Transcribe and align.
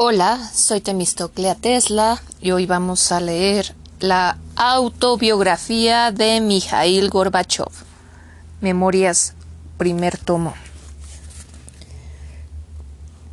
Hola, 0.00 0.52
soy 0.54 0.80
Temistoclea 0.80 1.56
Tesla 1.56 2.22
y 2.40 2.52
hoy 2.52 2.66
vamos 2.66 3.10
a 3.10 3.18
leer 3.18 3.74
la 3.98 4.38
autobiografía 4.54 6.12
de 6.12 6.40
Mikhail 6.40 7.10
Gorbachev. 7.10 7.72
Memorias, 8.60 9.34
primer 9.76 10.16
tomo. 10.16 10.54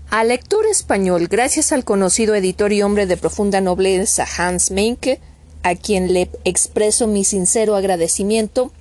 Al 0.09 0.29
lector 0.29 0.65
español, 0.65 1.27
gracias 1.27 1.71
al 1.71 1.83
conocido 1.85 2.33
editor 2.33 2.73
y 2.73 2.81
hombre 2.81 3.05
de 3.05 3.17
profunda 3.17 3.61
nobleza 3.61 4.25
Hans 4.35 4.71
Meinke, 4.71 5.21
a 5.61 5.75
quien 5.75 6.13
le 6.13 6.31
expreso 6.45 7.05
mi 7.05 7.25
sincero 7.25 7.75
agradecimiento, 7.75 8.71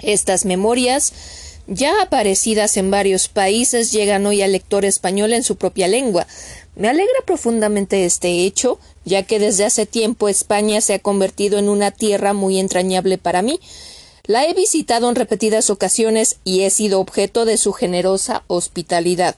estas 0.00 0.46
memorias 0.46 1.12
ya 1.70 2.02
aparecidas 2.02 2.76
en 2.76 2.90
varios 2.90 3.28
países, 3.28 3.92
llegan 3.92 4.26
hoy 4.26 4.42
al 4.42 4.52
lector 4.52 4.84
español 4.84 5.32
en 5.32 5.44
su 5.44 5.54
propia 5.54 5.86
lengua. 5.86 6.26
Me 6.74 6.88
alegra 6.88 7.14
profundamente 7.24 8.04
este 8.04 8.44
hecho, 8.44 8.80
ya 9.04 9.22
que 9.22 9.38
desde 9.38 9.64
hace 9.64 9.86
tiempo 9.86 10.28
España 10.28 10.80
se 10.80 10.94
ha 10.94 10.98
convertido 10.98 11.58
en 11.58 11.68
una 11.68 11.92
tierra 11.92 12.32
muy 12.32 12.58
entrañable 12.58 13.18
para 13.18 13.40
mí, 13.40 13.60
la 14.24 14.46
he 14.46 14.54
visitado 14.54 15.08
en 15.08 15.14
repetidas 15.14 15.70
ocasiones 15.70 16.36
y 16.44 16.62
he 16.62 16.70
sido 16.70 17.00
objeto 17.00 17.44
de 17.44 17.56
su 17.56 17.72
generosa 17.72 18.44
hospitalidad. 18.46 19.36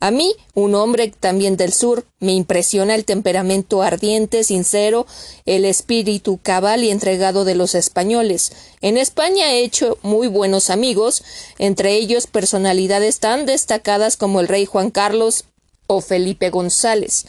A 0.00 0.10
mí, 0.10 0.34
un 0.54 0.74
hombre 0.74 1.12
también 1.18 1.56
del 1.56 1.72
sur, 1.72 2.04
me 2.20 2.32
impresiona 2.32 2.94
el 2.94 3.04
temperamento 3.04 3.82
ardiente, 3.82 4.44
sincero, 4.44 5.06
el 5.46 5.64
espíritu 5.64 6.38
cabal 6.42 6.84
y 6.84 6.90
entregado 6.90 7.44
de 7.44 7.54
los 7.54 7.74
españoles. 7.74 8.52
En 8.80 8.96
España 8.96 9.52
he 9.52 9.62
hecho 9.62 9.98
muy 10.02 10.28
buenos 10.28 10.70
amigos, 10.70 11.22
entre 11.58 11.94
ellos 11.94 12.26
personalidades 12.26 13.18
tan 13.18 13.46
destacadas 13.46 14.16
como 14.16 14.40
el 14.40 14.48
rey 14.48 14.64
Juan 14.66 14.90
Carlos 14.90 15.44
o 15.86 16.00
Felipe 16.00 16.50
González. 16.50 17.26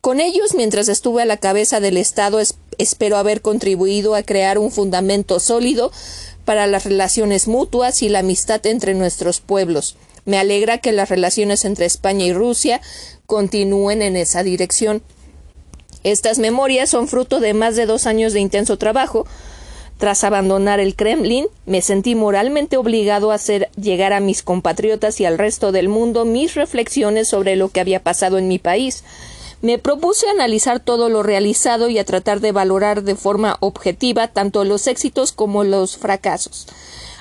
Con 0.00 0.20
ellos, 0.20 0.54
mientras 0.54 0.88
estuve 0.88 1.22
a 1.22 1.26
la 1.26 1.36
cabeza 1.36 1.78
del 1.78 1.96
Estado, 1.96 2.40
espero 2.78 3.16
haber 3.16 3.40
contribuido 3.40 4.16
a 4.16 4.24
crear 4.24 4.58
un 4.58 4.72
fundamento 4.72 5.38
sólido 5.38 5.92
para 6.44 6.66
las 6.66 6.84
relaciones 6.84 7.48
mutuas 7.48 8.02
y 8.02 8.08
la 8.08 8.20
amistad 8.20 8.64
entre 8.66 8.94
nuestros 8.94 9.40
pueblos. 9.40 9.96
Me 10.24 10.38
alegra 10.38 10.78
que 10.78 10.92
las 10.92 11.08
relaciones 11.08 11.64
entre 11.64 11.86
España 11.86 12.24
y 12.24 12.32
Rusia 12.32 12.80
continúen 13.26 14.02
en 14.02 14.16
esa 14.16 14.42
dirección. 14.42 15.02
Estas 16.04 16.38
memorias 16.38 16.90
son 16.90 17.08
fruto 17.08 17.40
de 17.40 17.54
más 17.54 17.76
de 17.76 17.86
dos 17.86 18.06
años 18.06 18.32
de 18.32 18.40
intenso 18.40 18.78
trabajo. 18.78 19.26
Tras 19.98 20.24
abandonar 20.24 20.80
el 20.80 20.96
Kremlin, 20.96 21.46
me 21.64 21.80
sentí 21.80 22.14
moralmente 22.14 22.76
obligado 22.76 23.30
a 23.30 23.36
hacer 23.36 23.70
llegar 23.76 24.12
a 24.12 24.20
mis 24.20 24.42
compatriotas 24.42 25.20
y 25.20 25.24
al 25.24 25.38
resto 25.38 25.70
del 25.70 25.88
mundo 25.88 26.24
mis 26.24 26.54
reflexiones 26.54 27.28
sobre 27.28 27.54
lo 27.56 27.68
que 27.68 27.80
había 27.80 28.02
pasado 28.02 28.38
en 28.38 28.48
mi 28.48 28.58
país. 28.58 29.04
Me 29.62 29.78
propuse 29.78 30.28
analizar 30.28 30.80
todo 30.80 31.08
lo 31.08 31.22
realizado 31.22 31.88
y 31.88 31.96
a 31.98 32.04
tratar 32.04 32.40
de 32.40 32.50
valorar 32.50 33.04
de 33.04 33.14
forma 33.14 33.58
objetiva 33.60 34.26
tanto 34.26 34.64
los 34.64 34.88
éxitos 34.88 35.30
como 35.30 35.62
los 35.62 35.96
fracasos. 35.96 36.66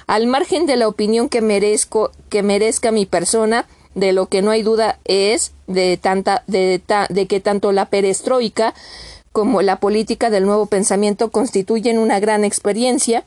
Al 0.07 0.25
margen 0.25 0.65
de 0.65 0.75
la 0.75 0.87
opinión 0.87 1.29
que 1.29 1.41
merezco, 1.41 2.11
que 2.29 2.41
merezca 2.41 2.91
mi 2.91 3.05
persona, 3.05 3.67
de 3.93 4.11
lo 4.11 4.25
que 4.25 4.41
no 4.41 4.49
hay 4.49 4.63
duda 4.63 4.99
es 5.05 5.51
de 5.67 5.97
tanta, 5.97 6.43
de, 6.47 6.81
de 7.09 7.27
que 7.27 7.39
tanto 7.41 7.71
la 7.73 7.89
perestroika 7.89 8.73
como 9.31 9.61
la 9.61 9.79
política 9.79 10.31
del 10.31 10.45
nuevo 10.45 10.65
pensamiento 10.65 11.29
constituyen 11.29 11.99
una 11.99 12.19
gran 12.19 12.43
experiencia 12.43 13.23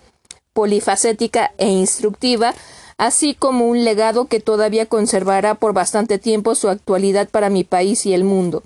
polifacética 0.55 1.53
e 1.59 1.69
instructiva, 1.69 2.53
así 2.99 3.35
como 3.35 3.67
un 3.67 3.85
legado 3.85 4.27
que 4.27 4.41
todavía 4.41 4.87
conservará 4.87 5.55
por 5.55 5.73
bastante 5.73 6.19
tiempo 6.19 6.57
su 6.57 6.69
actualidad 6.69 7.29
para 7.29 7.49
mi 7.49 7.63
país 7.63 8.07
y 8.07 8.15
el 8.15 8.25
mundo. 8.25 8.65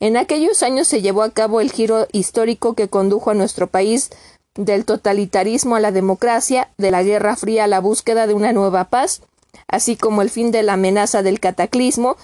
En 0.00 0.16
aquellos 0.16 0.62
años 0.62 0.86
se 0.86 1.02
llevó 1.02 1.22
a 1.22 1.30
cabo 1.30 1.60
el 1.60 1.72
giro 1.72 2.06
histórico 2.12 2.74
que 2.74 2.88
condujo 2.88 3.30
a 3.30 3.34
nuestro 3.34 3.66
país 3.66 4.10
del 4.54 4.84
totalitarismo 4.84 5.76
a 5.76 5.80
la 5.80 5.92
democracia, 5.92 6.70
de 6.78 6.90
la 6.90 7.02
Guerra 7.02 7.36
Fría 7.36 7.64
a 7.64 7.68
la 7.68 7.80
búsqueda 7.80 8.26
de 8.26 8.34
una 8.34 8.52
nueva 8.52 8.84
paz, 8.90 9.22
así 9.66 9.96
como 9.96 10.22
el 10.22 10.30
fin 10.30 10.50
de 10.50 10.62
la 10.62 10.74
amenaza 10.74 11.22
del 11.22 11.40
cataclismo 11.40 12.16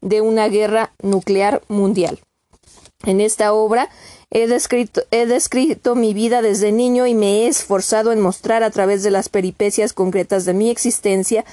de 0.00 0.20
una 0.20 0.48
guerra 0.48 0.92
nuclear 1.02 1.62
mundial. 1.68 2.20
En 3.04 3.20
esta 3.20 3.52
obra 3.52 3.88
he 4.30 4.46
descrito, 4.46 5.94
mi 5.94 6.14
vida 6.14 6.40
desde 6.40 6.72
niño 6.72 7.06
y 7.06 7.14
me 7.14 7.42
he 7.42 7.48
esforzado 7.48 8.12
en 8.12 8.20
mostrar 8.20 8.62
a 8.62 8.70
través 8.70 9.02
de 9.02 9.10
las 9.10 9.28
peripecias 9.28 9.92
concretas 9.92 10.44
de 10.44 10.54
mi 10.54 10.70
existencia, 10.70 11.44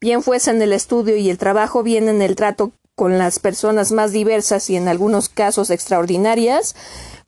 bien 0.00 0.22
fuese 0.22 0.50
en 0.50 0.62
el 0.62 0.72
estudio 0.72 1.16
y 1.16 1.28
el 1.28 1.38
trabajo, 1.38 1.82
bien 1.82 2.08
en 2.08 2.22
el 2.22 2.36
trato 2.36 2.72
con 2.94 3.18
las 3.18 3.38
personas 3.38 3.92
más 3.92 4.12
diversas 4.12 4.68
y 4.70 4.76
en 4.76 4.88
algunos 4.88 5.28
casos 5.28 5.70
extraordinarias, 5.70 6.74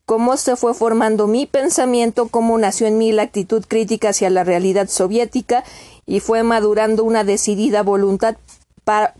cómo 0.05 0.37
se 0.37 0.55
fue 0.55 0.73
formando 0.73 1.27
mi 1.27 1.45
pensamiento, 1.47 2.27
cómo 2.27 2.57
nació 2.57 2.87
en 2.87 2.97
mí 2.97 3.11
la 3.11 3.23
actitud 3.23 3.65
crítica 3.67 4.09
hacia 4.09 4.29
la 4.29 4.43
realidad 4.43 4.87
soviética 4.87 5.63
y 6.05 6.19
fue 6.19 6.43
madurando 6.43 7.03
una 7.03 7.23
decidida 7.23 7.81
voluntad 7.81 8.35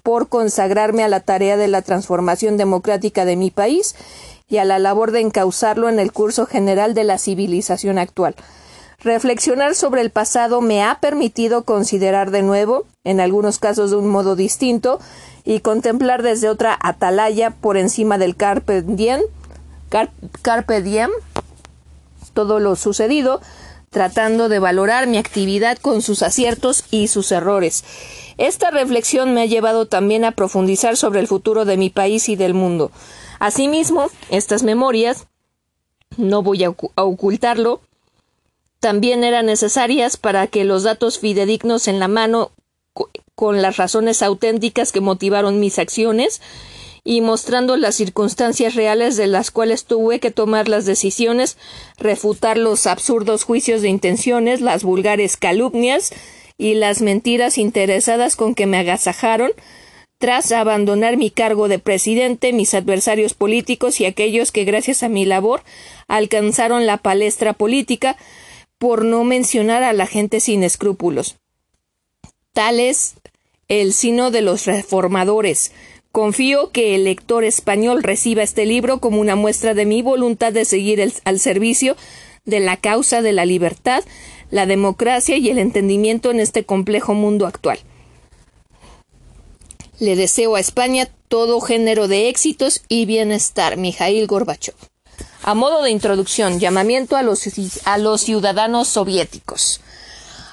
por 0.03 0.29
consagrarme 0.29 1.03
a 1.03 1.07
la 1.07 1.21
tarea 1.21 1.57
de 1.57 1.67
la 1.67 1.81
transformación 1.81 2.55
democrática 2.57 3.25
de 3.25 3.35
mi 3.35 3.49
país 3.49 3.95
y 4.47 4.57
a 4.57 4.65
la 4.65 4.77
labor 4.77 5.11
de 5.11 5.21
encauzarlo 5.21 5.89
en 5.89 5.97
el 5.97 6.11
curso 6.11 6.45
general 6.45 6.93
de 6.93 7.03
la 7.03 7.17
civilización 7.17 7.97
actual. 7.97 8.35
Reflexionar 8.99 9.73
sobre 9.75 10.01
el 10.01 10.11
pasado 10.11 10.61
me 10.61 10.83
ha 10.83 10.99
permitido 10.99 11.63
considerar 11.63 12.29
de 12.29 12.43
nuevo, 12.43 12.85
en 13.03 13.19
algunos 13.19 13.57
casos 13.57 13.89
de 13.89 13.97
un 13.97 14.07
modo 14.07 14.35
distinto, 14.35 14.99
y 15.45 15.59
contemplar 15.59 16.23
desde 16.23 16.49
otra 16.49 16.77
atalaya 16.81 17.51
por 17.51 17.77
encima 17.77 18.17
del 18.17 18.35
carpe 18.35 18.81
diem, 18.81 19.21
todo 22.33 22.59
lo 22.59 22.75
sucedido, 22.75 23.39
tratando 23.91 24.49
de 24.49 24.59
valorar 24.59 25.07
mi 25.07 25.17
actividad 25.17 25.77
con 25.77 26.01
sus 26.01 26.23
aciertos 26.23 26.83
y 26.91 27.07
sus 27.07 27.31
errores. 27.31 27.85
Esta 28.37 28.71
reflexión 28.71 29.33
me 29.33 29.43
ha 29.43 29.45
llevado 29.45 29.85
también 29.85 30.25
a 30.25 30.31
profundizar 30.31 30.97
sobre 30.97 31.21
el 31.21 31.27
futuro 31.27 31.63
de 31.63 31.77
mi 31.77 31.89
país 31.89 32.27
y 32.27 32.35
del 32.35 32.53
mundo. 32.53 32.91
Asimismo, 33.39 34.07
estas 34.29 34.63
memorias, 34.63 35.27
no 36.17 36.41
voy 36.41 36.65
a 36.65 36.73
ocultarlo, 36.95 37.79
también 38.79 39.23
eran 39.23 39.45
necesarias 39.45 40.17
para 40.17 40.47
que 40.47 40.65
los 40.65 40.83
datos 40.83 41.19
fidedignos 41.19 41.87
en 41.87 41.99
la 41.99 42.07
mano 42.07 42.51
con 43.35 43.61
las 43.61 43.77
razones 43.77 44.23
auténticas 44.23 44.91
que 44.91 45.01
motivaron 45.01 45.59
mis 45.59 45.77
acciones 45.79 46.41
y 47.03 47.21
mostrando 47.21 47.77
las 47.77 47.95
circunstancias 47.95 48.73
reales 48.73 49.15
de 49.15 49.27
las 49.27 49.51
cuales 49.51 49.85
tuve 49.85 50.19
que 50.19 50.31
tomar 50.31 50.67
las 50.67 50.85
decisiones, 50.85 51.57
refutar 51.97 52.57
los 52.57 52.87
absurdos 52.87 53.43
juicios 53.43 53.81
de 53.81 53.89
intenciones, 53.89 54.59
las 54.59 54.83
vulgares 54.83 55.37
calumnias 55.37 56.11
y 56.57 56.73
las 56.73 57.01
mentiras 57.01 57.57
interesadas 57.59 58.35
con 58.35 58.55
que 58.55 58.65
me 58.65 58.77
agasajaron, 58.77 59.51
tras 60.17 60.51
abandonar 60.51 61.17
mi 61.17 61.29
cargo 61.29 61.67
de 61.67 61.77
presidente, 61.77 62.53
mis 62.53 62.73
adversarios 62.73 63.33
políticos 63.33 63.99
y 63.99 64.05
aquellos 64.05 64.51
que 64.51 64.63
gracias 64.63 65.03
a 65.03 65.09
mi 65.09 65.25
labor 65.25 65.61
alcanzaron 66.07 66.87
la 66.87 66.97
palestra 66.97 67.53
política, 67.53 68.17
por 68.77 69.05
no 69.05 69.23
mencionar 69.23 69.83
a 69.83 69.93
la 69.93 70.05
gente 70.05 70.39
sin 70.39 70.63
escrúpulos. 70.63 71.37
Tal 72.55 72.79
es 72.79 73.15
el 73.67 73.91
sino 73.91 74.31
de 74.31 74.41
los 74.41 74.63
reformadores. 74.65 75.73
Confío 76.13 76.71
que 76.71 76.95
el 76.95 77.03
lector 77.03 77.43
español 77.43 78.01
reciba 78.01 78.43
este 78.43 78.65
libro 78.65 79.01
como 79.01 79.19
una 79.19 79.35
muestra 79.35 79.73
de 79.73 79.85
mi 79.85 80.01
voluntad 80.01 80.53
de 80.53 80.63
seguir 80.63 81.05
al 81.25 81.39
servicio 81.41 81.97
de 82.45 82.61
la 82.61 82.77
causa 82.77 83.21
de 83.21 83.33
la 83.33 83.43
libertad, 83.43 84.05
la 84.51 84.65
democracia 84.65 85.35
y 85.35 85.49
el 85.49 85.57
entendimiento 85.57 86.31
en 86.31 86.39
este 86.39 86.63
complejo 86.63 87.13
mundo 87.13 87.45
actual. 87.45 87.77
Le 89.99 90.15
deseo 90.15 90.55
a 90.55 90.61
España 90.61 91.09
todo 91.27 91.59
género 91.59 92.07
de 92.07 92.29
éxitos 92.29 92.83
y 92.87 93.05
bienestar. 93.05 93.75
Mijail 93.75 94.27
Gorbachev. 94.27 94.75
A 95.43 95.55
modo 95.55 95.83
de 95.83 95.91
introducción, 95.91 96.61
llamamiento 96.61 97.17
a 97.17 97.21
los, 97.21 97.43
a 97.83 97.97
los 97.97 98.21
ciudadanos 98.21 98.87
soviéticos. 98.87 99.81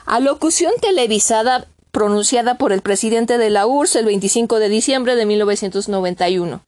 Alocución 0.05 0.73
televisada 0.81 1.69
pronunciada 1.93 2.56
por 2.56 2.73
el 2.73 2.81
presidente 2.81 3.39
de 3.39 3.50
la 3.50 3.67
URSS 3.67 3.97
el 3.97 4.06
25 4.06 4.59
de 4.59 4.69
diciembre 4.71 5.15
de 5.15 5.27
1991. 5.27 6.62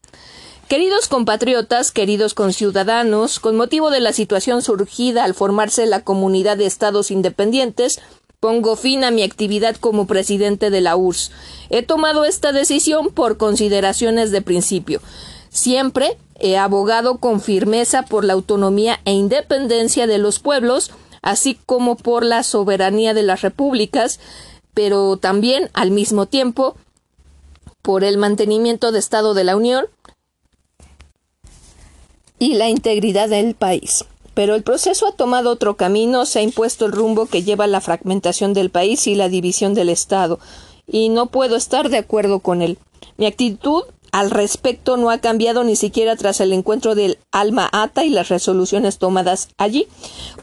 Queridos 0.69 1.09
compatriotas, 1.09 1.93
queridos 1.93 2.35
conciudadanos, 2.35 3.41
con 3.41 3.57
motivo 3.57 3.91
de 3.91 4.01
la 4.01 4.13
situación 4.13 4.63
surgida 4.63 5.25
al 5.25 5.35
formarse 5.35 5.87
la 5.87 6.05
comunidad 6.05 6.59
de 6.59 6.67
estados 6.67 7.11
independientes, 7.11 8.01
pongo 8.39 8.77
fin 8.77 9.05
a 9.05 9.11
mi 9.11 9.23
actividad 9.23 9.77
como 9.77 10.07
presidente 10.07 10.69
de 10.69 10.83
la 10.83 10.97
URSS. 10.97 11.31
He 11.71 11.83
tomado 11.83 12.27
esta 12.27 12.53
decisión 12.53 13.09
por 13.09 13.39
consideraciones 13.39 14.31
de 14.31 14.43
principio. 14.43 15.01
Siempre 15.49 16.19
he 16.39 16.59
abogado 16.59 17.17
con 17.19 17.41
firmeza 17.41 18.03
por 18.03 18.25
la 18.25 18.35
autonomía 18.35 19.01
e 19.07 19.13
independencia 19.13 20.07
de 20.07 20.19
los 20.19 20.39
pueblos, 20.39 20.91
así 21.23 21.59
como 21.65 21.97
por 21.97 22.25
la 22.25 22.43
soberanía 22.43 23.15
de 23.15 23.23
las 23.23 23.41
repúblicas, 23.41 24.21
pero 24.75 25.17
también 25.17 25.71
al 25.73 25.91
mismo 25.91 26.27
tiempo 26.27 26.77
por 27.83 28.05
el 28.05 28.19
mantenimiento 28.19 28.93
de 28.93 28.99
Estado 28.99 29.35
de 29.35 29.45
la 29.45 29.57
Unión 29.57 29.87
y 32.39 32.55
la 32.55 32.69
integridad 32.69 33.29
del 33.29 33.55
país. 33.55 34.05
Pero 34.35 34.57
el 34.57 34.65
proceso 34.65 35.07
ha 35.07 35.13
tomado 35.13 35.51
otro 35.51 35.77
camino, 35.77 36.27
se 36.27 36.41
ha 36.41 36.43
impuesto 36.43 36.87
el 36.87 36.93
rumbo 36.93 37.27
que 37.27 37.45
lleva 37.45 37.65
a 37.65 37.69
la 37.69 37.81
fragmentación 37.81 38.53
del 38.53 38.71
país 38.71 39.07
y 39.07 39.15
la 39.15 39.29
división 39.29 39.75
del 39.75 39.89
Estado, 39.89 40.41
y 40.87 41.09
no 41.09 41.27
puedo 41.27 41.57
estar 41.57 41.89
de 41.89 41.99
acuerdo 41.99 42.41
con 42.41 42.61
él. 42.61 42.79
Mi 43.17 43.27
actitud 43.27 43.85
al 44.15 44.31
respecto 44.31 44.97
no 44.97 45.11
ha 45.11 45.19
cambiado 45.19 45.65
ni 45.65 45.75
siquiera 45.75 46.15
tras 46.15 46.41
el 46.41 46.53
encuentro 46.53 46.95
del 46.95 47.19
Alma 47.33 47.69
Ata 47.73 48.05
y 48.05 48.11
las 48.11 48.29
resoluciones 48.29 48.99
tomadas 48.99 49.49
allí. 49.59 49.89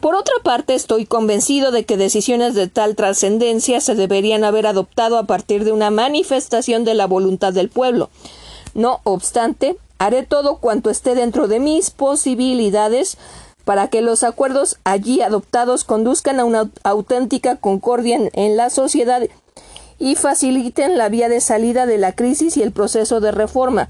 Por 0.02 0.14
otra 0.14 0.34
parte, 0.44 0.74
estoy 0.74 1.06
convencido 1.06 1.70
de 1.70 1.86
que 1.86 1.96
decisiones 1.96 2.54
de 2.54 2.68
tal 2.68 2.96
trascendencia 2.96 3.80
se 3.80 3.94
deberían 3.94 4.44
haber 4.44 4.66
adoptado 4.66 5.16
a 5.16 5.24
partir 5.24 5.64
de 5.64 5.72
una 5.72 5.90
manifestación 5.90 6.84
de 6.84 6.92
la 6.92 7.06
voluntad 7.06 7.54
del 7.54 7.70
pueblo. 7.70 8.10
No 8.74 9.00
obstante, 9.04 9.78
haré 9.96 10.22
todo 10.22 10.58
cuanto 10.58 10.90
esté 10.90 11.14
dentro 11.14 11.48
de 11.48 11.58
mis 11.58 11.90
posibilidades 11.90 13.16
para 13.64 13.88
que 13.88 14.02
los 14.02 14.22
acuerdos 14.22 14.76
allí 14.84 15.22
adoptados 15.22 15.84
conduzcan 15.84 16.40
a 16.40 16.44
una 16.44 16.70
auténtica 16.82 17.56
concordia 17.56 18.18
en, 18.34 18.56
la 18.56 18.68
sociedad 18.68 19.22
y 20.02 20.16
faciliten 20.16 20.98
la 20.98 21.08
vía 21.08 21.28
de 21.28 21.40
salida 21.40 21.86
de 21.86 21.96
la 21.96 22.10
crisis 22.10 22.56
y 22.56 22.62
el 22.62 22.72
proceso 22.72 23.20
de 23.20 23.30
reforma. 23.30 23.88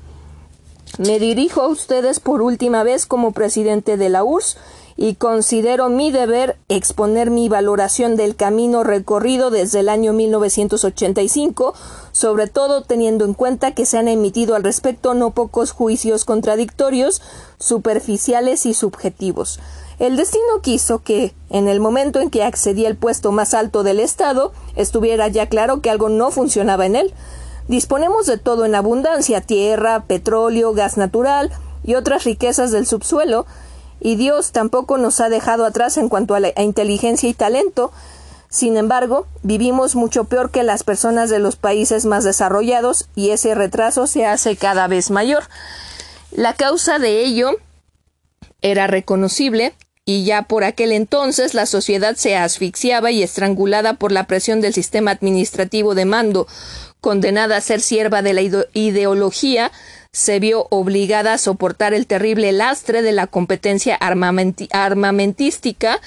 Me 0.99 1.19
dirijo 1.19 1.63
a 1.63 1.69
ustedes 1.69 2.21
por 2.21 2.43
última 2.43 2.83
vez 2.83 3.07
como 3.07 3.33
presidente 3.33 3.97
de 3.97 4.11
la 4.11 4.23
URSS 4.23 4.59
y 4.99 5.15
considero 5.15 5.89
mi 5.89 6.13
deber 6.13 6.59
exponer 6.69 7.31
mi 7.31 7.49
valoración 7.49 8.17
del 8.17 8.37
camino 8.37 8.85
recorrido 8.85 9.51
desde 9.51 9.81
el 9.81 9.89
año 9.89 10.13
1985, 10.13 11.73
sobre 12.13 12.47
todo 12.47 12.83
teniendo 12.83 13.25
en 13.25 13.33
cuenta 13.33 13.73
que 13.73 13.87
se 13.87 13.97
han 13.97 14.09
emitido 14.09 14.55
al 14.55 14.65
respecto 14.65 15.15
no 15.15 15.31
pocos 15.31 15.73
juicios 15.73 16.27
contradictorios, 16.27 17.23
superficiales 17.59 18.67
y 18.67 18.75
subjetivos. 18.75 19.61
El 20.03 20.17
destino 20.17 20.61
quiso 20.63 21.05
que, 21.05 21.33
en 21.49 21.69
el 21.69 21.79
momento 21.79 22.19
en 22.19 22.29
que 22.29 22.43
accedí 22.43 22.87
al 22.87 22.97
puesto 22.97 23.31
más 23.31 23.55
alto 23.55 23.85
del 23.85 24.01
Estado, 24.01 24.53
estuviera 24.75 25.29
ya 25.29 25.47
claro 25.47 25.81
que 25.81 25.91
algo 25.91 26.09
no 26.09 26.33
funcionaba 26.33 26.87
en 26.87 26.97
él. 26.97 27.15
Disponemos 27.69 28.27
de 28.27 28.37
todo 28.37 28.65
en 28.65 28.75
abundancia 28.75 29.41
tierra, 29.43 30.03
petróleo, 30.09 30.73
gas 30.73 30.97
natural 30.97 31.53
y 31.85 31.95
otras 31.95 32.25
riquezas 32.25 32.73
del 32.73 32.85
subsuelo, 32.85 33.47
y 34.01 34.17
Dios 34.17 34.51
tampoco 34.51 34.99
nos 34.99 35.21
ha 35.21 35.29
dejado 35.29 35.65
atrás 35.65 35.97
en 35.97 36.09
cuanto 36.09 36.35
a, 36.35 36.41
la, 36.41 36.51
inteligencia 36.61 37.29
y 37.29 37.35
talento. 37.35 37.93
Sin 38.49 38.77
embargo, 38.77 39.29
vivimos 39.45 39.95
mucho 39.95 40.25
peor 40.25 40.51
que 40.51 40.65
las 40.65 40.83
personas 40.83 41.31
de 41.31 41.39
los 41.39 41.55
países 41.55 42.07
más 42.07 42.25
desarrollados 42.25 43.09
y 43.15 43.31
ese 43.31 43.55
retraso 43.55 44.09
se 44.09 44.27
hace 44.27 44.57
cada 44.57 44.89
vez 44.89 45.13
mayor. 45.13 45.45
La 46.33 46.55
causa 46.55 46.99
de 46.99 47.25
ello 47.25 47.53
era 48.63 48.89
reconocible 48.89 49.77
y 50.05 50.25
ya 50.25 50.43
por 50.43 50.65
aquel 50.65 50.93
entonces 50.93 51.55
la 51.55 51.67
sociedad 51.67 52.17
se 52.17 52.37
asfixiaba 52.37 53.11
y 53.11 53.23
estrangulada 53.23 53.95
por 53.95 54.11
la 54.11 54.27
presión 54.27 54.61
del 54.61 54.75
sistema 54.75 55.13
administrativo 55.13 55.95
de 55.95 56.05
mando, 56.05 56.49
condenada 57.01 57.57
a 57.57 57.61
ser 57.61 57.81
sierva 57.81 58.23
de 58.23 58.33
la 58.33 58.43
ideología, 58.75 59.71
se 60.13 60.41
vio 60.41 60.67
obligada 60.71 61.35
a 61.35 61.39
soportar 61.39 61.95
el 61.95 62.07
terrible 62.07 62.53
lastre 62.53 63.03
de 63.03 63.13
la 63.13 63.27
competencia 63.27 63.97
armamentística 63.97 66.01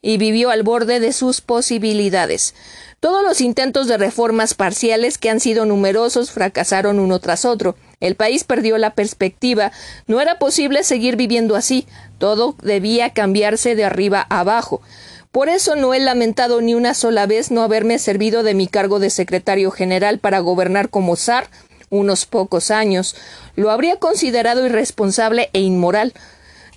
y 0.00 0.16
vivió 0.16 0.50
al 0.50 0.62
borde 0.62 0.98
de 0.98 1.12
sus 1.12 1.40
posibilidades. 1.40 2.54
Todos 3.00 3.22
los 3.22 3.40
intentos 3.40 3.86
de 3.86 3.98
reformas 3.98 4.54
parciales, 4.54 5.18
que 5.18 5.30
han 5.30 5.40
sido 5.40 5.64
numerosos, 5.64 6.30
fracasaron 6.30 6.98
uno 6.98 7.18
tras 7.18 7.44
otro. 7.44 7.76
El 8.02 8.16
país 8.16 8.42
perdió 8.42 8.76
la 8.78 8.94
perspectiva. 8.94 9.70
No 10.08 10.20
era 10.20 10.38
posible 10.40 10.82
seguir 10.82 11.14
viviendo 11.16 11.54
así. 11.54 11.86
Todo 12.18 12.56
debía 12.60 13.10
cambiarse 13.10 13.76
de 13.76 13.84
arriba 13.84 14.26
a 14.28 14.40
abajo. 14.40 14.82
Por 15.30 15.48
eso 15.48 15.76
no 15.76 15.94
he 15.94 16.00
lamentado 16.00 16.60
ni 16.60 16.74
una 16.74 16.94
sola 16.94 17.26
vez 17.26 17.52
no 17.52 17.62
haberme 17.62 17.98
servido 17.98 18.42
de 18.42 18.54
mi 18.54 18.66
cargo 18.66 18.98
de 18.98 19.08
secretario 19.08 19.70
general 19.70 20.18
para 20.18 20.40
gobernar 20.40 20.90
como 20.90 21.14
zar 21.16 21.48
unos 21.90 22.26
pocos 22.26 22.72
años. 22.72 23.14
Lo 23.54 23.70
habría 23.70 23.96
considerado 23.96 24.66
irresponsable 24.66 25.48
e 25.52 25.60
inmoral. 25.60 26.12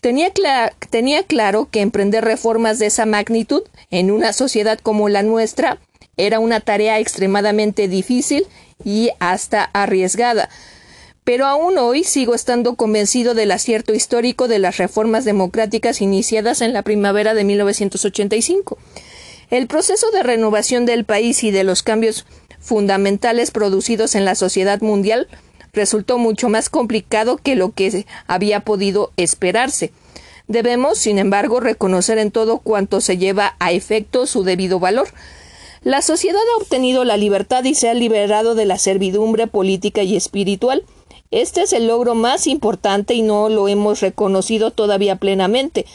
Tenía, 0.01 0.31
tenía 0.91 1.23
claro 1.23 1.69
que 1.71 1.81
emprender 1.81 2.23
reformas 2.23 2.77
de 2.77 2.85
esa 2.85 3.07
magnitud 3.07 3.63
en 3.89 4.11
una 4.11 4.31
sociedad 4.31 4.77
como 4.79 5.09
la 5.09 5.23
nuestra 5.23 5.79
era 6.17 6.39
una 6.39 6.59
tarea 6.59 6.99
extremadamente 6.99 7.87
difícil 7.87 8.45
y 8.83 9.09
hasta 9.19 9.63
arriesgada. 9.63 10.49
Pero 11.25 11.47
aún 11.47 11.79
hoy 11.79 12.03
sigo 12.03 12.35
estando 12.35 12.75
convencido 12.75 13.33
del 13.33 13.51
acierto 13.51 13.95
histórico 13.95 14.47
de 14.47 14.59
las 14.59 14.77
reformas 14.77 15.25
democráticas 15.25 15.99
iniciadas 15.99 16.61
en 16.61 16.71
la 16.71 16.83
primavera 16.83 17.33
de 17.33 17.43
1985. 17.43 18.77
El 19.49 19.65
proceso 19.65 20.11
de 20.11 20.21
renovación 20.21 20.85
del 20.85 21.03
país 21.03 21.43
y 21.43 21.49
de 21.49 21.63
los 21.63 21.81
cambios 21.81 22.27
fundamentales 22.59 23.49
producidos 23.49 24.13
en 24.13 24.23
la 24.23 24.35
sociedad 24.35 24.81
mundial 24.81 25.27
resultó 25.73 26.19
mucho 26.19 26.47
más 26.47 26.69
complicado 26.69 27.37
que 27.37 27.55
lo 27.55 27.71
que 27.71 28.05
había 28.27 28.59
podido 28.59 29.11
esperarse. 29.17 29.91
Debemos, 30.47 30.99
sin 30.99 31.17
embargo, 31.17 31.59
reconocer 31.59 32.19
en 32.19 32.29
todo 32.29 32.59
cuanto 32.59 33.01
se 33.01 33.17
lleva 33.17 33.55
a 33.57 33.71
efecto 33.71 34.27
su 34.27 34.43
debido 34.43 34.79
valor. 34.79 35.07
La 35.81 36.03
sociedad 36.03 36.41
ha 36.53 36.61
obtenido 36.61 37.03
la 37.03 37.17
libertad 37.17 37.63
y 37.63 37.73
se 37.73 37.89
ha 37.89 37.95
liberado 37.95 38.53
de 38.53 38.65
la 38.65 38.77
servidumbre 38.77 39.47
política 39.47 40.03
y 40.03 40.15
espiritual. 40.15 40.83
Este 41.35 41.63
es 41.63 41.73
el 41.73 41.87
logro 41.87 42.15
más 42.15 42.47
importante 42.47 43.13
y 43.13 43.21
no 43.21 43.49
lo 43.49 43.67
hemos 43.67 43.99
reconocido 43.99 44.71
todavía 44.71 45.17
plenamente. 45.17 45.85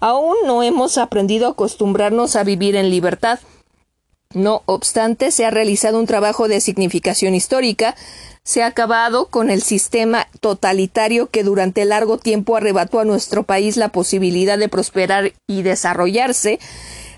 Aún 0.00 0.36
no 0.46 0.62
hemos 0.62 0.96
aprendido 0.96 1.46
a 1.46 1.50
acostumbrarnos 1.50 2.34
a 2.34 2.44
vivir 2.44 2.76
en 2.76 2.88
libertad. 2.88 3.38
No 4.32 4.62
obstante, 4.64 5.32
se 5.32 5.44
ha 5.44 5.50
realizado 5.50 5.98
un 5.98 6.06
trabajo 6.06 6.48
de 6.48 6.62
significación 6.62 7.34
histórica, 7.34 7.94
se 8.42 8.62
ha 8.62 8.68
acabado 8.68 9.26
con 9.26 9.50
el 9.50 9.60
sistema 9.60 10.28
totalitario 10.40 11.28
que 11.28 11.42
durante 11.42 11.84
largo 11.84 12.16
tiempo 12.16 12.56
arrebató 12.56 12.98
a 12.98 13.04
nuestro 13.04 13.42
país 13.42 13.76
la 13.76 13.90
posibilidad 13.90 14.56
de 14.56 14.70
prosperar 14.70 15.34
y 15.46 15.60
desarrollarse, 15.60 16.58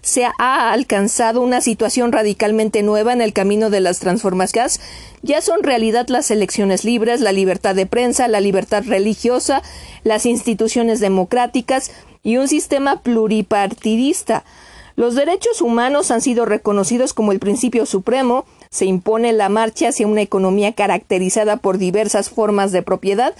se 0.02 0.24
ha 0.24 0.72
alcanzado 0.72 1.40
una 1.40 1.60
situación 1.60 2.12
radicalmente 2.12 2.82
nueva 2.82 3.12
en 3.12 3.20
el 3.20 3.32
camino 3.32 3.70
de 3.70 3.80
las 3.80 3.98
transformaciones. 4.00 4.80
Ya 5.22 5.40
son 5.40 5.62
realidad 5.62 6.08
las 6.08 6.30
elecciones 6.30 6.84
libres, 6.84 7.20
la 7.20 7.32
libertad 7.32 7.74
de 7.74 7.86
prensa, 7.86 8.28
la 8.28 8.40
libertad 8.40 8.84
religiosa, 8.86 9.62
las 10.04 10.26
instituciones 10.26 11.00
democráticas 11.00 11.90
y 12.22 12.36
un 12.36 12.48
sistema 12.48 13.02
pluripartidista. 13.02 14.44
Los 14.96 15.14
derechos 15.14 15.62
humanos 15.62 16.10
han 16.10 16.20
sido 16.20 16.44
reconocidos 16.44 17.14
como 17.14 17.30
el 17.30 17.38
principio 17.38 17.86
supremo, 17.86 18.44
se 18.70 18.84
impone 18.84 19.32
la 19.32 19.48
marcha 19.48 19.88
hacia 19.88 20.08
una 20.08 20.22
economía 20.22 20.72
caracterizada 20.72 21.56
por 21.56 21.78
diversas 21.78 22.30
formas 22.30 22.72
de 22.72 22.82
propiedad 22.82 23.34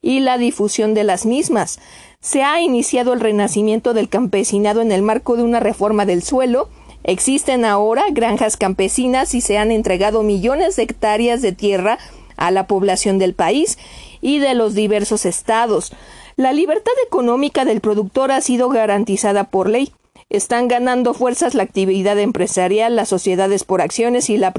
y 0.00 0.20
la 0.20 0.38
difusión 0.38 0.94
de 0.94 1.04
las 1.04 1.26
mismas 1.26 1.78
se 2.22 2.44
ha 2.44 2.60
iniciado 2.62 3.12
el 3.12 3.20
renacimiento 3.20 3.92
del 3.92 4.08
campesinado 4.08 4.80
en 4.80 4.92
el 4.92 5.02
marco 5.02 5.36
de 5.36 5.42
una 5.42 5.60
reforma 5.60 6.06
del 6.06 6.22
suelo, 6.22 6.68
existen 7.02 7.64
ahora 7.64 8.04
granjas 8.12 8.56
campesinas 8.56 9.34
y 9.34 9.40
se 9.40 9.58
han 9.58 9.72
entregado 9.72 10.22
millones 10.22 10.76
de 10.76 10.84
hectáreas 10.84 11.42
de 11.42 11.50
tierra 11.52 11.98
a 12.36 12.52
la 12.52 12.68
población 12.68 13.18
del 13.18 13.34
país 13.34 13.76
y 14.20 14.38
de 14.38 14.54
los 14.54 14.74
diversos 14.74 15.26
estados. 15.26 15.92
La 16.36 16.52
libertad 16.52 16.92
económica 17.06 17.64
del 17.64 17.80
productor 17.80 18.30
ha 18.30 18.40
sido 18.40 18.68
garantizada 18.68 19.44
por 19.44 19.68
ley. 19.68 19.92
Están 20.30 20.68
ganando 20.68 21.14
fuerzas 21.14 21.54
la 21.54 21.64
actividad 21.64 22.18
empresarial, 22.18 22.94
las 22.94 23.08
sociedades 23.08 23.64
por 23.64 23.82
acciones 23.82 24.30
y 24.30 24.38
la, 24.38 24.52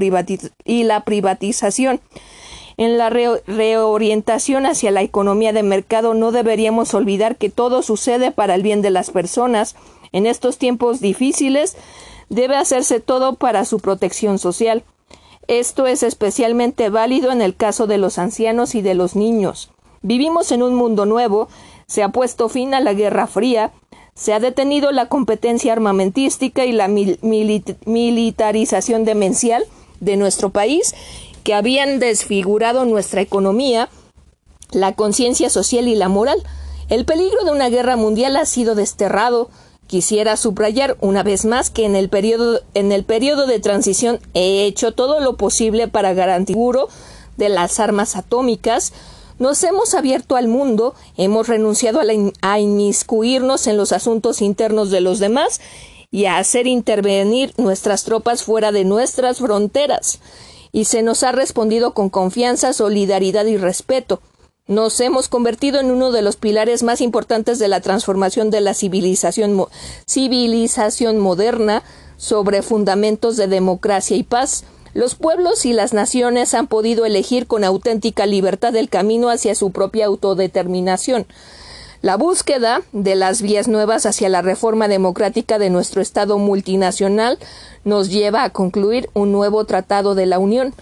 privatización. 1.04 2.00
En 2.76 2.98
la 2.98 3.08
reorientación 3.08 4.66
hacia 4.66 4.90
la 4.90 5.02
economía 5.02 5.52
de 5.52 5.62
mercado 5.62 6.14
no 6.14 6.32
deberíamos 6.32 6.92
olvidar 6.94 7.36
que 7.36 7.50
todo 7.50 7.82
sucede 7.82 8.32
para 8.32 8.56
el 8.56 8.62
bien 8.62 8.82
de 8.82 8.90
las 8.90 9.10
personas. 9.10 9.76
En 10.12 10.26
estos 10.26 10.58
tiempos 10.58 11.00
difíciles 11.00 11.76
debe 12.28 12.56
hacerse 12.56 13.00
todo 13.00 13.36
para 13.36 13.64
su 13.64 13.78
protección 13.78 14.38
social. 14.38 14.82
Esto 15.46 15.86
es 15.86 16.02
especialmente 16.02 16.88
válido 16.88 17.30
en 17.30 17.42
el 17.42 17.54
caso 17.54 17.86
de 17.86 17.98
los 17.98 18.18
ancianos 18.18 18.74
y 18.74 18.82
de 18.82 18.94
los 18.94 19.14
niños. 19.14 19.70
Vivimos 20.02 20.52
en 20.52 20.62
un 20.62 20.74
mundo 20.74 21.06
nuevo, 21.06 21.48
se 21.86 22.02
ha 22.02 22.08
puesto 22.08 22.48
fin 22.48 22.74
a 22.74 22.80
la 22.80 22.92
Guerra 22.92 23.26
Fría, 23.26 23.72
se 24.14 24.32
ha 24.32 24.40
detenido 24.40 24.90
la 24.90 25.06
competencia 25.06 25.72
armamentística 25.72 26.64
y 26.64 26.72
la 26.72 26.88
militarización 26.88 29.04
demencial 29.04 29.64
de 30.00 30.16
nuestro 30.16 30.50
país 30.50 30.94
que 31.44 31.54
habían 31.54 32.00
desfigurado 32.00 32.84
nuestra 32.84 33.20
economía, 33.20 33.88
la 34.72 34.94
conciencia 34.94 35.50
social 35.50 35.86
y 35.86 35.94
la 35.94 36.08
moral. 36.08 36.42
El 36.88 37.04
peligro 37.04 37.44
de 37.44 37.52
una 37.52 37.68
guerra 37.68 37.96
mundial 37.96 38.36
ha 38.36 38.46
sido 38.46 38.74
desterrado. 38.74 39.50
Quisiera 39.86 40.36
subrayar 40.36 40.96
una 41.00 41.22
vez 41.22 41.44
más 41.44 41.70
que 41.70 41.84
en 41.84 41.94
el 41.94 42.08
periodo, 42.08 42.62
en 42.72 42.90
el 42.90 43.04
de 43.04 43.60
transición 43.60 44.18
he 44.32 44.64
hecho 44.64 44.92
todo 44.92 45.20
lo 45.20 45.36
posible 45.36 45.86
para 45.86 46.14
garantizar 46.14 46.88
de 47.36 47.48
las 47.48 47.80
armas 47.80 48.16
atómicas, 48.16 48.92
Nos 49.38 49.64
hemos 49.64 49.94
abierto 49.94 50.36
al 50.36 50.46
mundo, 50.46 50.94
hemos 51.16 51.48
renunciado 51.48 52.00
a, 52.40 52.58
inmiscuirnos 52.60 53.66
en 53.66 53.76
los 53.76 53.90
asuntos 53.90 54.40
internos 54.40 54.92
de 54.92 55.00
los 55.00 55.18
demás 55.18 55.60
y 56.12 56.26
a 56.26 56.38
hacer 56.38 56.68
intervenir 56.68 57.52
nuestras 57.56 58.04
tropas 58.04 58.44
fuera 58.44 58.70
de 58.70 58.84
nuestras 58.84 59.38
fronteras. 59.38 60.20
Y 60.74 60.86
se 60.86 61.02
nos 61.02 61.22
ha 61.22 61.30
respondido 61.30 61.94
con 61.94 62.10
confianza, 62.10 62.72
solidaridad 62.72 63.46
y 63.46 63.56
respeto. 63.56 64.20
Nos 64.66 64.98
hemos 64.98 65.28
convertido 65.28 65.78
en 65.78 65.92
uno 65.92 66.10
de 66.10 66.20
los 66.20 66.34
pilares 66.34 66.82
más 66.82 67.00
importantes 67.00 67.60
de 67.60 67.68
la 67.68 67.80
transformación 67.80 68.50
de 68.50 68.60
la 68.60 68.74
civilización, 68.74 69.66
civilización 70.04 71.20
moderna 71.20 71.84
sobre 72.16 72.60
fundamentos 72.62 73.36
de 73.36 73.46
democracia 73.46 74.16
y 74.16 74.24
paz. 74.24 74.64
Los 74.94 75.14
pueblos 75.14 75.64
y 75.64 75.74
las 75.74 75.92
naciones 75.92 76.54
han 76.54 76.66
podido 76.66 77.06
elegir 77.06 77.46
con 77.46 77.62
auténtica 77.62 78.26
libertad 78.26 78.74
el 78.74 78.88
camino 78.88 79.30
hacia 79.30 79.54
su 79.54 79.70
propia 79.70 80.06
autodeterminación. 80.06 81.24
La 82.04 82.18
búsqueda 82.18 82.82
de 82.92 83.14
las 83.14 83.40
vías 83.40 83.66
nuevas 83.66 84.04
hacia 84.04 84.28
la 84.28 84.42
reforma 84.42 84.88
democrática 84.88 85.58
de 85.58 85.70
nuestro 85.70 86.02
Estado 86.02 86.36
multinacional 86.36 87.38
nos 87.82 88.10
lleva 88.10 88.44
a 88.44 88.50
concluir 88.50 89.08
un 89.14 89.32
nuevo 89.32 89.64
tratado 89.64 90.14
de 90.14 90.26
la 90.26 90.38
Unión. 90.38 90.74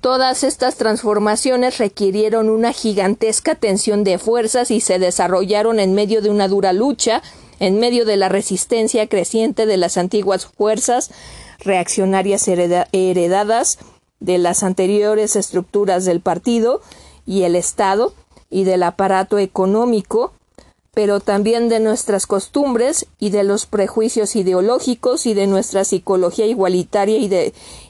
Todas 0.00 0.44
estas 0.44 0.76
transformaciones 0.76 1.78
requirieron 1.78 2.48
una 2.48 2.72
gigantesca 2.72 3.56
tensión 3.56 4.04
de 4.04 4.18
fuerzas 4.18 4.70
y 4.70 4.80
se 4.80 5.00
desarrollaron 5.00 5.80
en 5.80 5.96
medio 5.96 6.22
de 6.22 6.30
una 6.30 6.46
dura 6.46 6.72
lucha, 6.72 7.24
en 7.58 7.80
medio 7.80 8.04
de 8.04 8.16
la 8.16 8.28
resistencia 8.28 9.08
creciente 9.08 9.66
de 9.66 9.78
las 9.78 9.96
antiguas 9.96 10.46
fuerzas 10.46 11.10
reaccionarias 11.58 12.46
heredadas 12.46 13.80
de 14.20 14.38
las 14.38 14.62
anteriores 14.62 15.34
estructuras 15.34 16.04
del 16.04 16.20
partido 16.20 16.82
y 17.26 17.42
el 17.42 17.56
Estado 17.56 18.14
y 18.48 18.62
del 18.62 18.84
aparato 18.84 19.38
económico, 19.38 20.34
pero 20.94 21.20
también 21.20 21.70
de 21.70 21.80
nuestras 21.80 22.26
costumbres 22.26 23.06
y 23.18 23.30
de 23.30 23.44
los 23.44 23.64
prejuicios 23.64 24.36
ideológicos 24.36 25.24
y 25.24 25.32
de 25.32 25.46
nuestra 25.46 25.84
psicología 25.84 26.44
igualitaria 26.46 27.18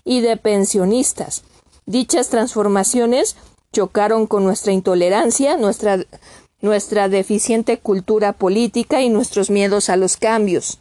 y 0.04 0.20
de, 0.20 0.36
pensionistas. 0.36 1.42
Dichas 1.84 2.28
transformaciones 2.28 3.36
chocaron 3.72 4.28
con 4.28 4.44
nuestra 4.44 4.72
intolerancia, 4.72 5.56
nuestra 5.56 7.08
deficiente 7.08 7.78
cultura 7.78 8.34
política 8.34 9.02
y 9.02 9.08
nuestros 9.08 9.50
miedos 9.50 9.88
a 9.88 9.96
los 9.96 10.16
cambios. 10.16 10.78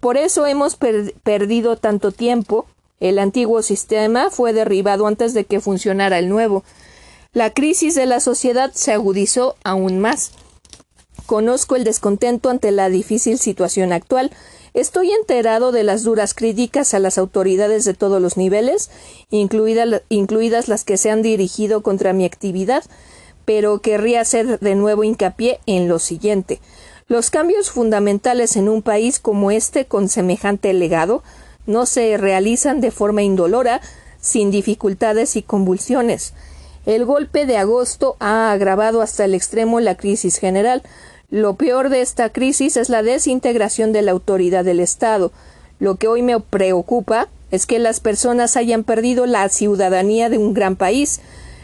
Por 0.00 0.16
eso 0.16 0.46
hemos 0.46 0.76
perdido 0.76 1.76
tanto 1.76 2.10
tiempo. 2.10 2.66
El 2.98 3.20
antiguo 3.20 3.62
sistema 3.62 4.30
fue 4.30 4.52
derribado 4.52 5.06
antes 5.06 5.32
de 5.32 5.44
que 5.44 5.60
funcionara 5.60 6.18
el 6.18 6.28
nuevo. 6.28 6.64
La 7.32 7.50
crisis 7.50 7.94
de 7.94 8.06
la 8.06 8.18
sociedad 8.18 8.72
se 8.74 8.92
agudizó 8.92 9.54
aún 9.62 10.00
más. 10.00 10.32
Conozco 11.26 11.74
el 11.74 11.82
descontento 11.82 12.50
ante 12.50 12.70
la 12.70 12.88
difícil 12.88 13.38
situación 13.38 13.92
actual. 13.92 14.30
Estoy 14.74 15.10
enterado 15.10 15.72
de 15.72 15.82
las 15.82 16.04
duras 16.04 16.34
críticas 16.34 16.94
a 16.94 17.00
las 17.00 17.18
autoridades 17.18 17.84
de 17.84 17.94
todos 17.94 18.22
los 18.22 18.36
niveles, 18.36 18.90
incluidas 19.30 20.68
las 20.68 20.84
que 20.84 20.96
se 20.96 21.10
han 21.10 21.22
dirigido 21.22 21.82
contra 21.82 22.12
mi 22.12 22.24
actividad, 22.24 22.84
pero 23.44 23.80
querría 23.80 24.20
hacer 24.20 24.60
de 24.60 24.74
nuevo 24.76 25.02
hincapié 25.02 25.58
en 25.66 25.88
lo 25.88 25.98
siguiente. 25.98 26.60
Los 27.08 27.30
cambios 27.30 27.70
fundamentales 27.70 28.56
en 28.56 28.68
un 28.68 28.82
país 28.82 29.18
como 29.18 29.50
este 29.50 29.86
con 29.86 30.08
semejante 30.08 30.72
legado 30.74 31.22
no 31.66 31.86
se 31.86 32.16
realizan 32.16 32.80
de 32.80 32.92
forma 32.92 33.22
indolora, 33.22 33.80
sin 34.20 34.50
dificultades 34.50 35.36
y 35.36 35.42
convulsiones. 35.42 36.34
El 36.84 37.04
golpe 37.04 37.46
de 37.46 37.56
agosto 37.56 38.16
ha 38.20 38.52
agravado 38.52 39.02
hasta 39.02 39.24
el 39.24 39.34
extremo 39.34 39.80
la 39.80 39.96
crisis 39.96 40.38
general. 40.38 40.82
Lo 41.30 41.54
peor 41.54 41.88
de 41.88 42.00
esta 42.00 42.30
crisis 42.30 42.76
es 42.76 42.88
la 42.88 43.02
desintegración 43.02 43.92
de 43.92 44.02
la 44.02 44.12
autoridad 44.12 44.64
del 44.64 44.80
Estado. 44.80 45.32
Lo 45.78 45.96
que 45.96 46.08
hoy 46.08 46.22
me 46.22 46.38
preocupa 46.40 47.28
es 47.50 47.66
que 47.66 47.78
las 47.78 48.00
personas 48.00 48.56
hayan 48.56 48.84
perdido 48.84 49.26
la 49.26 49.48
ciudadanía 49.48 50.28
de 50.28 50.38
un 50.38 50.54
gran 50.54 50.76
país. 50.76 51.20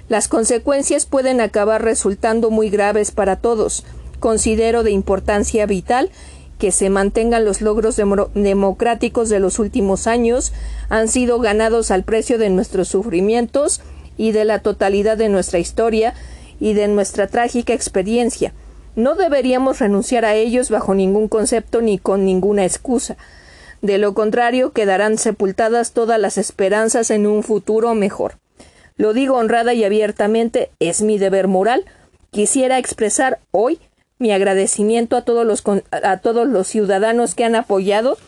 Las 0.08 0.28
consecuencias 0.28 1.06
pueden 1.06 1.40
acabar 1.40 1.82
resultando 1.82 2.50
muy 2.50 2.70
graves 2.70 3.10
para 3.10 3.36
todos 3.36 3.84
considero 4.22 4.84
de 4.84 4.92
importancia 4.92 5.66
vital 5.66 6.10
que 6.58 6.70
se 6.70 6.88
mantengan 6.88 7.44
los 7.44 7.60
logros 7.60 7.96
democráticos 8.34 9.28
de 9.28 9.40
los 9.40 9.58
últimos 9.58 10.06
años, 10.06 10.52
han 10.88 11.08
sido 11.08 11.40
ganados 11.40 11.90
al 11.90 12.04
precio 12.04 12.38
de 12.38 12.48
nuestros 12.48 12.86
sufrimientos 12.86 13.80
y 14.16 14.30
de 14.30 14.44
la 14.44 14.60
totalidad 14.60 15.18
de 15.18 15.28
nuestra 15.28 15.58
historia 15.58 16.14
y 16.60 16.74
de 16.74 16.86
nuestra 16.86 17.26
trágica 17.26 17.74
experiencia. 17.74 18.54
No 18.94 19.14
deberíamos 19.14 19.78
renunciar 19.78 20.24
a 20.24 20.34
ellos 20.34 20.70
bajo 20.70 20.94
ningún 20.94 21.28
concepto 21.28 21.80
ni 21.80 21.98
con 21.98 22.24
ninguna 22.24 22.64
excusa. 22.64 23.16
De 23.80 23.98
lo 23.98 24.14
contrario, 24.14 24.72
quedarán 24.72 25.18
sepultadas 25.18 25.92
todas 25.92 26.20
las 26.20 26.38
esperanzas 26.38 27.10
en 27.10 27.26
un 27.26 27.42
futuro 27.42 27.94
mejor. 27.94 28.38
Lo 28.96 29.12
digo 29.12 29.36
honrada 29.36 29.74
y 29.74 29.84
abiertamente, 29.84 30.70
es 30.78 31.02
mi 31.02 31.18
deber 31.18 31.48
moral. 31.48 31.84
Quisiera 32.30 32.78
expresar 32.78 33.40
hoy 33.50 33.80
mi 34.18 34.30
agradecimiento 34.30 35.16
a 35.16 35.22
todos 35.22 35.44
los, 35.44 35.64
a 35.90 36.18
todos 36.18 36.46
los 36.46 36.68
ciudadanos 36.68 37.34
que 37.34 37.44
han 37.44 37.56
apoyado 37.56 38.18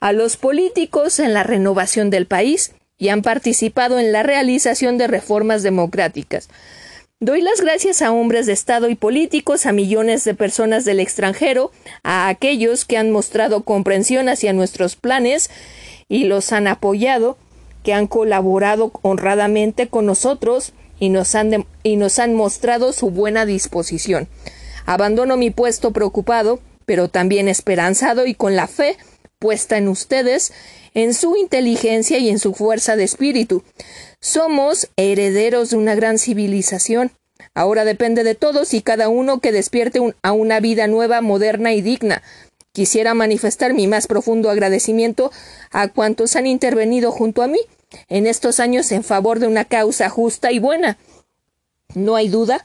a 0.00 0.12
los 0.12 0.36
políticos 0.36 1.20
en 1.20 1.32
la 1.32 1.44
renovación 1.44 2.10
del 2.10 2.26
país 2.26 2.74
y 2.98 3.08
han 3.08 3.22
participado 3.22 3.98
en 3.98 4.12
la 4.12 4.22
realización 4.22 4.98
de 4.98 5.06
reformas 5.06 5.62
democráticas. 5.62 6.48
Doy 7.22 7.40
las 7.40 7.60
gracias 7.60 8.02
a 8.02 8.10
hombres 8.10 8.46
de 8.46 8.52
Estado 8.52 8.88
y 8.88 8.96
políticos, 8.96 9.66
a 9.66 9.70
millones 9.70 10.24
de 10.24 10.34
personas 10.34 10.84
del 10.84 10.98
extranjero, 10.98 11.70
a 12.02 12.26
aquellos 12.26 12.84
que 12.84 12.96
han 12.96 13.12
mostrado 13.12 13.62
comprensión 13.62 14.28
hacia 14.28 14.52
nuestros 14.52 14.96
planes 14.96 15.48
y 16.08 16.24
los 16.24 16.50
han 16.50 16.66
apoyado, 16.66 17.38
que 17.84 17.94
han 17.94 18.08
colaborado 18.08 18.90
honradamente 19.02 19.86
con 19.86 20.04
nosotros 20.04 20.72
y 20.98 21.10
nos 21.10 21.36
han, 21.36 21.64
y 21.84 21.94
nos 21.94 22.18
han 22.18 22.34
mostrado 22.34 22.92
su 22.92 23.10
buena 23.10 23.46
disposición. 23.46 24.26
Abandono 24.84 25.36
mi 25.36 25.50
puesto 25.50 25.92
preocupado, 25.92 26.58
pero 26.86 27.06
también 27.06 27.46
esperanzado 27.46 28.26
y 28.26 28.34
con 28.34 28.56
la 28.56 28.66
fe 28.66 28.96
puesta 29.38 29.78
en 29.78 29.86
ustedes, 29.86 30.52
en 30.94 31.14
su 31.14 31.36
inteligencia 31.36 32.18
y 32.18 32.30
en 32.30 32.40
su 32.40 32.52
fuerza 32.52 32.96
de 32.96 33.04
espíritu. 33.04 33.62
Somos 34.22 34.88
herederos 34.96 35.70
de 35.70 35.76
una 35.76 35.96
gran 35.96 36.16
civilización. 36.16 37.10
Ahora 37.54 37.84
depende 37.84 38.22
de 38.22 38.36
todos 38.36 38.72
y 38.72 38.80
cada 38.80 39.08
uno 39.08 39.40
que 39.40 39.50
despierte 39.50 40.14
a 40.22 40.30
una 40.30 40.60
vida 40.60 40.86
nueva, 40.86 41.20
moderna 41.20 41.72
y 41.74 41.82
digna. 41.82 42.22
Quisiera 42.70 43.14
manifestar 43.14 43.74
mi 43.74 43.88
más 43.88 44.06
profundo 44.06 44.48
agradecimiento 44.48 45.32
a 45.72 45.88
cuantos 45.88 46.36
han 46.36 46.46
intervenido 46.46 47.10
junto 47.10 47.42
a 47.42 47.48
mí 47.48 47.58
en 48.08 48.28
estos 48.28 48.60
años 48.60 48.92
en 48.92 49.02
favor 49.02 49.40
de 49.40 49.48
una 49.48 49.64
causa 49.64 50.08
justa 50.08 50.52
y 50.52 50.60
buena. 50.60 50.98
No 51.96 52.14
hay 52.14 52.28
duda 52.28 52.64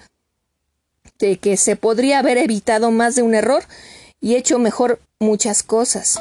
de 1.18 1.40
que 1.40 1.58
se 1.58 1.76
podría 1.76 2.20
haber 2.20 2.38
evitado 2.38 2.92
más 2.92 3.16
de 3.16 3.24
un 3.24 3.34
error 3.34 3.64
y 4.22 4.36
hecho 4.36 4.60
mejor 4.60 5.02
muchas 5.20 5.64
cosas. 5.64 6.20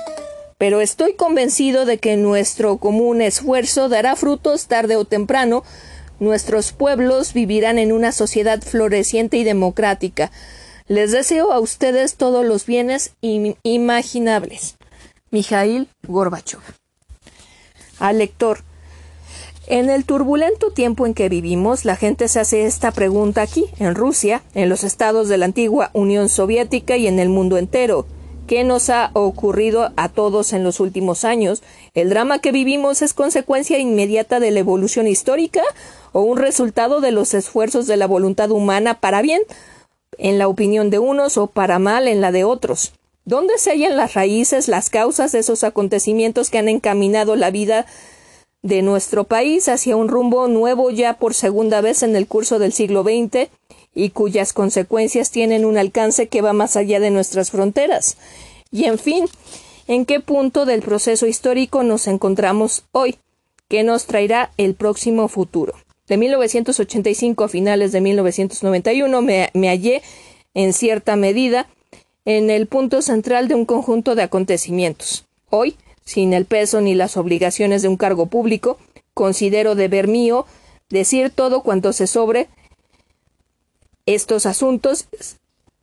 Pero 0.59 0.81
estoy 0.81 1.15
convencido 1.15 1.85
de 1.85 1.99
que 1.99 2.17
nuestro 2.17 2.79
común 2.79 3.21
esfuerzo 3.21 3.89
dará 3.89 4.17
frutos 4.17 4.67
tarde 4.69 4.97
o 4.97 5.05
temprano. 5.05 5.65
Nuestros 6.19 6.73
pueblos 6.73 7.35
vivirán 7.35 7.79
en 7.79 7.93
una 7.93 8.11
sociedad 8.13 8.63
floreciente 8.63 9.37
y 9.37 9.45
democrática. 9.45 10.33
Les 10.89 11.13
deseo 11.13 11.53
a 11.53 11.61
ustedes 11.61 12.17
todos 12.17 12.47
los 12.47 12.65
bienes 12.65 13.13
imaginables. 13.21 14.77
Mijail 15.31 15.89
Gorbachev. 16.07 16.61
Al 17.99 18.19
lector. 18.19 18.61
En 19.67 19.91
el 19.91 20.05
turbulento 20.05 20.71
tiempo 20.71 21.07
en 21.07 21.13
que 21.13 21.29
vivimos, 21.29 21.85
la 21.85 21.97
gente 21.97 22.29
se 22.29 22.39
hace 22.39 22.67
esta 22.67 22.93
pregunta 22.93 23.43
aquí, 23.43 23.67
en 23.79 23.97
Rusia, 23.97 24.43
en 24.55 24.69
los 24.69 24.85
estados 24.85 25.29
de 25.29 25.39
la 25.39 25.47
antigua 25.47 25.91
Unión 25.93 26.29
Soviética 26.29 26.97
y 26.97 27.09
en 27.09 27.19
el 27.19 27.29
mundo 27.29 27.59
entero. 27.59 28.07
¿Qué 28.47 28.63
nos 28.63 28.91
ha 28.91 29.11
ocurrido 29.15 29.91
a 29.97 30.09
todos 30.09 30.53
en 30.53 30.63
los 30.63 30.79
últimos 30.79 31.25
años? 31.25 31.65
¿El 31.95 32.11
drama 32.11 32.39
que 32.39 32.53
vivimos 32.53 33.03
es 33.03 33.13
consecuencia 33.13 33.79
inmediata 33.79 34.39
de 34.39 34.53
la 34.53 34.61
evolución 34.61 35.09
histórica 35.09 35.63
o 36.13 36.21
un 36.21 36.39
resultado 36.39 37.01
de 37.01 37.11
los 37.11 37.35
esfuerzos 37.35 37.89
de 37.89 37.97
la 37.97 38.07
voluntad 38.07 38.53
humana 38.53 39.01
para 39.01 39.21
bien, 39.21 39.43
en 40.19 40.39
la 40.39 40.47
opinión 40.47 40.91
de 40.91 41.01
unos, 41.01 41.39
o 41.39 41.49
para 41.49 41.81
mal 41.81 42.07
en 42.07 42.21
la 42.21 42.31
de 42.31 42.45
otros? 42.45 42.93
¿Dónde 43.25 43.59
se 43.59 43.73
hallan 43.73 43.97
las 43.97 44.15
raíces, 44.15 44.69
las 44.69 44.91
causas 44.91 45.33
de 45.33 45.41
esos 45.41 45.65
acontecimientos 45.65 46.49
que 46.49 46.59
han 46.59 46.69
encaminado 46.69 47.35
la 47.35 47.51
vida 47.51 47.85
de 48.63 48.83
nuestro 48.83 49.25
país 49.25 49.69
hacia 49.69 49.97
un 49.97 50.07
rumbo 50.07 50.47
nuevo 50.47 50.93
ya 50.93 51.15
por 51.15 51.35
segunda 51.35 51.81
vez 51.81 52.05
en 52.05 52.15
el 52.15 52.29
curso 52.29 52.61
del 52.61 52.73
siglo 52.73 53.03
XX 53.03 53.51
y 53.97 54.11
cuyas 54.11 54.53
consecuencias 54.53 55.33
tienen 55.33 55.65
un 55.65 55.77
alcance 55.77 56.29
que 56.29 56.43
va 56.43 56.53
más 56.53 56.77
allá 56.77 57.01
de 57.01 57.11
nuestras 57.11 57.51
fronteras. 57.51 58.17
Y 58.71 58.85
en 58.85 59.01
fin, 59.01 59.25
¿en 59.89 60.07
qué 60.07 60.21
punto 60.21 60.67
del 60.67 60.83
proceso 60.83 61.27
histórico 61.27 61.83
nos 61.83 62.07
encontramos 62.07 62.85
hoy? 62.93 63.17
¿Qué 63.69 63.83
nos 63.83 64.07
traerá 64.07 64.53
el 64.57 64.75
próximo 64.75 65.27
futuro? 65.27 65.75
de 66.09 66.17
1985 66.17 67.45
a 67.45 67.49
finales 67.49 67.93
de 67.93 68.01
1991 68.01 69.23
me, 69.23 69.51
me 69.55 69.69
hallé, 69.69 70.03
en 70.55 70.73
cierta 70.73 71.17
medida, 71.17 71.69
en 72.25 72.51
el 72.51 72.67
punto 72.67 73.03
central 73.03 73.49
de 73.49 73.55
un 73.55 73.67
conjunto 73.67 74.15
de 74.15 74.23
acontecimientos. 74.23 75.27
Hoy, 75.51 75.77
sin 76.05 76.33
el 76.33 76.45
peso 76.45 76.81
ni 76.81 76.95
las 76.95 77.17
obligaciones 77.17 77.83
de 77.83 77.89
un 77.89 77.97
cargo 77.97 78.27
público, 78.27 78.79
considero 79.15 79.75
deber 79.75 80.09
mío 80.09 80.47
decir 80.89 81.31
todo 81.31 81.63
cuanto 81.63 81.93
se 81.93 82.07
sobre 82.07 82.49
estos 84.07 84.47
asuntos, 84.47 85.07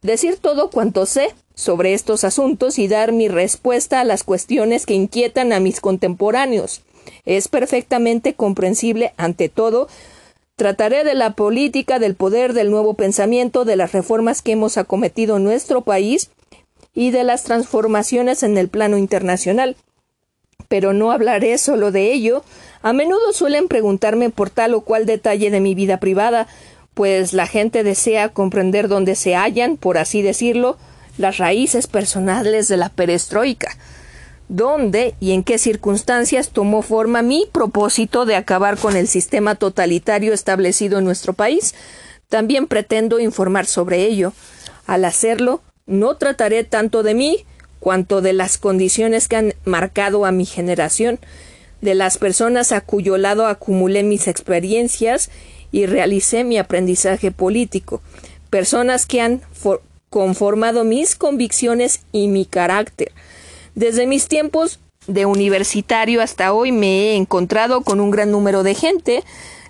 decir 0.01 0.37
todo 0.37 0.69
cuanto 0.69 1.05
sé 1.05 1.35
sobre 1.53 1.93
estos 1.93 2.23
asuntos 2.23 2.79
y 2.79 2.87
dar 2.87 3.11
mi 3.11 3.27
respuesta 3.27 3.99
a 3.99 4.05
las 4.05 4.23
cuestiones 4.23 4.85
que 4.85 4.95
inquietan 4.95 5.53
a 5.53 5.59
mis 5.59 5.79
contemporáneos. 5.81 6.81
Es 7.25 7.47
perfectamente 7.47 8.33
comprensible, 8.33 9.13
ante 9.17 9.49
todo, 9.49 9.87
Trataré 10.55 11.03
de 11.03 11.15
la 11.15 11.31
política, 11.31 11.97
del 11.97 12.13
poder, 12.13 12.53
del 12.53 12.69
nuevo 12.69 12.93
pensamiento, 12.93 13.65
de 13.65 13.75
las 13.75 13.91
reformas 13.91 14.43
que 14.43 14.51
hemos 14.51 14.77
acometido 14.77 15.37
en 15.37 15.43
nuestro 15.43 15.81
país 15.81 16.29
y 16.93 17.09
de 17.09 17.23
las 17.23 17.43
transformaciones 17.43 18.43
en 18.43 18.57
el 18.59 18.69
plano 18.69 18.99
internacional. 18.99 19.75
Pero 20.67 20.93
no 20.93 21.11
hablaré 21.11 21.57
solo 21.57 21.91
de 21.91 22.13
ello. 22.13 22.43
A 22.83 22.93
menudo 22.93 23.33
suelen 23.33 23.67
preguntarme 23.67 24.29
por 24.29 24.51
tal 24.51 24.75
o 24.75 24.81
cual 24.81 25.07
detalle 25.07 25.49
de 25.49 25.59
mi 25.59 25.73
vida 25.73 25.99
privada, 25.99 26.47
pues 26.93 27.33
la 27.33 27.47
gente 27.47 27.83
desea 27.83 28.29
comprender 28.29 28.87
dónde 28.87 29.15
se 29.15 29.35
hallan, 29.35 29.77
por 29.77 29.97
así 29.97 30.21
decirlo, 30.21 30.77
las 31.17 31.37
raíces 31.37 31.87
personales 31.87 32.67
de 32.67 32.77
la 32.77 32.89
perestroika 32.89 33.77
dónde 34.53 35.15
y 35.19 35.31
en 35.31 35.43
qué 35.43 35.57
circunstancias 35.57 36.49
tomó 36.49 36.81
forma 36.81 37.21
mi 37.21 37.47
propósito 37.51 38.25
de 38.25 38.35
acabar 38.35 38.77
con 38.77 38.95
el 38.95 39.07
sistema 39.07 39.55
totalitario 39.55 40.33
establecido 40.33 40.99
en 40.99 41.05
nuestro 41.05 41.33
país. 41.33 41.73
También 42.29 42.67
pretendo 42.67 43.19
informar 43.19 43.65
sobre 43.65 44.03
ello. 44.03 44.33
Al 44.85 45.05
hacerlo, 45.05 45.61
no 45.85 46.17
trataré 46.17 46.63
tanto 46.63 47.03
de 47.03 47.13
mí 47.13 47.45
cuanto 47.79 48.21
de 48.21 48.33
las 48.33 48.57
condiciones 48.57 49.27
que 49.27 49.35
han 49.35 49.53
marcado 49.65 50.25
a 50.25 50.31
mi 50.31 50.45
generación, 50.45 51.19
de 51.81 51.95
las 51.95 52.17
personas 52.17 52.71
a 52.71 52.79
cuyo 52.79 53.17
lado 53.17 53.45
acumulé 53.45 54.03
mis 54.03 54.27
experiencias 54.27 55.29
y 55.73 55.87
realicé 55.87 56.45
mi 56.45 56.57
aprendizaje 56.57 57.31
político, 57.31 58.01
personas 58.49 59.05
que 59.05 59.19
han 59.19 59.41
conformado 60.09 60.85
mis 60.85 61.15
convicciones 61.17 62.03
y 62.13 62.29
mi 62.29 62.45
carácter, 62.45 63.11
desde 63.75 64.05
mis 64.05 64.27
tiempos 64.27 64.79
de 65.07 65.25
universitario 65.25 66.21
hasta 66.21 66.53
hoy 66.53 66.71
me 66.71 66.87
he 66.87 67.15
encontrado 67.15 67.81
con 67.81 67.99
un 67.99 68.11
gran 68.11 68.31
número 68.31 68.63
de 68.63 68.75
gente. 68.75 69.23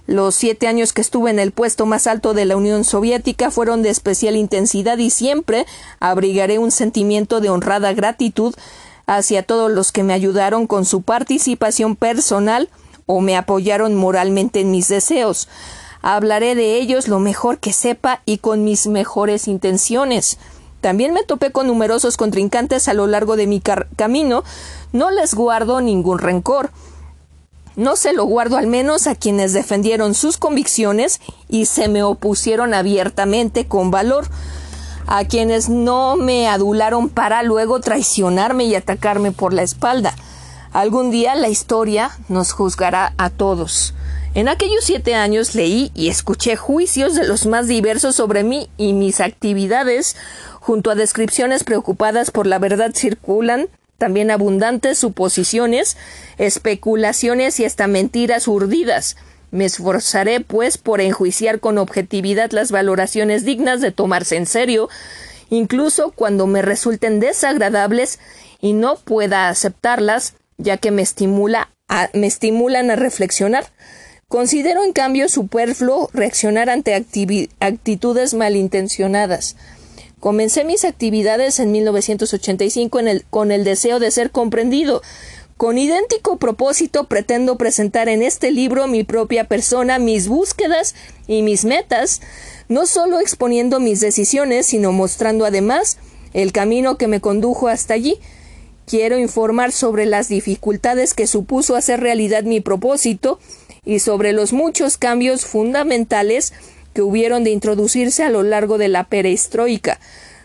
Los 0.06 0.36
siete 0.36 0.68
años 0.68 0.92
que 0.92 1.02
estuve 1.02 1.32
en 1.32 1.40
el 1.40 1.52
puesto 1.52 1.86
más 1.86 2.08
alto 2.08 2.34
de 2.34 2.44
la 2.44 2.58
Unión 2.58 2.84
Soviética 2.84 3.50
fueron 3.50 3.82
de 3.82 3.90
especial 3.90 4.36
intensidad 4.36 4.98
y 4.98 5.10
siempre 5.10 5.66
abrigaré 6.02 6.60
un 6.60 6.72
sentimiento 6.72 7.40
de 7.40 7.50
honrada 7.50 7.94
gratitud 7.94 8.54
hacia 9.06 9.44
todos 9.44 9.72
los 9.72 9.94
que 9.94 10.04
me 10.04 10.14
ayudaron 10.14 10.68
con 10.68 10.84
su 10.84 11.02
participación 11.02 11.96
personal 11.96 12.70
o 13.06 13.22
me 13.22 13.38
apoyaron 13.38 13.96
moralmente 13.96 14.60
en 14.60 14.72
mis 14.72 14.90
deseos. 14.90 15.48
Hablaré 16.06 16.54
de 16.54 16.80
ellos 16.80 17.08
lo 17.08 17.20
mejor 17.20 17.60
que 17.60 17.72
sepa 17.72 18.22
y 18.26 18.40
con 18.40 18.66
mis 18.66 18.88
mejores 18.88 19.48
intenciones. 19.48 20.38
También 20.82 21.14
me 21.14 21.24
topé 21.24 21.54
con 21.54 21.66
numerosos 21.66 22.18
contrincantes 22.18 22.90
a 22.90 22.94
lo 22.94 23.08
largo 23.08 23.38
de 23.38 23.48
mi 23.48 23.62
camino. 23.62 24.44
No 24.92 25.12
les 25.12 25.34
guardo 25.34 25.80
ningún 25.80 26.20
rencor. 26.20 26.72
No 27.78 27.96
se 27.96 28.12
lo 28.12 28.26
guardo 28.26 28.58
al 28.58 28.68
menos 28.68 29.08
a 29.08 29.16
quienes 29.16 29.54
defendieron 29.54 30.14
sus 30.14 30.36
convicciones 30.36 31.22
y 31.48 31.68
se 31.68 31.88
me 31.88 32.04
opusieron 32.04 32.74
abiertamente 32.74 33.66
con 33.66 33.90
valor, 33.90 34.28
a 35.08 35.24
quienes 35.24 35.70
no 35.70 36.18
me 36.18 36.50
adularon 36.50 37.08
para 37.08 37.44
luego 37.44 37.80
traicionarme 37.80 38.66
y 38.66 38.76
atacarme 38.76 39.32
por 39.32 39.54
la 39.54 39.64
espalda. 39.64 40.14
Algún 40.74 41.12
día 41.12 41.34
la 41.36 41.48
historia 41.48 42.12
nos 42.28 42.52
juzgará 42.52 43.14
a 43.18 43.30
todos. 43.30 43.94
En 44.36 44.48
aquellos 44.48 44.84
siete 44.84 45.14
años 45.14 45.54
leí 45.54 45.92
y 45.94 46.10
escuché 46.10 46.56
juicios 46.56 47.14
de 47.14 47.24
los 47.24 47.46
más 47.46 47.68
diversos 47.68 48.16
sobre 48.16 48.44
mí 48.44 48.70
y 48.78 48.94
mis 48.94 49.22
actividades 49.22 50.16
Junto 50.64 50.92
a 50.92 50.96
descripciones 50.96 51.66
preocupadas 51.66 52.32
por 52.32 52.48
la 52.48 52.58
verdad 52.58 52.92
circulan 52.96 53.68
también 53.98 54.32
abundantes 54.32 54.98
suposiciones, 54.98 55.98
especulaciones 56.38 57.60
y 57.60 57.66
hasta 57.66 57.88
mentiras 57.88 58.48
urdidas. 58.48 59.18
Me 59.52 59.66
esforzaré, 59.66 60.40
pues, 60.40 60.78
por 60.78 61.02
enjuiciar 61.02 61.60
con 61.60 61.78
objetividad 61.78 62.52
las 62.52 62.72
valoraciones 62.72 63.44
dignas 63.44 63.82
de 63.82 63.92
tomarse 63.92 64.38
en 64.38 64.46
serio, 64.46 64.88
incluso 65.50 66.12
cuando 66.12 66.48
me 66.48 66.62
resulten 66.62 67.20
desagradables 67.20 68.20
y 68.62 68.72
no 68.72 68.96
pueda 68.96 69.50
aceptarlas, 69.50 70.36
ya 70.58 70.78
que 70.78 70.92
me 70.92 71.02
estimula 71.02 71.72
me 72.14 72.28
estimulan 72.28 72.90
a 72.90 72.96
reflexionar. 72.96 73.66
Considero 74.34 74.84
en 74.84 74.94
cambio 74.94 75.30
superfluo 75.30 76.10
reaccionar 76.12 76.68
ante 76.68 76.96
actitudes 76.96 78.34
malintencionadas. 78.34 79.56
Comencé 80.20 80.64
mis 80.64 80.86
actividades 80.86 81.60
en 81.60 81.72
1985 81.72 83.00
con 83.30 83.52
el 83.52 83.64
deseo 83.64 84.00
de 84.00 84.10
ser 84.10 84.32
comprendido. 84.32 85.04
Con 85.56 85.78
idéntico 85.78 86.38
propósito 86.38 87.04
pretendo 87.04 87.60
presentar 87.60 88.10
en 88.10 88.24
este 88.24 88.50
libro 88.50 88.88
mi 88.88 89.04
propia 89.04 89.44
persona, 89.44 90.00
mis 90.00 90.28
búsquedas 90.28 90.96
y 91.28 91.44
mis 91.44 91.64
metas, 91.64 92.20
no 92.70 92.88
solo 92.88 93.20
exponiendo 93.20 93.80
mis 93.80 94.00
decisiones, 94.00 94.66
sino 94.66 94.92
mostrando 94.92 95.46
además 95.46 96.00
el 96.34 96.52
camino 96.52 96.98
que 96.98 97.08
me 97.08 97.22
condujo 97.22 97.68
hasta 97.68 97.94
allí. 97.94 98.18
Quiero 98.88 99.20
informar 99.20 99.72
sobre 99.72 100.08
las 100.08 100.28
dificultades 100.28 101.14
que 101.14 101.28
supuso 101.28 101.76
hacer 101.76 102.00
realidad 102.00 102.44
mi 102.44 102.62
propósito 102.62 103.40
y 103.86 104.00
sobre 104.00 104.34
los 104.34 104.54
muchos 104.54 104.98
cambios 104.98 105.46
fundamentales 105.46 106.54
que 106.94 107.02
hubieron 107.02 107.44
de 107.44 107.52
introducirse 107.52 108.24
a 108.24 108.30
lo 108.30 108.44
largo 108.44 108.78
de 108.78 108.88
la 108.88 109.06
perestroika. 109.06 110.00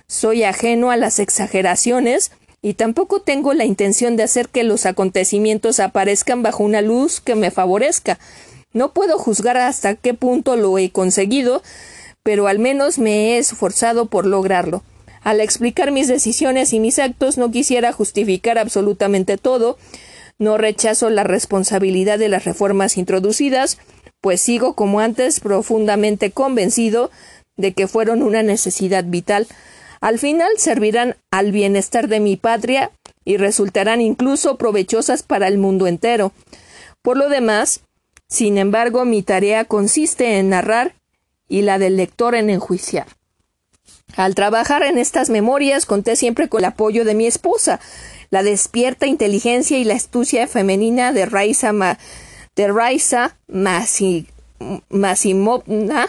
Soy 0.06 0.42
ajeno 0.42 0.90
a 0.90 0.96
las 0.96 1.18
exageraciones 1.18 2.30
y 2.62 2.74
tampoco 2.74 3.20
tengo 3.20 3.54
la 3.54 3.64
intención 3.64 4.16
de 4.16 4.24
hacer 4.24 4.48
que 4.48 4.64
los 4.64 4.86
acontecimientos 4.86 5.80
aparezcan 5.80 6.42
bajo 6.42 6.64
una 6.64 6.80
luz 6.80 7.20
que 7.20 7.34
me 7.34 7.50
favorezca. 7.50 8.18
No 8.72 8.92
puedo 8.92 9.18
juzgar 9.18 9.56
hasta 9.56 9.94
qué 9.94 10.14
punto 10.14 10.56
lo 10.56 10.76
he 10.78 10.90
conseguido, 10.90 11.62
pero 12.22 12.48
al 12.48 12.58
menos 12.58 12.98
me 12.98 13.34
he 13.34 13.38
esforzado 13.38 14.06
por 14.06 14.26
lograrlo. 14.26 14.82
Al 15.22 15.40
explicar 15.40 15.90
mis 15.90 16.08
decisiones 16.08 16.72
y 16.72 16.80
mis 16.80 16.98
actos 16.98 17.38
no 17.38 17.50
quisiera 17.50 17.92
justificar 17.92 18.58
absolutamente 18.58 19.36
todo, 19.36 19.78
no 20.38 20.56
rechazo 20.56 21.10
la 21.10 21.24
responsabilidad 21.24 22.18
de 22.18 22.28
las 22.28 22.44
reformas 22.44 22.96
introducidas, 22.96 23.78
pues 24.20 24.40
sigo 24.40 24.74
como 24.74 25.00
antes 25.00 25.40
profundamente 25.40 26.30
convencido 26.30 27.10
de 27.56 27.72
que 27.72 27.88
fueron 27.88 28.22
una 28.22 28.42
necesidad 28.42 29.04
vital. 29.04 29.46
Al 30.00 30.18
final 30.18 30.50
servirán 30.56 31.16
al 31.30 31.50
bienestar 31.52 32.08
de 32.08 32.20
mi 32.20 32.36
patria 32.36 32.92
y 33.24 33.36
resultarán 33.36 34.00
incluso 34.00 34.56
provechosas 34.56 35.22
para 35.22 35.48
el 35.48 35.58
mundo 35.58 35.86
entero. 35.86 36.32
Por 37.02 37.16
lo 37.16 37.28
demás, 37.28 37.80
sin 38.28 38.58
embargo, 38.58 39.04
mi 39.04 39.22
tarea 39.22 39.64
consiste 39.64 40.38
en 40.38 40.50
narrar 40.50 40.94
y 41.48 41.62
la 41.62 41.78
del 41.78 41.96
lector 41.96 42.34
en 42.34 42.50
enjuiciar. 42.50 43.06
Al 44.16 44.34
trabajar 44.34 44.82
en 44.82 44.98
estas 44.98 45.30
memorias 45.30 45.86
conté 45.86 46.16
siempre 46.16 46.48
con 46.48 46.60
el 46.60 46.64
apoyo 46.66 47.04
de 47.04 47.14
mi 47.14 47.26
esposa, 47.26 47.78
la 48.30 48.42
despierta 48.42 49.06
inteligencia 49.06 49.78
y 49.78 49.84
la 49.84 49.94
astucia 49.94 50.46
femenina 50.46 51.12
de 51.12 51.26
Raisa 51.26 51.72
de 52.56 52.68
Raisa 52.68 53.36
Masimovna 54.88 56.08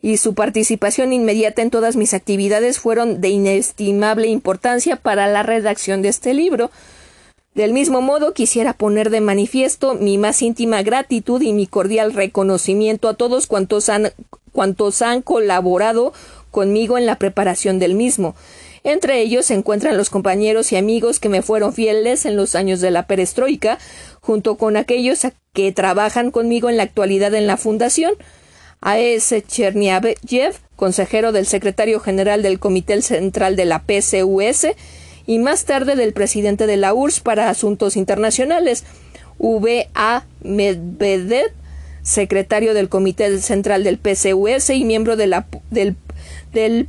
y 0.00 0.16
su 0.18 0.34
participación 0.34 1.12
inmediata 1.12 1.62
en 1.62 1.70
todas 1.70 1.96
mis 1.96 2.12
actividades 2.14 2.78
fueron 2.78 3.20
de 3.20 3.28
inestimable 3.28 4.26
importancia 4.28 4.96
para 4.96 5.26
la 5.26 5.42
redacción 5.42 6.02
de 6.02 6.08
este 6.08 6.34
libro. 6.34 6.70
Del 7.54 7.72
mismo 7.72 8.00
modo, 8.00 8.34
quisiera 8.34 8.72
poner 8.72 9.10
de 9.10 9.20
manifiesto 9.20 9.94
mi 9.94 10.18
más 10.18 10.42
íntima 10.42 10.82
gratitud 10.82 11.40
y 11.40 11.52
mi 11.52 11.66
cordial 11.66 12.12
reconocimiento 12.12 13.08
a 13.08 13.14
todos 13.14 13.46
cuantos 13.46 13.88
han, 13.88 14.12
cuantos 14.52 15.02
han 15.02 15.22
colaborado 15.22 16.12
conmigo 16.54 16.96
en 16.96 17.04
la 17.04 17.16
preparación 17.18 17.80
del 17.80 17.94
mismo. 17.94 18.36
Entre 18.84 19.20
ellos 19.20 19.46
se 19.46 19.54
encuentran 19.54 19.96
los 19.96 20.08
compañeros 20.08 20.70
y 20.70 20.76
amigos 20.76 21.18
que 21.18 21.28
me 21.28 21.42
fueron 21.42 21.72
fieles 21.72 22.24
en 22.26 22.36
los 22.36 22.54
años 22.54 22.80
de 22.80 22.92
la 22.92 23.08
perestroika, 23.08 23.78
junto 24.20 24.56
con 24.56 24.76
aquellos 24.76 25.26
que 25.52 25.72
trabajan 25.72 26.30
conmigo 26.30 26.70
en 26.70 26.76
la 26.76 26.84
actualidad 26.84 27.34
en 27.34 27.48
la 27.48 27.56
Fundación. 27.56 28.12
A. 28.80 28.98
S. 28.98 29.42
Cherniayev, 29.42 30.54
consejero 30.76 31.32
del 31.32 31.46
secretario 31.46 31.98
general 31.98 32.42
del 32.42 32.60
Comité 32.60 33.02
Central 33.02 33.56
de 33.56 33.64
la 33.64 33.82
PCUS 33.82 34.66
y 35.26 35.38
más 35.40 35.64
tarde 35.64 35.96
del 35.96 36.12
presidente 36.12 36.66
de 36.68 36.76
la 36.76 36.94
URSS 36.94 37.20
para 37.20 37.48
Asuntos 37.48 37.96
Internacionales, 37.96 38.84
V. 39.38 39.88
A. 39.94 40.24
Medvedev, 40.42 41.50
secretario 42.04 42.74
del 42.74 42.88
Comité 42.88 43.40
Central 43.40 43.82
del 43.82 43.98
PCUS 43.98 44.70
y 44.70 44.84
miembro 44.84 45.16
de 45.16 45.26
la, 45.26 45.46
del, 45.70 45.96
del, 46.52 46.86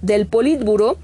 del 0.00 0.26
Politburo, 0.26 0.96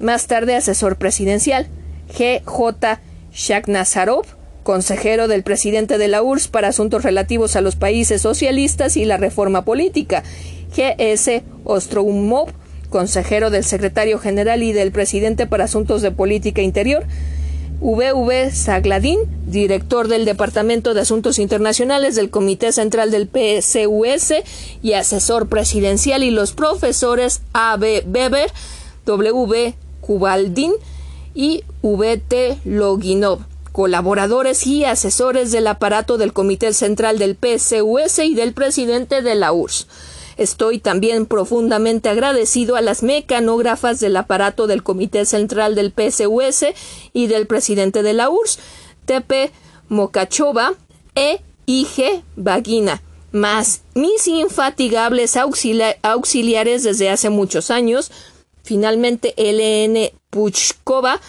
más 0.00 0.26
tarde 0.26 0.56
asesor 0.56 0.96
presidencial. 0.96 1.68
G.J. 2.12 3.00
Shaknazarov, 3.32 4.24
consejero 4.64 5.28
del 5.28 5.44
presidente 5.44 5.98
de 5.98 6.08
la 6.08 6.22
URSS 6.22 6.48
para 6.48 6.68
asuntos 6.68 7.04
relativos 7.04 7.54
a 7.54 7.60
los 7.60 7.76
países 7.76 8.22
socialistas 8.22 8.96
y 8.96 9.04
la 9.04 9.18
reforma 9.18 9.64
política. 9.64 10.24
G.S. 10.74 11.44
Ostroumov, 11.64 12.48
consejero 12.88 13.50
del 13.50 13.64
secretario 13.64 14.18
general 14.18 14.62
y 14.62 14.72
del 14.72 14.90
presidente 14.90 15.46
para 15.46 15.64
asuntos 15.64 16.02
de 16.02 16.10
política 16.10 16.62
interior. 16.62 17.04
V.V. 17.80 18.50
Sagladín, 18.50 19.18
director 19.46 20.06
del 20.06 20.26
Departamento 20.26 20.92
de 20.92 21.00
Asuntos 21.00 21.38
Internacionales 21.38 22.14
del 22.14 22.28
Comité 22.28 22.72
Central 22.72 23.10
del 23.10 23.26
PCUS 23.26 24.34
y 24.82 24.92
asesor 24.92 25.48
presidencial, 25.48 26.22
y 26.22 26.30
los 26.30 26.52
profesores 26.52 27.40
A.B. 27.54 28.04
Weber, 28.06 28.52
W. 29.06 29.74
Kubaldín 30.02 30.72
y 31.34 31.64
V.T. 31.80 32.58
Loginov, 32.64 33.40
colaboradores 33.72 34.66
y 34.66 34.84
asesores 34.84 35.50
del 35.50 35.66
aparato 35.66 36.18
del 36.18 36.34
Comité 36.34 36.74
Central 36.74 37.18
del 37.18 37.34
PCUS 37.34 38.18
y 38.18 38.34
del 38.34 38.52
presidente 38.52 39.22
de 39.22 39.34
la 39.34 39.52
URSS. 39.52 39.86
Estoy 40.40 40.78
también 40.78 41.26
profundamente 41.26 42.08
agradecido 42.08 42.76
a 42.76 42.80
las 42.80 43.02
mecanógrafas 43.02 44.00
del 44.00 44.16
aparato 44.16 44.66
del 44.66 44.82
Comité 44.82 45.26
Central 45.26 45.74
del 45.74 45.92
PSUS 45.92 46.64
y 47.12 47.26
del 47.26 47.46
presidente 47.46 48.02
de 48.02 48.14
la 48.14 48.30
URSS, 48.30 48.58
Tepe 49.04 49.50
Mokachova 49.90 50.72
e 51.14 51.42
IG 51.66 52.24
Bagina, 52.36 53.02
más 53.32 53.82
mis 53.94 54.26
infatigables 54.28 55.36
auxiliares 55.36 56.84
desde 56.84 57.10
hace 57.10 57.28
muchos 57.28 57.70
años, 57.70 58.10
finalmente 58.62 59.34
LN 59.36 60.10
Puchkova, 60.30 61.20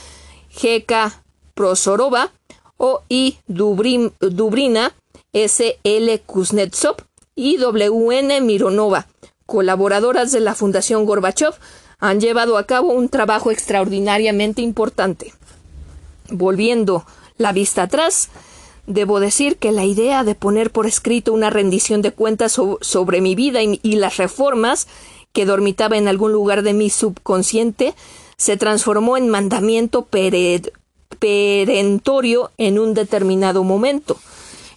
GK 0.55 1.13
Prosorova, 1.53 2.31
OI 2.77 3.39
Dubrina, 3.45 4.93
SL 5.33 6.17
Kuznetsov, 6.25 6.95
y 7.35 7.57
WN 7.57 8.41
Mironova, 8.41 9.07
colaboradoras 9.45 10.31
de 10.31 10.39
la 10.39 10.55
Fundación 10.55 11.05
Gorbachev, 11.05 11.53
han 11.99 12.19
llevado 12.19 12.57
a 12.57 12.65
cabo 12.65 12.93
un 12.93 13.09
trabajo 13.09 13.51
extraordinariamente 13.51 14.61
importante. 14.61 15.33
Volviendo 16.29 17.05
la 17.37 17.51
vista 17.51 17.83
atrás, 17.83 18.29
debo 18.87 19.19
decir 19.19 19.57
que 19.57 19.71
la 19.71 19.85
idea 19.85 20.23
de 20.23 20.35
poner 20.35 20.71
por 20.71 20.87
escrito 20.87 21.33
una 21.33 21.49
rendición 21.49 22.01
de 22.01 22.11
cuentas 22.11 22.59
sobre 22.81 23.21
mi 23.21 23.35
vida 23.35 23.61
y, 23.61 23.79
las 23.95 24.17
reformas 24.17 24.87
que 25.31 25.45
dormitaba 25.45 25.97
en 25.97 26.07
algún 26.07 26.31
lugar 26.31 26.63
de 26.63 26.73
mi 26.73 26.89
subconsciente 26.89 27.93
se 28.37 28.57
transformó 28.57 29.17
en 29.17 29.29
mandamiento 29.29 30.07
perentorio 31.19 32.51
en 32.57 32.79
un 32.79 32.93
determinado 32.93 33.63
momento. 33.63 34.17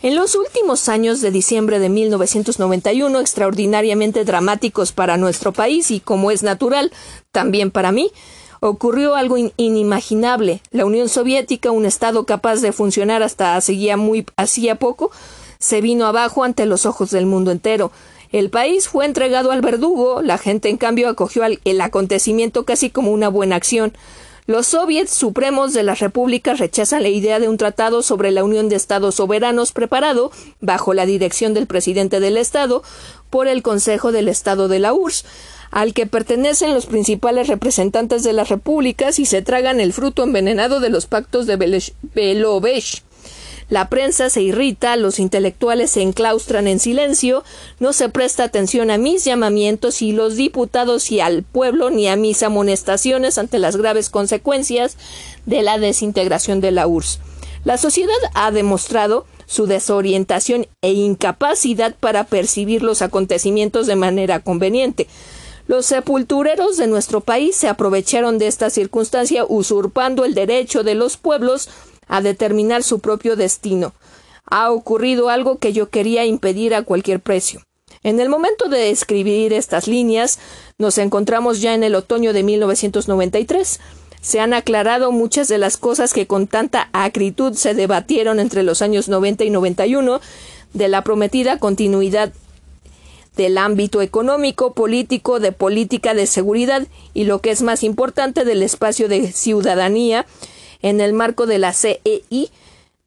En 0.05 0.17
los 0.17 0.35
últimos 0.35 0.91
años 0.91 1.23
de 1.23 1.31
diciembre 1.31 1.79
de 1.79 1.89
1991, 1.89 3.21
extraordinariamente 3.21 4.27
dramáticos 4.27 4.93
para 4.93 5.17
nuestro 5.17 5.55
país 5.55 5.91
y, 5.91 6.01
como 6.01 6.31
es 6.31 6.43
natural, 6.43 6.93
también 7.33 7.71
para 7.71 7.91
mí, 7.91 8.13
ocurrió 8.61 9.15
algo 9.15 9.37
inimaginable. 9.57 10.61
La 10.73 10.85
Unión 10.85 11.09
Soviética, 11.09 11.71
un 11.71 11.87
Estado 11.87 12.27
capaz 12.27 12.57
de 12.57 12.73
funcionar 12.73 13.23
hasta 13.23 13.57
hacía, 13.57 13.97
muy, 13.97 14.27
hacía 14.37 14.75
poco, 14.75 15.11
se 15.59 15.81
vino 15.81 16.05
abajo 16.05 16.45
ante 16.45 16.67
los 16.67 16.85
ojos 16.85 17.11
del 17.11 17.25
mundo 17.25 17.51
entero. 17.51 17.91
El 18.31 18.51
país 18.51 18.89
fue 18.89 19.07
entregado 19.07 19.53
al 19.53 19.63
verdugo, 19.63 20.21
la 20.21 20.37
gente 20.37 20.69
en 20.69 20.77
cambio 20.77 21.09
acogió 21.09 21.45
el 21.47 21.81
acontecimiento 21.81 22.67
casi 22.67 22.91
como 22.91 23.11
una 23.11 23.31
buena 23.31 23.57
acción. 23.57 23.95
Los 24.47 24.67
soviets 24.67 25.11
supremos 25.11 25.73
de 25.73 25.83
las 25.83 26.01
repúblicas 26.01 26.59
rechazan 26.59 27.03
la 27.03 27.09
idea 27.09 27.41
de 27.41 27.49
un 27.49 27.57
tratado 27.57 28.03
sobre 28.03 28.31
la 28.31 28.45
unión 28.45 28.69
de 28.69 28.77
estados 28.77 29.15
soberanos 29.15 29.73
preparado, 29.73 30.33
bajo 30.61 30.93
la 30.93 31.07
dirección 31.07 31.55
del 31.55 31.67
presidente 31.67 32.21
del 32.21 32.37
Estado, 32.37 32.83
por 33.31 33.49
el 33.49 33.63
Consejo 33.63 34.13
del 34.13 34.29
Estado 34.29 34.69
de 34.69 34.81
la 34.81 34.93
URSS, 34.93 35.25
al 35.71 35.95
que 35.95 36.05
pertenecen 36.05 36.75
los 36.75 36.85
principales 36.85 37.49
representantes 37.49 38.23
de 38.23 38.35
las 38.35 38.51
repúblicas 38.51 39.19
y 39.19 39.25
se 39.25 39.41
tragan 39.41 39.81
el 39.81 39.95
fruto 39.95 40.23
envenenado 40.23 40.79
de 40.79 40.91
los 40.91 41.07
pactos 41.07 41.47
de 41.47 41.87
Belovech. 42.15 43.03
La 43.75 43.89
prensa 43.89 44.31
se 44.31 44.41
irrita, 44.41 44.95
los 44.95 45.19
intelectuales 45.19 45.91
se 45.91 46.03
enclaustran 46.03 46.69
en 46.69 46.79
silencio, 46.79 47.43
no 47.81 47.93
se 47.93 48.09
presta 48.09 48.45
atención 48.45 48.89
a 48.93 48.99
mis 48.99 49.25
llamamientos 49.25 50.01
y 50.01 50.13
los 50.13 50.37
diputados 50.37 51.11
y 51.11 51.19
al 51.19 51.43
pueblo 51.43 51.91
ni 51.91 52.07
a 52.07 52.15
mis 52.15 52.45
amonestaciones 52.45 53.37
ante 53.37 53.59
las 53.59 53.77
graves 53.77 54.11
consecuencias 54.11 54.97
de 55.45 55.63
la 55.63 55.79
desintegración 55.79 56.61
de 56.61 56.71
la 56.71 56.87
URSS. 56.87 57.19
La 57.65 57.77
sociedad 57.77 58.15
ha 58.35 58.53
demostrado 58.53 59.27
su 59.47 59.67
desorientación 59.67 60.69
e 60.81 60.93
incapacidad 60.93 61.97
para 61.99 62.23
percibir 62.23 62.85
los 62.85 63.03
acontecimientos 63.03 63.89
de 63.89 63.97
manera 63.97 64.39
conveniente. 64.39 65.09
Los 65.67 65.87
sepultureros 65.87 66.77
de 66.77 66.87
nuestro 66.87 67.23
país 67.23 67.57
se 67.57 67.69
aprovecharon 67.69 68.39
de 68.39 68.47
esta 68.47 68.69
circunstancia 68.69 69.47
usurpando 69.49 70.27
el 70.27 70.35
derecho 70.35 70.85
de 70.85 70.95
los 70.95 71.17
pueblos 71.17 71.71
a 72.09 72.21
determinar 72.21 72.83
su 72.83 73.01
propio 73.01 73.37
destino. 73.37 73.93
Ha 74.51 74.71
ocurrido 74.71 75.29
algo 75.29 75.59
que 75.59 75.73
yo 75.73 75.89
quería 75.89 76.25
impedir 76.25 76.75
a 76.75 76.83
cualquier 76.83 77.21
precio. 77.21 77.63
En 78.03 78.21
el 78.21 78.29
momento 78.29 78.69
de 78.69 78.91
escribir 78.91 79.53
estas 79.53 79.89
líneas, 79.89 80.39
nos 80.79 80.99
encontramos 80.99 81.61
ya 81.61 81.75
en 81.75 81.85
el 81.85 81.95
otoño 81.95 82.33
de 82.33 82.43
1993. 82.43 83.81
Se 84.21 84.41
han 84.41 84.53
aclarado 84.53 85.11
muchas 85.13 85.49
de 85.49 85.59
las 85.59 85.77
cosas 85.77 86.13
que 86.13 86.27
con 86.27 86.47
tanta 86.47 86.91
acritud 86.93 87.55
se 87.55 87.75
debatieron 87.75 88.41
entre 88.41 88.63
los 88.63 88.83
años 88.83 89.09
90 89.09 89.45
y 89.45 89.51
91 89.51 90.21
de 90.75 90.89
la 90.89 91.03
prometida 91.03 91.59
continuidad 91.59 92.33
del 93.37 93.59
ámbito 93.59 94.01
económico, 94.01 94.75
político, 94.75 95.41
de 95.41 95.53
política 95.53 96.15
de 96.15 96.27
seguridad 96.27 96.87
y 97.15 97.25
lo 97.25 97.41
que 97.41 97.51
es 97.51 97.63
más 97.63 97.83
importante 97.83 98.45
del 98.45 98.63
espacio 98.63 99.09
de 99.09 99.33
ciudadanía 99.33 100.27
en 100.85 101.01
el 101.01 101.15
marco 101.15 101.47
de 101.47 101.59
la 101.59 101.73
CEI 101.73 102.51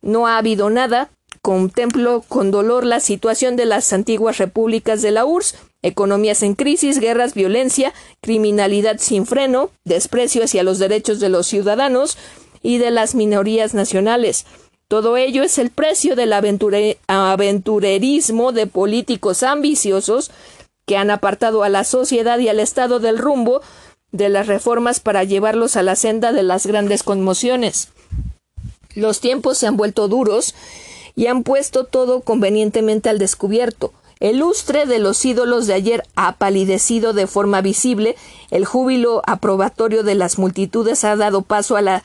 no 0.02 0.28
ha 0.28 0.40
habido 0.40 0.70
nada. 0.72 1.12
Contemplo 1.44 2.24
con 2.28 2.50
dolor 2.50 2.84
la 2.84 3.00
situación 3.00 3.56
de 3.56 3.66
las 3.66 3.94
antiguas 3.94 4.40
repúblicas 4.40 5.04
de 5.04 5.12
la 5.12 5.26
URSS, 5.26 5.56
economías 5.84 6.42
en 6.42 6.56
crisis, 6.56 7.00
guerras, 7.00 7.36
violencia, 7.36 7.94
criminalidad 8.20 8.98
sin 8.98 9.28
freno, 9.28 9.70
desprecio 9.86 10.44
hacia 10.44 10.64
los 10.64 10.80
derechos 10.80 11.20
de 11.20 11.30
los 11.30 11.46
ciudadanos 11.46 12.18
y 12.64 12.80
de 12.80 12.90
las 12.90 13.14
minorías 13.14 13.76
nacionales. 13.76 14.48
Todo 14.88 15.16
ello 15.16 15.44
es 15.44 15.60
el 15.60 15.70
precio 15.70 16.16
del 16.16 16.34
aventurerismo 17.08 18.52
de 18.54 18.66
políticos 18.66 19.44
ambiciosos 19.44 20.32
que 20.88 20.98
han 20.98 21.12
apartado 21.12 21.62
a 21.64 21.70
la 21.70 21.84
sociedad 21.84 22.40
y 22.40 22.48
al 22.48 22.60
Estado 22.60 23.00
del 23.00 23.20
rumbo 23.20 23.62
de 24.12 24.30
las 24.30 24.48
reformas 24.48 25.00
para 25.00 25.24
llevarlos 25.24 25.76
a 25.76 25.84
la 25.84 25.96
senda 25.96 26.32
de 26.32 26.44
las 26.44 26.66
grandes 26.66 27.04
conmociones. 27.04 27.90
Los 28.96 29.20
tiempos 29.20 29.58
se 29.58 29.68
han 29.68 29.78
vuelto 29.78 30.08
duros 30.08 30.56
y 31.16 31.28
han 31.28 31.44
puesto 31.44 31.84
todo 31.84 32.22
convenientemente 32.22 33.10
al 33.10 33.20
descubierto. 33.20 33.94
El 34.20 34.38
lustre 34.40 34.88
de 34.88 34.98
los 34.98 35.24
ídolos 35.26 35.68
de 35.68 35.76
ayer 35.76 36.04
ha 36.16 36.38
palidecido 36.38 37.14
de 37.14 37.28
forma 37.28 37.62
visible, 37.62 38.16
el 38.50 38.66
júbilo 38.66 39.22
aprobatorio 39.28 40.02
de 40.04 40.16
las 40.16 40.40
multitudes 40.40 41.04
ha 41.04 41.16
dado 41.16 41.44
paso 41.44 41.78
a, 41.78 42.04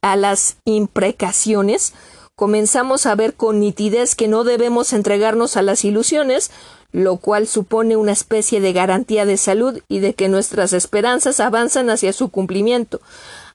a 0.00 0.16
las 0.16 0.56
imprecaciones, 0.64 1.92
comenzamos 2.40 3.04
a 3.04 3.14
ver 3.14 3.34
con 3.34 3.60
nitidez 3.60 4.14
que 4.14 4.26
no 4.26 4.44
debemos 4.44 4.94
entregarnos 4.94 5.58
a 5.58 5.62
las 5.62 5.84
ilusiones, 5.84 6.50
lo 6.90 7.18
cual 7.18 7.46
supone 7.46 7.96
una 7.96 8.12
especie 8.12 8.62
de 8.62 8.72
garantía 8.72 9.26
de 9.26 9.36
salud 9.36 9.80
y 9.88 9.98
de 9.98 10.14
que 10.14 10.30
nuestras 10.30 10.72
esperanzas 10.72 11.38
avanzan 11.38 11.90
hacia 11.90 12.14
su 12.14 12.30
cumplimiento, 12.30 13.02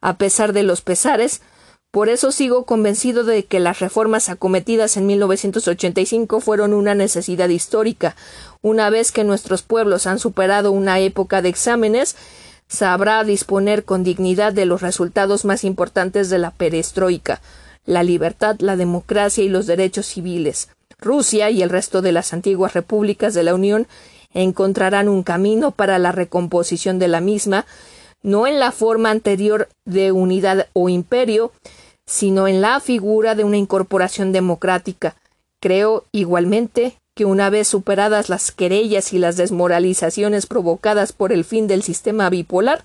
a 0.02 0.18
pesar 0.18 0.54
de 0.54 0.62
los 0.62 0.82
pesares. 0.82 1.42
Por 1.90 2.10
eso 2.10 2.32
sigo 2.32 2.66
convencido 2.66 3.24
de 3.24 3.46
que 3.46 3.60
las 3.60 3.80
reformas 3.80 4.30
acometidas 4.30 4.98
en 4.98 5.08
1985 5.08 6.40
fueron 6.40 6.72
una 6.72 6.94
necesidad 6.94 7.50
histórica. 7.50 8.16
Una 8.62 8.92
vez 8.92 9.12
que 9.12 9.24
nuestros 9.24 9.64
pueblos 9.64 10.06
han 10.06 10.20
superado 10.20 10.72
una 10.72 11.00
época 11.00 11.42
de 11.42 11.50
exámenes, 11.50 12.16
sabrá 12.68 13.24
disponer 13.24 13.84
con 13.84 14.04
dignidad 14.04 14.54
de 14.54 14.68
los 14.68 14.84
resultados 14.84 15.44
más 15.44 15.64
importantes 15.64 16.30
de 16.30 16.38
la 16.38 16.52
perestroika 16.52 17.42
la 17.86 18.04
libertad, 18.04 18.58
la 18.60 18.76
democracia 18.76 19.44
y 19.44 19.50
los 19.50 19.68
derechos 19.68 20.06
civiles. 20.06 20.70
Rusia 21.00 21.50
y 21.50 21.62
el 21.62 21.70
resto 21.70 22.02
de 22.02 22.12
las 22.12 22.34
antiguas 22.34 22.74
repúblicas 22.74 23.34
de 23.34 23.44
la 23.44 23.54
Unión 23.54 23.88
encontrarán 24.34 25.10
un 25.10 25.24
camino 25.24 25.72
para 25.72 26.00
la 26.00 26.12
recomposición 26.12 27.00
de 27.00 27.08
la 27.08 27.22
misma, 27.22 27.66
no 28.24 28.48
en 28.48 28.60
la 28.60 28.72
forma 28.72 29.12
anterior 29.12 29.70
de 29.86 30.12
unidad 30.12 30.68
o 30.74 30.90
imperio, 30.90 31.52
sino 32.06 32.48
en 32.48 32.62
la 32.62 32.80
figura 32.80 33.36
de 33.36 33.44
una 33.44 33.58
incorporación 33.58 34.32
democrática, 34.32 35.16
Creo 35.66 36.06
igualmente 36.12 36.96
que 37.16 37.26
una 37.26 37.50
vez 37.50 37.68
superadas 37.68 38.30
las 38.30 38.52
querellas 38.52 39.14
y 39.14 39.18
las 39.18 39.36
desmoralizaciones 39.36 40.46
provocadas 40.46 41.12
por 41.12 41.32
el 41.32 41.44
fin 41.44 41.66
del 41.66 41.82
sistema 41.82 42.30
bipolar, 42.30 42.84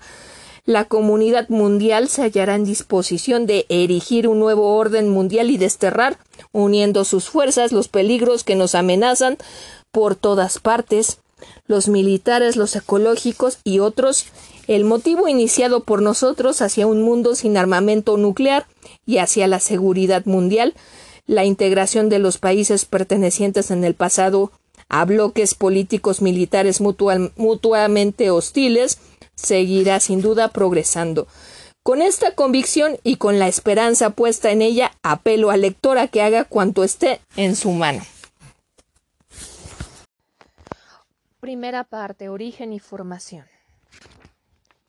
la 0.65 0.85
comunidad 0.85 1.49
mundial 1.49 2.07
se 2.07 2.21
hallará 2.21 2.55
en 2.55 2.65
disposición 2.65 3.45
de 3.47 3.65
erigir 3.69 4.27
un 4.27 4.39
nuevo 4.39 4.75
orden 4.75 5.09
mundial 5.09 5.49
y 5.49 5.57
desterrar, 5.57 6.17
uniendo 6.51 7.03
sus 7.03 7.29
fuerzas, 7.29 7.71
los 7.71 7.87
peligros 7.87 8.43
que 8.43 8.55
nos 8.55 8.75
amenazan 8.75 9.37
por 9.91 10.15
todas 10.15 10.59
partes, 10.59 11.19
los 11.65 11.87
militares, 11.87 12.55
los 12.55 12.75
ecológicos 12.75 13.57
y 13.63 13.79
otros, 13.79 14.27
el 14.67 14.85
motivo 14.85 15.27
iniciado 15.27 15.83
por 15.83 16.01
nosotros 16.01 16.61
hacia 16.61 16.85
un 16.85 17.01
mundo 17.01 17.35
sin 17.35 17.57
armamento 17.57 18.17
nuclear 18.17 18.67
y 19.05 19.17
hacia 19.17 19.47
la 19.47 19.59
seguridad 19.59 20.25
mundial, 20.25 20.75
la 21.25 21.45
integración 21.45 22.09
de 22.09 22.19
los 22.19 22.37
países 22.37 22.85
pertenecientes 22.85 23.71
en 23.71 23.83
el 23.83 23.95
pasado 23.95 24.51
a 24.89 25.05
bloques 25.05 25.55
políticos 25.55 26.21
militares 26.21 26.81
mutuamente 26.81 28.29
hostiles, 28.29 28.99
seguirá 29.35 29.99
sin 29.99 30.21
duda 30.21 30.49
progresando. 30.49 31.27
Con 31.83 32.01
esta 32.01 32.35
convicción 32.35 32.97
y 33.03 33.15
con 33.15 33.39
la 33.39 33.47
esperanza 33.47 34.11
puesta 34.11 34.51
en 34.51 34.61
ella, 34.61 34.91
apelo 35.01 35.49
al 35.49 35.61
lector 35.61 35.97
a 35.97 36.07
que 36.07 36.21
haga 36.21 36.45
cuanto 36.45 36.83
esté 36.83 37.21
en 37.35 37.55
su 37.55 37.71
mano. 37.71 38.03
Primera 41.39 41.83
parte. 41.83 42.29
Origen 42.29 42.71
y 42.71 42.79
formación. 42.79 43.45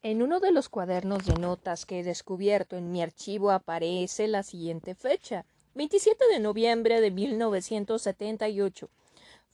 En 0.02 0.20
uno 0.20 0.38
de 0.38 0.52
los 0.52 0.68
cuadernos 0.68 1.24
de 1.24 1.34
notas 1.34 1.86
que 1.86 2.00
he 2.00 2.02
descubierto 2.04 2.76
en 2.76 2.92
mi 2.92 3.00
archivo 3.00 3.52
aparece 3.52 4.28
la 4.28 4.42
siguiente 4.42 4.94
fecha. 4.94 5.46
27 5.74 6.24
de 6.30 6.40
noviembre 6.40 7.00
de 7.00 7.10
1978. 7.10 8.90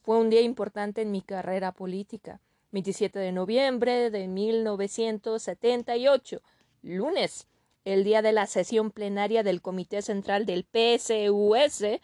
Fue 0.03 0.17
un 0.17 0.31
día 0.31 0.41
importante 0.41 1.03
en 1.03 1.13
mi 1.13 1.23
carrera 1.23 1.71
política. 1.71 2.41
27 2.71 3.19
de 3.19 3.33
noviembre 3.33 4.11
de 4.11 4.29
1978, 4.29 6.43
lunes, 6.83 7.49
el 7.87 8.05
día 8.05 8.21
de 8.21 8.33
la 8.33 8.47
sesión 8.47 8.91
plenaria 8.91 9.43
del 9.43 9.63
Comité 9.63 10.03
Central 10.03 10.45
del 10.45 10.65
PSUS, 10.65 11.99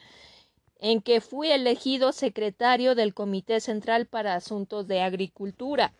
en 0.78 1.02
que 1.02 1.20
fui 1.20 1.50
elegido 1.50 2.12
secretario 2.12 2.94
del 2.94 3.12
Comité 3.12 3.60
Central 3.60 4.06
para 4.06 4.36
Asuntos 4.36 4.88
de 4.88 5.02
Agricultura. 5.02 5.92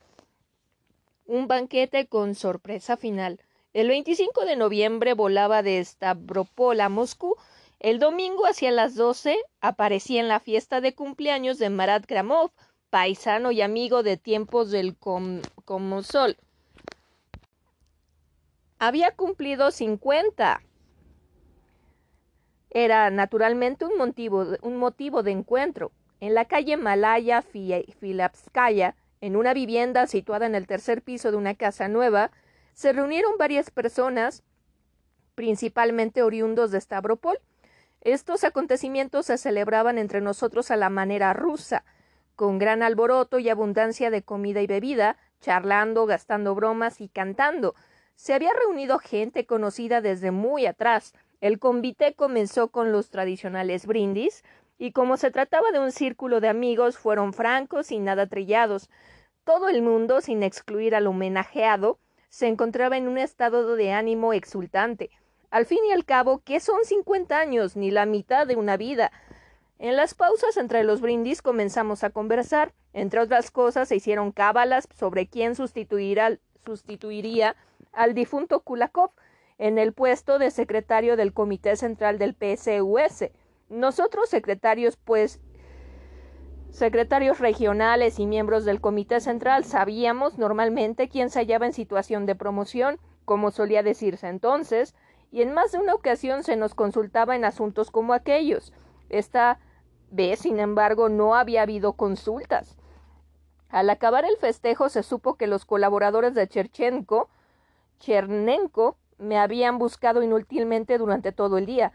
Un 1.26 1.46
banquete 1.46 2.06
con 2.06 2.34
sorpresa 2.34 2.96
final. 2.96 3.40
El 3.74 3.88
25 3.88 4.46
de 4.46 4.56
noviembre 4.56 5.12
volaba 5.12 5.62
de 5.62 5.84
Stavropol 5.84 6.80
a 6.80 6.88
Moscú. 6.88 7.36
El 7.80 7.98
domingo 7.98 8.46
hacia 8.46 8.70
las 8.70 8.94
12 8.94 9.36
aparecí 9.60 10.16
en 10.16 10.28
la 10.28 10.40
fiesta 10.40 10.80
de 10.80 10.94
cumpleaños 10.94 11.58
de 11.58 11.68
Marat 11.68 12.06
Gramov, 12.06 12.50
paisano 12.94 13.50
y 13.50 13.60
amigo 13.60 14.04
de 14.04 14.16
tiempos 14.16 14.70
del 14.70 14.96
Comosol. 14.96 16.36
Había 18.78 19.10
cumplido 19.16 19.72
cincuenta. 19.72 20.62
Era 22.70 23.10
naturalmente 23.10 23.84
un 23.84 23.98
motivo, 23.98 24.46
un 24.62 24.76
motivo 24.76 25.24
de 25.24 25.32
encuentro. 25.32 25.90
En 26.20 26.34
la 26.34 26.44
calle 26.44 26.76
Malaya 26.76 27.42
Filapskaya, 27.42 28.94
en 29.20 29.34
una 29.34 29.54
vivienda 29.54 30.06
situada 30.06 30.46
en 30.46 30.54
el 30.54 30.68
tercer 30.68 31.02
piso 31.02 31.32
de 31.32 31.36
una 31.36 31.56
casa 31.56 31.88
nueva, 31.88 32.30
se 32.74 32.92
reunieron 32.92 33.36
varias 33.38 33.72
personas, 33.72 34.44
principalmente 35.34 36.22
oriundos 36.22 36.70
de 36.70 36.80
Stavropol. 36.80 37.40
Estos 38.02 38.44
acontecimientos 38.44 39.26
se 39.26 39.36
celebraban 39.36 39.98
entre 39.98 40.20
nosotros 40.20 40.70
a 40.70 40.76
la 40.76 40.90
manera 40.90 41.32
rusa, 41.32 41.84
con 42.36 42.58
gran 42.58 42.82
alboroto 42.82 43.38
y 43.38 43.48
abundancia 43.48 44.10
de 44.10 44.22
comida 44.22 44.60
y 44.62 44.66
bebida, 44.66 45.16
charlando, 45.40 46.06
gastando 46.06 46.54
bromas 46.54 47.00
y 47.00 47.08
cantando. 47.08 47.74
Se 48.16 48.34
había 48.34 48.52
reunido 48.52 48.98
gente 48.98 49.46
conocida 49.46 50.00
desde 50.00 50.30
muy 50.30 50.66
atrás. 50.66 51.14
El 51.40 51.58
convite 51.58 52.14
comenzó 52.14 52.68
con 52.68 52.92
los 52.92 53.10
tradicionales 53.10 53.86
brindis, 53.86 54.44
y 54.78 54.92
como 54.92 55.16
se 55.16 55.30
trataba 55.30 55.70
de 55.70 55.78
un 55.78 55.92
círculo 55.92 56.40
de 56.40 56.48
amigos, 56.48 56.98
fueron 56.98 57.32
francos 57.32 57.92
y 57.92 57.98
nada 57.98 58.26
trillados. 58.26 58.90
Todo 59.44 59.68
el 59.68 59.82
mundo, 59.82 60.20
sin 60.20 60.42
excluir 60.42 60.94
al 60.94 61.06
homenajeado, 61.06 61.98
se 62.28 62.48
encontraba 62.48 62.96
en 62.96 63.06
un 63.06 63.18
estado 63.18 63.76
de 63.76 63.92
ánimo 63.92 64.32
exultante. 64.32 65.10
Al 65.50 65.66
fin 65.66 65.78
y 65.88 65.92
al 65.92 66.04
cabo, 66.04 66.42
¿qué 66.44 66.58
son 66.58 66.84
cincuenta 66.84 67.38
años? 67.38 67.76
ni 67.76 67.92
la 67.92 68.06
mitad 68.06 68.46
de 68.46 68.56
una 68.56 68.76
vida. 68.76 69.12
En 69.78 69.96
las 69.96 70.14
pausas 70.14 70.56
entre 70.56 70.84
los 70.84 71.00
brindis 71.00 71.42
comenzamos 71.42 72.04
a 72.04 72.10
conversar. 72.10 72.72
Entre 72.92 73.20
otras 73.20 73.50
cosas, 73.50 73.88
se 73.88 73.96
hicieron 73.96 74.30
cábalas 74.30 74.88
sobre 74.94 75.26
quién 75.26 75.56
sustituiría 75.56 76.36
al 77.92 78.14
difunto 78.14 78.60
Kulakov 78.60 79.10
en 79.58 79.78
el 79.78 79.92
puesto 79.92 80.38
de 80.38 80.50
secretario 80.50 81.16
del 81.16 81.32
Comité 81.32 81.76
Central 81.76 82.18
del 82.18 82.34
PSUS. 82.34 83.30
Nosotros, 83.68 84.28
secretarios, 84.28 84.96
pues, 84.96 85.40
secretarios 86.70 87.38
regionales 87.40 88.18
y 88.18 88.26
miembros 88.26 88.64
del 88.64 88.80
Comité 88.80 89.20
Central, 89.20 89.64
sabíamos 89.64 90.38
normalmente 90.38 91.08
quién 91.08 91.30
se 91.30 91.40
hallaba 91.40 91.66
en 91.66 91.72
situación 91.72 92.26
de 92.26 92.34
promoción, 92.34 92.98
como 93.24 93.50
solía 93.50 93.82
decirse 93.82 94.28
entonces, 94.28 94.94
y 95.30 95.42
en 95.42 95.52
más 95.52 95.72
de 95.72 95.78
una 95.78 95.94
ocasión 95.94 96.44
se 96.44 96.56
nos 96.56 96.74
consultaba 96.74 97.34
en 97.34 97.44
asuntos 97.44 97.90
como 97.90 98.12
aquellos. 98.12 98.72
Esta 99.14 99.60
vez, 100.10 100.40
sin 100.40 100.58
embargo, 100.58 101.08
no 101.08 101.36
había 101.36 101.62
habido 101.62 101.92
consultas. 101.92 102.76
Al 103.68 103.88
acabar 103.88 104.24
el 104.24 104.36
festejo 104.38 104.88
se 104.88 105.04
supo 105.04 105.36
que 105.36 105.46
los 105.46 105.64
colaboradores 105.64 106.34
de 106.34 106.48
Cherchenko, 106.48 107.28
Chernenko, 108.00 108.96
me 109.18 109.38
habían 109.38 109.78
buscado 109.78 110.24
inútilmente 110.24 110.98
durante 110.98 111.30
todo 111.30 111.58
el 111.58 111.66
día. 111.66 111.92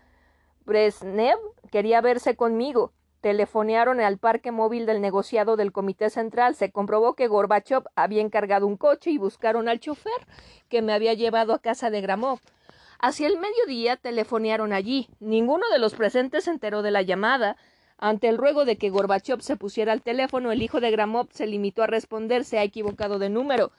Brezhnev 0.66 1.38
quería 1.72 2.00
verse 2.00 2.38
conmigo. 2.38 2.94
Telefonearon 3.20 4.00
al 4.00 4.18
parque 4.18 4.54
móvil 4.54 4.86
del 4.86 5.02
negociado 5.02 5.58
del 5.58 5.74
Comité 5.74 6.10
Central. 6.10 6.56
Se 6.56 6.72
comprobó 6.72 7.16
que 7.16 7.28
Gorbachev 7.28 7.84
había 7.96 8.22
encargado 8.22 8.66
un 8.66 8.78
coche 8.78 9.10
y 9.10 9.18
buscaron 9.18 9.68
al 9.68 9.82
chofer 9.82 10.26
que 10.70 10.82
me 10.82 10.94
había 10.94 11.14
llevado 11.16 11.54
a 11.54 11.60
casa 11.60 11.90
de 11.90 12.00
Gramov. 12.00 12.40
Hacia 13.02 13.28
el 13.28 13.38
mediodía 13.40 13.96
telefonearon 13.96 14.74
allí. 14.74 15.08
Ninguno 15.22 15.64
de 15.72 15.80
los 15.80 15.96
presentes 15.96 16.44
se 16.44 16.52
enteró 16.52 16.82
de 16.82 16.92
la 16.92 17.02
llamada. 17.02 17.56
Ante 17.98 18.28
el 18.28 18.38
ruego 18.38 18.66
de 18.66 18.78
que 18.78 18.90
Gorbachev 18.90 19.42
se 19.42 19.56
pusiera 19.56 19.94
al 19.94 20.02
teléfono, 20.02 20.52
el 20.52 20.62
hijo 20.62 20.82
de 20.82 20.92
Gramov 20.92 21.28
se 21.32 21.48
limitó 21.48 21.82
a 21.82 21.88
responder 21.88 22.44
se 22.44 22.60
ha 22.60 22.64
equivocado 22.64 23.18
de 23.18 23.30
número. 23.30 23.72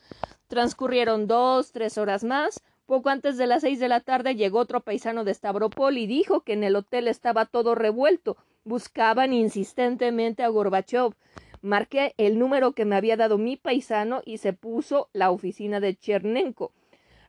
Transcurrieron 0.49 1.27
dos, 1.27 1.73
tres 1.73 1.99
horas 1.99 2.25
más. 2.25 2.63
Poco 2.87 3.11
antes 3.11 3.37
de 3.37 3.47
las 3.47 3.61
seis 3.61 3.79
de 3.79 3.89
la 3.89 4.01
tarde 4.01 4.37
llegó 4.37 4.59
otro 4.59 4.81
paisano 4.81 5.23
de 5.23 5.35
Stavropol 5.35 5.99
y 5.99 6.07
dijo 6.07 6.41
que 6.41 6.55
en 6.55 6.65
el 6.65 6.75
hotel 6.75 7.07
estaba 7.07 7.45
todo 7.45 7.75
revuelto. 7.75 8.39
Buscaban 8.65 9.35
insistentemente 9.35 10.45
a 10.45 10.49
Gorbachev. 10.49 11.13
Marqué 11.61 12.15
el 12.17 12.39
número 12.39 12.73
que 12.73 12.87
me 12.87 12.97
había 12.97 13.19
dado 13.19 13.37
mi 13.37 13.59
paisano 13.59 14.23
y 14.25 14.39
se 14.39 14.55
puso 14.55 15.11
la 15.13 15.31
oficina 15.31 15.79
de 15.79 15.95
Chernenko. 15.95 16.73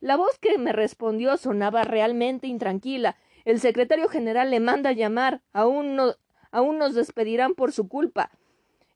La 0.01 0.17
voz 0.17 0.39
que 0.39 0.57
me 0.57 0.73
respondió 0.73 1.37
sonaba 1.37 1.83
realmente 1.83 2.47
intranquila. 2.47 3.17
El 3.45 3.59
secretario 3.59 4.09
general 4.09 4.49
le 4.49 4.59
manda 4.59 4.91
llamar. 4.91 5.41
Aún, 5.53 5.95
no, 5.95 6.15
aún 6.51 6.79
nos 6.79 6.95
despedirán 6.95 7.53
por 7.53 7.71
su 7.71 7.87
culpa. 7.87 8.31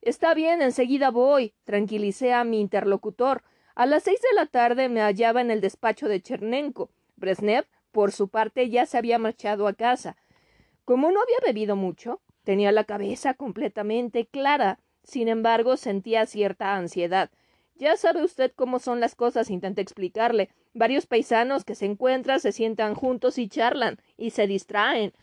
Está 0.02 0.34
bien, 0.34 0.63
enseguida 0.63 1.12
voy, 1.12 1.54
tranquilicé 1.63 2.34
a 2.34 2.44
mi 2.44 2.60
interlocutor. 2.60 3.44
A 3.76 3.86
las 3.86 4.04
seis 4.04 4.20
de 4.20 4.36
la 4.36 4.48
tarde 4.48 4.89
me 4.89 5.02
hallaba 5.02 5.41
en 5.41 5.52
el 5.52 5.62
despacho 5.62 6.08
de 6.08 6.22
Chernenko. 6.22 6.89
Brezhnev, 7.18 7.65
por 7.91 8.12
su 8.12 8.30
parte, 8.30 8.70
ya 8.70 8.88
se 8.88 8.98
había 8.98 9.20
marchado 9.20 9.68
a 9.68 9.74
casa. 9.74 10.18
Como 10.86 11.12
no 11.12 11.22
había 11.22 11.38
bebido 11.46 11.76
mucho, 11.76 12.20
tenía 12.44 12.72
la 12.72 12.84
cabeza 12.84 13.36
completamente 13.36 14.26
clara. 14.26 14.80
Sin 15.04 15.28
embargo, 15.28 15.78
sentía 15.78 16.26
cierta 16.26 16.76
ansiedad. 16.76 17.30
Ya 17.77 17.97
sabe 17.97 18.23
usted 18.23 18.53
cómo 18.55 18.79
son 18.79 19.01
las 19.01 19.15
cosas, 19.15 19.49
intenté 19.49 19.81
explicarle. 19.81 20.49
Varios 20.73 21.07
paisanos 21.07 21.65
que 21.65 21.75
se 21.75 21.85
encuentran 21.85 22.39
se 22.39 22.53
sientan 22.53 22.95
juntos 22.95 23.38
y 23.38 23.49
charlan 23.49 23.99
y 24.17 24.29
se 24.29 24.47
distraen. 24.47 25.13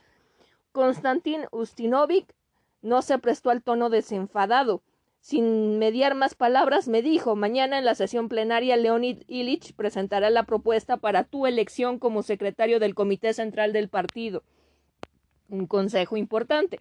Konstantin 0.72 1.46
Ustinovic 1.50 2.34
no 2.82 3.00
se 3.00 3.18
prestó 3.18 3.50
al 3.50 3.62
tono 3.62 3.88
desenfadado. 3.88 4.82
Sin 5.20 5.78
mediar 5.78 6.14
más 6.14 6.34
palabras, 6.34 6.88
me 6.88 7.00
dijo 7.00 7.36
mañana 7.36 7.78
en 7.78 7.84
la 7.84 7.94
sesión 7.94 8.28
plenaria 8.28 8.76
Leonid 8.76 9.22
Ilich 9.28 9.72
presentará 9.74 10.30
la 10.30 10.42
propuesta 10.42 10.96
para 10.96 11.24
tu 11.24 11.46
elección 11.46 11.98
como 11.98 12.22
secretario 12.22 12.80
del 12.80 12.94
Comité 12.94 13.32
Central 13.32 13.72
del 13.72 13.88
Partido. 13.88 14.42
Un 15.48 15.66
consejo 15.66 16.16
importante. 16.16 16.80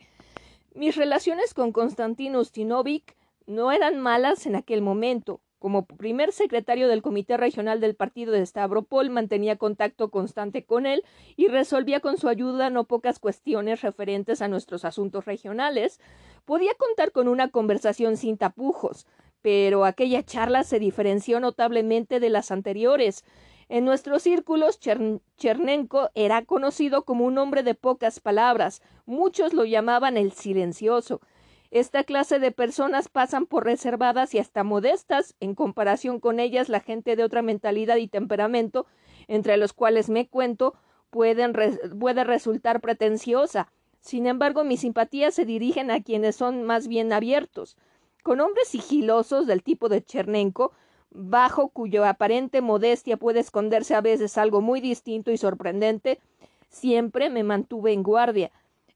Mis 0.74 0.96
relaciones 0.96 1.54
con 1.54 1.72
Konstantin 1.72 2.36
Ustinovic 2.36 3.16
no 3.46 3.72
eran 3.72 4.00
malas 4.00 4.46
en 4.46 4.56
aquel 4.56 4.82
momento. 4.82 5.40
Como 5.62 5.86
primer 5.86 6.32
secretario 6.32 6.88
del 6.88 7.04
Comité 7.04 7.38
Regional 7.38 7.80
del 7.80 7.94
Partido 7.94 8.32
de 8.32 8.44
Stavropol, 8.44 9.12
mantenía 9.12 9.58
contacto 9.58 10.10
constante 10.10 10.66
con 10.66 10.88
él 10.88 11.04
y 11.36 11.50
resolvía 11.50 12.00
con 12.00 12.18
su 12.18 12.30
ayuda 12.30 12.72
no 12.72 12.86
pocas 12.86 13.20
cuestiones 13.20 13.84
referentes 13.84 14.42
a 14.42 14.48
nuestros 14.48 14.86
asuntos 14.86 15.26
regionales. 15.26 16.00
Podía 16.46 16.74
contar 16.74 17.12
con 17.12 17.28
una 17.28 17.50
conversación 17.50 18.18
sin 18.18 18.40
tapujos, 18.40 19.06
pero 19.44 19.86
aquella 19.86 20.24
charla 20.24 20.64
se 20.64 20.80
diferenció 20.80 21.40
notablemente 21.40 22.20
de 22.20 22.32
las 22.32 22.50
anteriores. 22.50 23.24
En 23.70 23.86
nuestros 23.86 24.24
círculos, 24.24 24.80
Chernenko 25.38 26.10
era 26.16 26.44
conocido 26.44 27.06
como 27.06 27.24
un 27.24 27.38
hombre 27.38 27.62
de 27.62 27.76
pocas 27.76 28.20
palabras. 28.20 28.82
Muchos 29.06 29.54
lo 29.54 29.66
llamaban 29.66 30.18
el 30.18 30.32
silencioso. 30.32 31.22
Esta 31.72 32.04
clase 32.04 32.40
de 32.40 32.52
personas 32.52 33.08
pasan 33.08 33.46
por 33.46 33.64
reservadas 33.64 34.36
y 34.36 34.40
hasta 34.40 34.66
modestas 34.66 35.36
en 35.40 35.56
comparación 35.56 36.20
con 36.20 36.42
ellas 36.42 36.68
la 36.68 36.82
gente 36.82 37.16
de 37.16 37.24
otra 37.24 37.42
mentalidad 37.42 37.96
y 37.96 38.10
temperamento, 38.10 38.86
entre 39.30 39.56
los 39.56 39.72
cuales 39.72 40.10
me 40.10 40.28
cuento, 40.28 40.76
puede 41.10 42.24
resultar 42.26 42.82
pretenciosa. 42.82 43.72
Sin 44.02 44.28
embargo, 44.28 44.66
mis 44.66 44.82
simpatías 44.82 45.34
se 45.34 45.46
dirigen 45.46 45.92
a 45.92 46.04
quienes 46.04 46.36
son 46.36 46.64
más 46.64 46.90
bien 46.90 47.14
abiertos. 47.14 47.78
Con 48.22 48.42
hombres 48.42 48.68
sigilosos 48.68 49.48
del 49.48 49.64
tipo 49.64 49.88
de 49.88 50.04
Chernenko, 50.04 50.74
bajo 51.10 51.70
cuya 51.70 52.10
aparente 52.10 52.62
modestia 52.62 53.16
puede 53.16 53.40
esconderse 53.40 53.96
a 53.96 54.02
veces 54.02 54.38
algo 54.38 54.60
muy 54.60 54.82
distinto 54.82 55.32
y 55.32 55.38
sorprendente, 55.38 56.20
siempre 56.68 57.30
me 57.30 57.44
mantuve 57.44 57.94
en 57.94 58.04
guardia. 58.04 58.52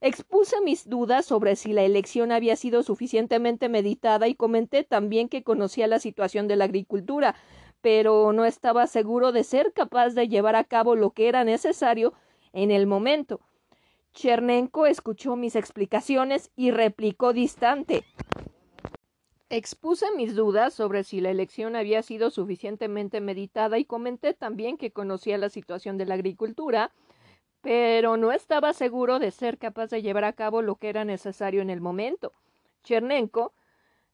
Expuse 0.06 0.62
mis 0.62 0.88
dudas 0.88 1.26
sobre 1.26 1.56
si 1.56 1.74
la 1.74 1.82
elección 1.82 2.32
había 2.32 2.56
sido 2.56 2.84
suficientemente 2.84 3.70
meditada 3.70 4.28
y 4.28 4.36
comenté 4.36 4.84
también 4.84 5.30
que 5.30 5.42
conocía 5.42 5.88
la 5.88 5.98
situación 5.98 6.48
de 6.48 6.56
la 6.56 6.66
agricultura, 6.66 7.34
pero 7.82 8.32
no 8.32 8.46
estaba 8.46 8.86
seguro 8.86 9.32
de 9.32 9.44
ser 9.44 9.74
capaz 9.74 10.12
de 10.12 10.28
llevar 10.28 10.56
a 10.58 10.64
cabo 10.64 10.96
lo 10.96 11.10
que 11.10 11.28
era 11.28 11.44
necesario 11.44 12.14
en 12.54 12.70
el 12.70 12.86
momento. 12.86 13.40
Chernenko 14.14 14.86
escuchó 14.86 15.36
mis 15.36 15.56
explicaciones 15.56 16.52
y 16.56 16.70
replicó 16.70 17.34
distante. 17.34 18.04
Expuse 19.50 20.06
mis 20.16 20.36
dudas 20.36 20.76
sobre 20.76 21.04
si 21.04 21.20
la 21.20 21.32
elección 21.32 21.76
había 21.76 22.04
sido 22.04 22.30
suficientemente 22.30 23.22
meditada 23.22 23.80
y 23.80 23.86
comenté 23.86 24.36
también 24.36 24.78
que 24.78 24.92
conocía 24.92 25.40
la 25.40 25.50
situación 25.50 25.98
de 25.98 26.06
la 26.06 26.14
agricultura, 26.14 26.92
pero 27.66 28.16
no 28.16 28.32
estaba 28.32 28.74
seguro 28.74 29.18
de 29.18 29.32
ser 29.32 29.58
capaz 29.58 29.88
de 29.88 30.04
llevar 30.04 30.24
a 30.24 30.34
cabo 30.34 30.62
lo 30.62 30.76
que 30.76 30.88
era 30.88 31.04
necesario 31.04 31.64
en 31.64 31.72
el 31.72 31.82
momento. 31.82 32.32
Chernenko 32.84 33.54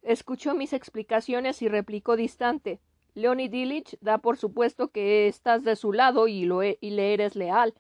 escuchó 0.04 0.54
mis 0.54 0.72
explicaciones 0.72 1.62
y 1.62 1.68
replicó 1.68 2.16
distante 2.16 2.80
Leonid 3.14 3.52
Ilich 3.52 3.98
da 4.00 4.20
por 4.20 4.38
supuesto 4.38 4.88
que 4.88 5.28
estás 5.28 5.66
de 5.66 5.76
su 5.76 5.92
lado 5.92 6.30
y, 6.30 6.50
e, 6.64 6.78
y 6.80 6.92
le 6.92 7.14
eres 7.14 7.36
leal. 7.36 7.74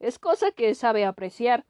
Es 0.00 0.18
cosa 0.18 0.50
que 0.50 0.74
sabe 0.74 1.06
apreciar. 1.06 1.64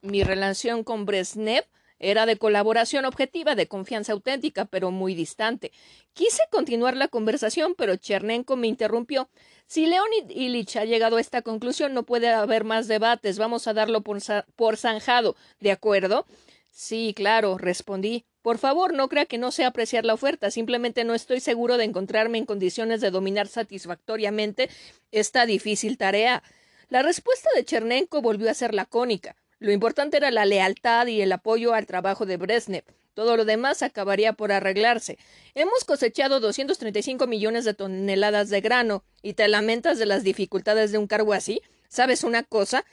Mi 0.00 0.22
relación 0.22 0.82
con 0.82 1.04
Brezhnev 1.04 1.66
era 2.00 2.26
de 2.26 2.36
colaboración 2.36 3.04
objetiva, 3.04 3.54
de 3.54 3.68
confianza 3.68 4.12
auténtica, 4.12 4.64
pero 4.64 4.90
muy 4.90 5.14
distante. 5.14 5.70
Quise 6.14 6.42
continuar 6.50 6.96
la 6.96 7.08
conversación, 7.08 7.74
pero 7.76 7.94
Chernenko 7.96 8.56
me 8.56 8.66
interrumpió. 8.66 9.28
Si 9.66 9.86
Leonid 9.86 10.30
Ilich 10.30 10.76
ha 10.76 10.84
llegado 10.84 11.18
a 11.18 11.20
esta 11.20 11.42
conclusión, 11.42 11.94
no 11.94 12.02
puede 12.02 12.28
haber 12.28 12.64
más 12.64 12.88
debates. 12.88 13.38
Vamos 13.38 13.68
a 13.68 13.74
darlo 13.74 14.00
por, 14.00 14.18
por 14.56 14.76
zanjado. 14.76 15.36
¿De 15.60 15.70
acuerdo? 15.70 16.26
Sí, 16.72 17.12
claro, 17.14 17.58
respondí. 17.58 18.24
Por 18.42 18.56
favor, 18.56 18.94
no 18.94 19.08
crea 19.08 19.26
que 19.26 19.36
no 19.36 19.52
sé 19.52 19.64
apreciar 19.64 20.06
la 20.06 20.14
oferta. 20.14 20.50
Simplemente 20.50 21.04
no 21.04 21.14
estoy 21.14 21.40
seguro 21.40 21.76
de 21.76 21.84
encontrarme 21.84 22.38
en 22.38 22.46
condiciones 22.46 23.02
de 23.02 23.10
dominar 23.10 23.48
satisfactoriamente 23.48 24.70
esta 25.12 25.44
difícil 25.44 25.98
tarea. 25.98 26.42
La 26.88 27.02
respuesta 27.02 27.50
de 27.54 27.64
Chernenko 27.64 28.22
volvió 28.22 28.50
a 28.50 28.54
ser 28.54 28.74
lacónica. 28.74 29.36
Lo 29.60 29.72
importante 29.72 30.16
era 30.16 30.30
la 30.30 30.46
lealtad 30.46 31.06
y 31.06 31.20
el 31.20 31.30
apoyo 31.32 31.74
al 31.74 31.84
trabajo 31.84 32.24
de 32.24 32.38
Brezhnev. 32.38 32.82
Todo 33.12 33.36
lo 33.36 33.44
demás 33.44 33.82
acabaría 33.82 34.32
por 34.32 34.52
arreglarse. 34.52 35.18
Hemos 35.54 35.84
cosechado 35.84 36.40
235 36.40 37.26
millones 37.26 37.66
de 37.66 37.74
toneladas 37.74 38.48
de 38.48 38.62
grano 38.62 39.04
y 39.22 39.34
te 39.34 39.46
lamentas 39.48 39.98
de 39.98 40.06
las 40.06 40.24
dificultades 40.24 40.92
de 40.92 40.98
un 40.98 41.06
cargo 41.06 41.34
así. 41.34 41.60
¿Sabes 41.88 42.24
una 42.24 42.42
cosa? 42.42 42.86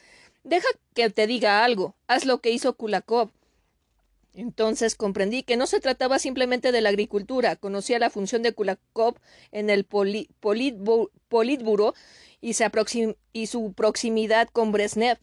Deja 0.43 0.67
que 0.93 1.09
te 1.09 1.25
diga 1.25 1.63
algo. 1.63 1.95
Haz 2.07 2.25
lo 2.25 2.39
que 2.39 2.51
hizo 2.51 2.73
Kulakov. 2.73 3.29
Entonces 4.33 4.95
comprendí 4.95 5.43
que 5.43 5.55
no 5.55 5.67
se 5.67 5.79
trataba 5.79 6.19
simplemente 6.19 6.73
de 6.73 6.81
la 6.81 6.89
agricultura. 6.89 7.55
Conocía 7.55 7.97
la 7.97 8.09
función 8.09 8.43
de 8.43 8.51
Kulakov 8.51 9.15
en 9.53 9.69
el 9.69 9.85
Politburo 9.85 11.93
y, 12.41 12.53
y 13.31 13.47
su 13.47 13.73
proximidad 13.73 14.49
con 14.49 14.73
Brezhnev. 14.73 15.17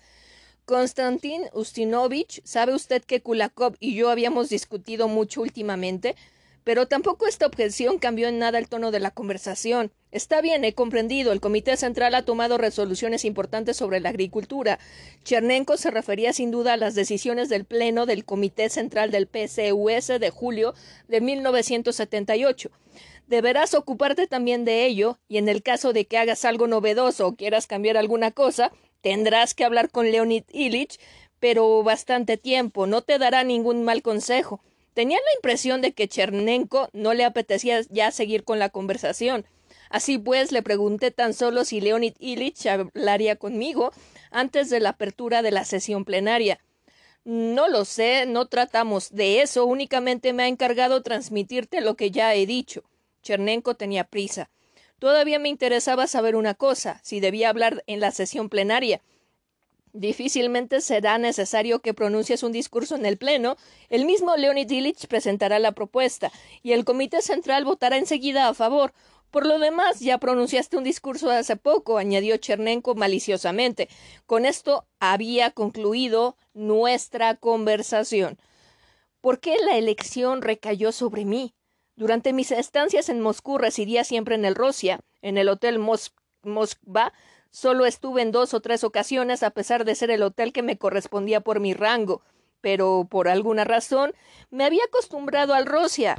Konstantin 0.66 1.42
Ustinovich, 1.52 2.40
¿sabe 2.44 2.74
usted 2.74 3.04
que 3.04 3.20
Kulakov 3.20 3.76
y 3.80 3.94
yo 3.94 4.08
habíamos 4.08 4.48
discutido 4.48 5.08
mucho 5.08 5.42
últimamente? 5.42 6.16
Pero 6.64 6.88
tampoco 6.88 7.26
esta 7.26 7.46
objeción 7.46 7.98
cambió 7.98 8.28
en 8.28 8.38
nada 8.38 8.58
el 8.58 8.68
tono 8.68 8.90
de 8.90 8.98
la 8.98 9.10
conversación. 9.10 9.92
Está 10.10 10.40
bien, 10.40 10.64
he 10.64 10.72
comprendido. 10.72 11.32
El 11.32 11.42
Comité 11.42 11.76
Central 11.76 12.14
ha 12.14 12.24
tomado 12.24 12.56
resoluciones 12.56 13.26
importantes 13.26 13.76
sobre 13.76 14.00
la 14.00 14.08
agricultura. 14.08 14.78
Chernenko 15.24 15.76
se 15.76 15.90
refería 15.90 16.32
sin 16.32 16.50
duda 16.50 16.72
a 16.72 16.78
las 16.78 16.94
decisiones 16.94 17.50
del 17.50 17.66
Pleno 17.66 18.06
del 18.06 18.24
Comité 18.24 18.70
Central 18.70 19.10
del 19.10 19.26
PCUS 19.26 20.18
de 20.18 20.30
julio 20.30 20.72
de 21.08 21.20
1978. 21.20 22.70
Deberás 23.26 23.74
ocuparte 23.74 24.26
también 24.26 24.64
de 24.64 24.86
ello, 24.86 25.18
y 25.28 25.36
en 25.36 25.50
el 25.50 25.62
caso 25.62 25.92
de 25.92 26.06
que 26.06 26.16
hagas 26.16 26.46
algo 26.46 26.66
novedoso 26.66 27.26
o 27.26 27.36
quieras 27.36 27.66
cambiar 27.66 27.98
alguna 27.98 28.30
cosa, 28.30 28.72
Tendrás 29.04 29.52
que 29.52 29.66
hablar 29.66 29.90
con 29.90 30.10
Leonid 30.10 30.44
Ilich, 30.50 30.98
pero 31.38 31.82
bastante 31.82 32.38
tiempo, 32.38 32.86
no 32.86 33.02
te 33.02 33.18
dará 33.18 33.44
ningún 33.44 33.84
mal 33.84 34.00
consejo. 34.00 34.62
Tenía 34.94 35.18
la 35.18 35.36
impresión 35.36 35.82
de 35.82 35.92
que 35.92 36.08
Chernenko 36.08 36.88
no 36.94 37.12
le 37.12 37.26
apetecía 37.26 37.82
ya 37.90 38.10
seguir 38.10 38.44
con 38.44 38.58
la 38.58 38.70
conversación. 38.70 39.44
Así 39.90 40.16
pues, 40.16 40.52
le 40.52 40.62
pregunté 40.62 41.10
tan 41.10 41.34
solo 41.34 41.66
si 41.66 41.82
Leonid 41.82 42.14
Ilich 42.18 42.66
hablaría 42.66 43.36
conmigo 43.36 43.92
antes 44.30 44.70
de 44.70 44.80
la 44.80 44.88
apertura 44.88 45.42
de 45.42 45.50
la 45.50 45.66
sesión 45.66 46.06
plenaria. 46.06 46.58
No 47.24 47.68
lo 47.68 47.84
sé, 47.84 48.24
no 48.24 48.46
tratamos 48.46 49.10
de 49.10 49.42
eso, 49.42 49.66
únicamente 49.66 50.32
me 50.32 50.44
ha 50.44 50.48
encargado 50.48 51.02
transmitirte 51.02 51.82
lo 51.82 51.94
que 51.94 52.10
ya 52.10 52.34
he 52.34 52.46
dicho. 52.46 52.84
Chernenko 53.22 53.74
tenía 53.74 54.04
prisa. 54.04 54.48
Todavía 55.04 55.38
me 55.38 55.50
interesaba 55.50 56.06
saber 56.06 56.34
una 56.34 56.54
cosa, 56.54 56.98
si 57.02 57.20
debía 57.20 57.50
hablar 57.50 57.84
en 57.86 58.00
la 58.00 58.10
sesión 58.10 58.48
plenaria. 58.48 59.02
Difícilmente 59.92 60.80
será 60.80 61.18
necesario 61.18 61.80
que 61.80 61.92
pronuncies 61.92 62.42
un 62.42 62.52
discurso 62.52 62.96
en 62.96 63.04
el 63.04 63.18
Pleno. 63.18 63.58
El 63.90 64.06
mismo 64.06 64.34
Leonid 64.34 64.70
Ilich 64.70 65.06
presentará 65.06 65.58
la 65.58 65.72
propuesta 65.72 66.32
y 66.62 66.72
el 66.72 66.86
Comité 66.86 67.20
Central 67.20 67.66
votará 67.66 67.98
enseguida 67.98 68.48
a 68.48 68.54
favor. 68.54 68.94
Por 69.30 69.44
lo 69.44 69.58
demás, 69.58 70.00
ya 70.00 70.16
pronunciaste 70.16 70.78
un 70.78 70.84
discurso 70.84 71.28
hace 71.30 71.56
poco, 71.56 71.98
añadió 71.98 72.38
Chernenko 72.38 72.94
maliciosamente. 72.94 73.90
Con 74.24 74.46
esto 74.46 74.86
había 75.00 75.50
concluido 75.50 76.38
nuestra 76.54 77.36
conversación. 77.36 78.38
¿Por 79.20 79.38
qué 79.38 79.58
la 79.66 79.76
elección 79.76 80.40
recayó 80.40 80.92
sobre 80.92 81.26
mí? 81.26 81.52
Durante 81.96 82.32
mis 82.32 82.50
estancias 82.50 83.08
en 83.08 83.20
Moscú 83.20 83.56
residía 83.56 84.02
siempre 84.02 84.34
en 84.34 84.44
el 84.44 84.56
Rosia, 84.56 85.00
en 85.22 85.38
el 85.38 85.48
Hotel 85.48 85.78
Moskva. 85.78 87.12
Solo 87.50 87.86
estuve 87.86 88.22
en 88.22 88.32
dos 88.32 88.52
o 88.52 88.60
tres 88.60 88.82
ocasiones, 88.82 89.44
a 89.44 89.50
pesar 89.50 89.84
de 89.84 89.94
ser 89.94 90.10
el 90.10 90.22
hotel 90.22 90.52
que 90.52 90.62
me 90.62 90.76
correspondía 90.76 91.40
por 91.40 91.60
mi 91.60 91.72
rango, 91.72 92.22
pero 92.60 93.06
por 93.08 93.28
alguna 93.28 93.64
razón 93.64 94.12
me 94.50 94.64
había 94.64 94.82
acostumbrado 94.84 95.54
al 95.54 95.66
Rosia. 95.66 96.16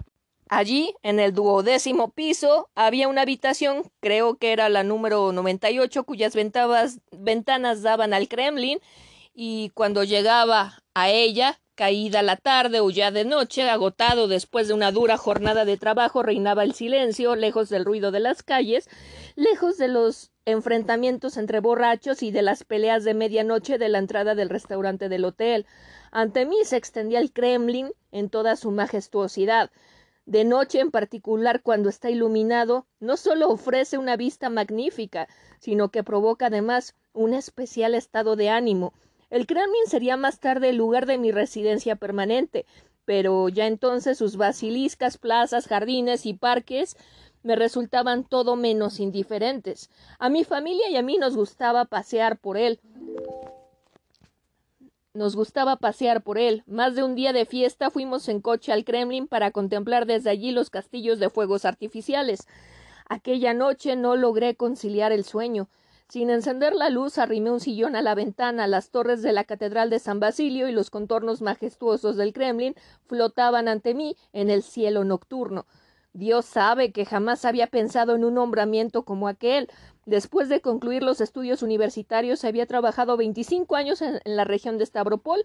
Allí, 0.48 0.96
en 1.02 1.20
el 1.20 1.34
duodécimo 1.34 2.12
piso, 2.12 2.70
había 2.76 3.08
una 3.08 3.24
habitación, 3.24 3.92
creo 4.00 4.36
que 4.36 4.54
era 4.54 4.70
la 4.70 4.84
número 4.84 5.34
98, 5.34 6.04
cuyas 6.04 6.36
ventanas 7.12 7.82
daban 7.82 8.14
al 8.14 8.30
Kremlin, 8.30 8.80
y 9.34 9.72
cuando 9.74 10.04
llegaba 10.04 10.84
a 10.94 11.10
ella 11.10 11.60
Caída 11.76 12.22
la 12.22 12.38
tarde 12.38 12.80
o 12.80 12.90
ya 12.90 13.12
de 13.12 13.26
noche, 13.26 13.70
agotado 13.70 14.30
después 14.30 14.70
de 14.70 14.74
una 14.74 14.94
dura 14.94 15.18
jornada 15.18 15.66
de 15.66 15.76
trabajo, 15.76 16.24
reinaba 16.24 16.64
el 16.64 16.74
silencio, 16.74 17.36
lejos 17.36 17.68
del 17.68 17.84
ruido 17.84 18.12
de 18.12 18.22
las 18.22 18.44
calles, 18.44 18.90
lejos 19.36 19.78
de 19.78 19.90
los 19.90 20.32
enfrentamientos 20.46 21.36
entre 21.36 21.60
borrachos 21.60 22.24
y 22.24 22.32
de 22.32 22.44
las 22.44 22.64
peleas 22.64 23.04
de 23.04 23.14
medianoche 23.14 23.78
de 23.78 23.90
la 23.90 23.98
entrada 23.98 24.36
del 24.36 24.50
restaurante 24.50 25.10
del 25.10 25.26
hotel. 25.26 25.66
Ante 26.12 26.46
mí 26.46 26.56
se 26.64 26.78
extendía 26.78 27.20
el 27.20 27.34
Kremlin 27.34 27.92
en 28.14 28.30
toda 28.30 28.56
su 28.56 28.72
majestuosidad. 28.72 29.70
De 30.26 30.46
noche, 30.46 30.80
en 30.80 30.92
particular, 30.92 31.62
cuando 31.62 31.90
está 31.90 32.10
iluminado, 32.10 32.88
no 33.02 33.18
solo 33.18 33.50
ofrece 33.50 33.98
una 33.98 34.16
vista 34.16 34.50
magnífica, 34.50 35.28
sino 35.60 35.90
que 35.90 36.06
provoca 36.06 36.46
además 36.46 36.96
un 37.12 37.34
especial 37.34 37.96
estado 37.96 38.38
de 38.38 38.50
ánimo, 38.50 38.94
el 39.30 39.48
Kremlin 39.48 39.88
sería 39.88 40.18
más 40.18 40.40
tarde 40.40 40.70
el 40.70 40.78
lugar 40.78 41.06
de 41.06 41.18
mi 41.18 41.32
residencia 41.32 41.96
permanente, 41.96 42.66
pero 43.06 43.50
ya 43.50 43.68
entonces 43.68 44.18
sus 44.18 44.38
basiliscas, 44.38 45.18
plazas, 45.18 45.68
jardines 45.68 46.26
y 46.26 46.34
parques 46.34 46.98
me 47.44 47.56
resultaban 47.56 48.24
todo 48.24 48.56
menos 48.56 49.00
indiferentes. 49.00 49.92
A 50.18 50.30
mi 50.30 50.44
familia 50.44 50.90
y 50.90 50.98
a 50.98 51.04
mí 51.04 51.18
nos 51.18 51.36
gustaba 51.36 51.86
pasear 51.86 52.40
por 52.40 52.58
él. 52.58 52.80
Nos 55.14 55.36
gustaba 55.36 55.78
pasear 55.78 56.24
por 56.24 56.40
él. 56.40 56.64
Más 56.66 56.96
de 56.96 57.04
un 57.04 57.14
día 57.14 57.34
de 57.34 57.46
fiesta 57.46 57.92
fuimos 57.92 58.28
en 58.30 58.42
coche 58.42 58.74
al 58.74 58.84
Kremlin 58.84 59.28
para 59.28 59.52
contemplar 59.52 60.08
desde 60.08 60.32
allí 60.32 60.52
los 60.52 60.72
castillos 60.72 61.20
de 61.20 61.30
fuegos 61.30 61.66
artificiales. 61.66 62.48
Aquella 63.08 63.54
noche 63.54 63.96
no 63.96 64.16
logré 64.16 64.56
conciliar 64.56 65.12
el 65.12 65.24
sueño. 65.24 65.70
Sin 66.08 66.30
encender 66.30 66.76
la 66.76 66.90
luz, 66.90 67.18
arrimé 67.18 67.50
un 67.50 67.60
sillón 67.60 67.96
a 67.96 68.02
la 68.04 68.14
ventana. 68.14 68.68
Las 68.68 68.92
torres 68.92 69.24
de 69.24 69.34
la 69.34 69.44
Catedral 69.44 69.90
de 69.90 70.00
San 70.00 70.20
Basilio 70.20 70.70
y 70.70 70.72
los 70.72 70.92
contornos 70.92 71.42
majestuosos 71.42 72.16
del 72.16 72.32
Kremlin 72.32 72.76
flotaban 73.08 73.68
ante 73.68 73.96
mí 73.96 74.16
en 74.32 74.52
el 74.52 74.62
cielo 74.62 75.04
nocturno. 75.04 75.66
Dios 76.14 76.46
sabe 76.46 76.92
que 76.92 77.06
jamás 77.06 77.44
había 77.44 77.68
pensado 77.68 78.16
en 78.16 78.24
un 78.24 78.36
nombramiento 78.36 79.04
como 79.04 79.28
aquel. 79.28 79.68
Después 80.06 80.48
de 80.48 80.62
concluir 80.62 81.02
los 81.02 81.22
estudios 81.22 81.64
universitarios, 81.64 82.46
había 82.46 82.68
trabajado 82.68 83.18
veinticinco 83.18 83.76
años 83.76 84.02
en, 84.04 84.22
la 84.24 84.44
región 84.44 84.78
de 84.78 84.86
Stavropol, 84.86 85.44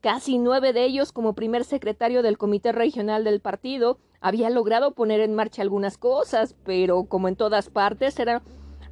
casi 0.00 0.38
nueve 0.38 0.72
de 0.72 0.84
ellos 0.84 1.12
como 1.12 1.34
primer 1.34 1.64
secretario 1.64 2.22
del 2.22 2.38
Comité 2.38 2.72
Regional 2.72 3.24
del 3.24 3.40
Partido. 3.40 3.98
Había 4.20 4.48
logrado 4.48 4.94
poner 4.94 5.20
en 5.20 5.34
marcha 5.34 5.60
algunas 5.60 5.98
cosas, 5.98 6.56
pero 6.64 7.04
como 7.04 7.28
en 7.28 7.36
todas 7.36 7.68
partes 7.68 8.18
eran 8.18 8.42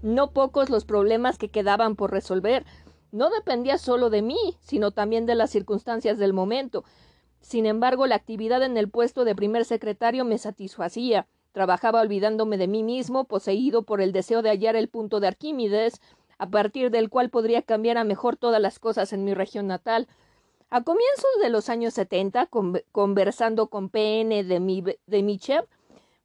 no 0.02 0.30
pocos 0.32 0.70
los 0.70 0.84
problemas 0.84 1.38
que 1.38 1.48
quedaban 1.48 1.96
por 1.96 2.10
resolver. 2.10 2.64
No 3.12 3.30
dependía 3.30 3.78
solo 3.78 4.10
de 4.10 4.22
mí, 4.22 4.56
sino 4.60 4.90
también 4.92 5.26
de 5.26 5.34
las 5.34 5.50
circunstancias 5.50 6.18
del 6.18 6.32
momento. 6.32 6.84
Sin 7.40 7.66
embargo, 7.66 8.06
la 8.06 8.16
actividad 8.16 8.62
en 8.62 8.76
el 8.76 8.88
puesto 8.88 9.24
de 9.24 9.34
primer 9.34 9.64
secretario 9.64 10.24
me 10.24 10.38
satisfacía. 10.38 11.26
Trabajaba 11.52 12.00
olvidándome 12.00 12.58
de 12.58 12.68
mí 12.68 12.82
mismo, 12.82 13.24
poseído 13.24 13.82
por 13.82 14.00
el 14.00 14.12
deseo 14.12 14.42
de 14.42 14.50
hallar 14.50 14.76
el 14.76 14.88
punto 14.88 15.18
de 15.18 15.26
Arquímedes, 15.28 16.00
a 16.38 16.48
partir 16.48 16.90
del 16.90 17.10
cual 17.10 17.28
podría 17.28 17.62
cambiar 17.62 17.98
a 17.98 18.04
mejor 18.04 18.36
todas 18.36 18.60
las 18.60 18.78
cosas 18.78 19.12
en 19.12 19.24
mi 19.24 19.34
región 19.34 19.66
natal. 19.66 20.06
A 20.70 20.82
comienzos 20.82 21.30
de 21.42 21.50
los 21.50 21.68
años 21.68 21.94
setenta, 21.94 22.48
conversando 22.92 23.66
con 23.66 23.88
PN 23.88 24.44
de, 24.44 24.98
de 25.06 25.22
Michev, 25.22 25.66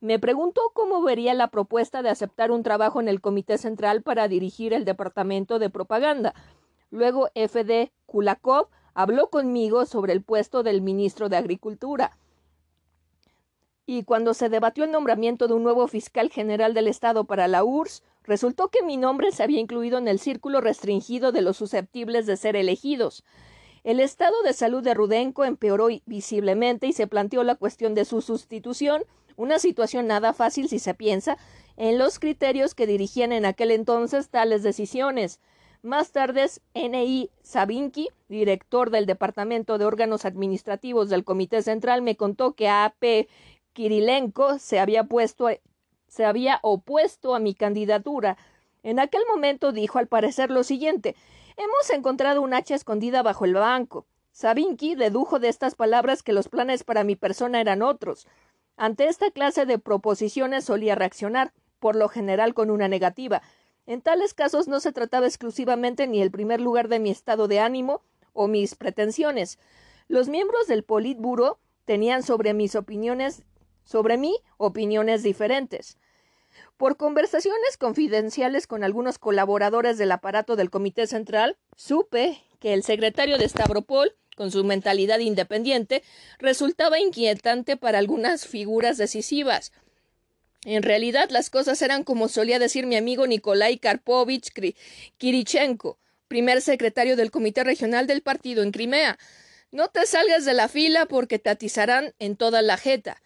me 0.05 0.19
preguntó 0.19 0.61
cómo 0.75 1.01
vería 1.01 1.33
la 1.33 1.47
propuesta 1.47 2.03
de 2.03 2.09
aceptar 2.09 2.51
un 2.51 2.61
trabajo 2.61 3.01
en 3.01 3.07
el 3.07 3.21
Comité 3.21 3.57
Central 3.57 4.03
para 4.03 4.27
dirigir 4.27 4.71
el 4.71 4.85
Departamento 4.85 5.57
de 5.57 5.71
Propaganda. 5.71 6.35
Luego 6.91 7.29
F.D. 7.33 7.91
Kulakov 8.05 8.67
habló 8.93 9.31
conmigo 9.31 9.87
sobre 9.87 10.13
el 10.13 10.21
puesto 10.21 10.61
del 10.61 10.83
ministro 10.83 11.27
de 11.27 11.37
Agricultura. 11.37 12.19
Y 13.87 14.03
cuando 14.03 14.35
se 14.35 14.47
debatió 14.47 14.83
el 14.83 14.91
nombramiento 14.91 15.47
de 15.47 15.55
un 15.55 15.63
nuevo 15.63 15.87
fiscal 15.87 16.29
general 16.29 16.75
del 16.75 16.87
Estado 16.87 17.23
para 17.23 17.47
la 17.47 17.63
URSS, 17.63 18.03
resultó 18.23 18.67
que 18.67 18.83
mi 18.83 18.97
nombre 18.97 19.31
se 19.31 19.41
había 19.41 19.59
incluido 19.59 19.97
en 19.97 20.07
el 20.07 20.19
círculo 20.19 20.61
restringido 20.61 21.31
de 21.31 21.41
los 21.41 21.57
susceptibles 21.57 22.27
de 22.27 22.37
ser 22.37 22.55
elegidos. 22.55 23.23
El 23.83 23.99
estado 23.99 24.35
de 24.43 24.53
salud 24.53 24.83
de 24.83 24.93
Rudenko 24.93 25.45
empeoró 25.45 25.87
visiblemente 26.05 26.85
y 26.85 26.93
se 26.93 27.07
planteó 27.07 27.43
la 27.43 27.55
cuestión 27.55 27.95
de 27.95 28.05
su 28.05 28.21
sustitución, 28.21 29.03
una 29.35 29.59
situación 29.59 30.07
nada 30.07 30.33
fácil 30.33 30.69
si 30.69 30.79
se 30.79 30.93
piensa 30.93 31.37
en 31.77 31.97
los 31.97 32.19
criterios 32.19 32.75
que 32.75 32.87
dirigían 32.87 33.31
en 33.31 33.45
aquel 33.45 33.71
entonces 33.71 34.29
tales 34.29 34.63
decisiones. 34.63 35.39
Más 35.81 36.11
tarde, 36.11 36.49
N.I. 36.73 37.29
Sabinki, 37.43 38.09
director 38.27 38.89
del 38.89 39.05
Departamento 39.05 39.77
de 39.77 39.85
Órganos 39.85 40.25
Administrativos 40.25 41.09
del 41.09 41.23
Comité 41.23 41.61
Central, 41.61 42.01
me 42.01 42.15
contó 42.15 42.53
que 42.53 42.69
A.P. 42.69 43.27
Kirilenko 43.73 44.57
se 44.57 44.79
había, 44.79 45.03
puesto, 45.03 45.47
se 46.07 46.25
había 46.25 46.59
opuesto 46.63 47.35
a 47.35 47.39
mi 47.39 47.53
candidatura. 47.53 48.37
En 48.81 48.99
aquel 48.99 49.21
momento 49.29 49.71
dijo 49.71 49.99
al 49.99 50.07
parecer 50.07 50.49
lo 50.49 50.63
siguiente 50.63 51.15
Hemos 51.57 51.89
encontrado 51.91 52.41
un 52.41 52.53
hacha 52.53 52.75
escondida 52.75 53.23
bajo 53.23 53.45
el 53.45 53.53
banco. 53.53 54.05
Sabinki 54.33 54.95
dedujo 54.95 55.39
de 55.39 55.47
estas 55.47 55.75
palabras 55.75 56.21
que 56.21 56.33
los 56.33 56.49
planes 56.49 56.83
para 56.83 57.05
mi 57.05 57.15
persona 57.15 57.61
eran 57.61 57.81
otros. 57.81 58.27
Ante 58.77 59.07
esta 59.07 59.31
clase 59.31 59.65
de 59.65 59.79
proposiciones 59.79 60.65
solía 60.65 60.95
reaccionar, 60.95 61.53
por 61.79 61.95
lo 61.95 62.09
general 62.09 62.53
con 62.53 62.69
una 62.69 62.87
negativa, 62.87 63.41
en 63.85 64.01
tales 64.01 64.33
casos 64.33 64.67
no 64.67 64.79
se 64.79 64.91
trataba 64.91 65.27
exclusivamente 65.27 66.07
ni 66.07 66.21
el 66.21 66.31
primer 66.31 66.59
lugar 66.59 66.87
de 66.87 66.99
mi 66.99 67.11
estado 67.11 67.47
de 67.47 67.59
ánimo 67.59 68.01
o 68.33 68.47
mis 68.47 68.75
pretensiones. 68.75 69.59
Los 70.07 70.27
miembros 70.27 70.67
del 70.67 70.83
Politburo 70.83 71.59
tenían 71.85 72.23
sobre 72.23 72.53
mis 72.53 72.75
opiniones 72.75 73.43
sobre 73.85 74.17
mí 74.17 74.35
opiniones 74.57 75.23
diferentes. 75.23 75.97
Por 76.77 76.97
conversaciones 76.97 77.77
confidenciales 77.77 78.67
con 78.67 78.83
algunos 78.83 79.19
colaboradores 79.19 79.97
del 79.97 80.11
aparato 80.11 80.55
del 80.55 80.69
Comité 80.69 81.07
Central, 81.07 81.57
supe 81.75 82.41
que 82.59 82.73
el 82.73 82.83
secretario 82.83 83.37
de 83.37 83.47
Stavropol, 83.47 84.15
con 84.35 84.51
su 84.51 84.63
mentalidad 84.63 85.19
independiente, 85.19 86.03
resultaba 86.37 86.99
inquietante 86.99 87.77
para 87.77 87.99
algunas 87.99 88.45
figuras 88.45 88.97
decisivas, 88.97 89.71
en 90.65 90.81
realidad 90.81 91.29
las 91.29 91.51
cosas 91.51 91.79
eran 91.83 92.03
como 92.03 92.27
solía 92.27 92.57
decir 92.57 92.87
mi 92.87 92.95
amigo 92.95 93.27
Nikolai 93.27 93.77
Karpovich 93.77 94.51
Kirichenko, 95.17 95.99
primer 96.27 96.61
secretario 96.61 97.15
del 97.15 97.29
Comité 97.29 97.63
Regional 97.63 98.07
del 98.07 98.23
Partido 98.23 98.63
en 98.63 98.71
Crimea. 98.71 99.19
No 99.71 99.89
te 99.89 100.07
salgas 100.07 100.43
de 100.43 100.55
la 100.55 100.67
fila 100.67 101.05
porque 101.05 101.37
te 101.37 101.51
atizarán 101.51 102.15
en 102.17 102.35
toda 102.35 102.63
la 102.63 102.77
jeta. 102.77 103.21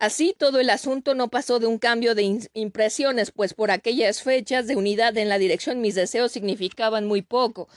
Así 0.00 0.34
todo 0.36 0.60
el 0.60 0.68
asunto 0.68 1.14
no 1.14 1.28
pasó 1.28 1.60
de 1.60 1.66
un 1.66 1.78
cambio 1.78 2.14
de 2.14 2.40
impresiones, 2.52 3.30
pues 3.30 3.54
por 3.54 3.70
aquellas 3.70 4.22
fechas 4.22 4.66
de 4.66 4.76
unidad 4.76 5.16
en 5.16 5.30
la 5.30 5.38
dirección 5.38 5.80
mis 5.80 5.94
deseos 5.94 6.32
significaban 6.32 7.06
muy 7.06 7.22
poco. 7.22 7.68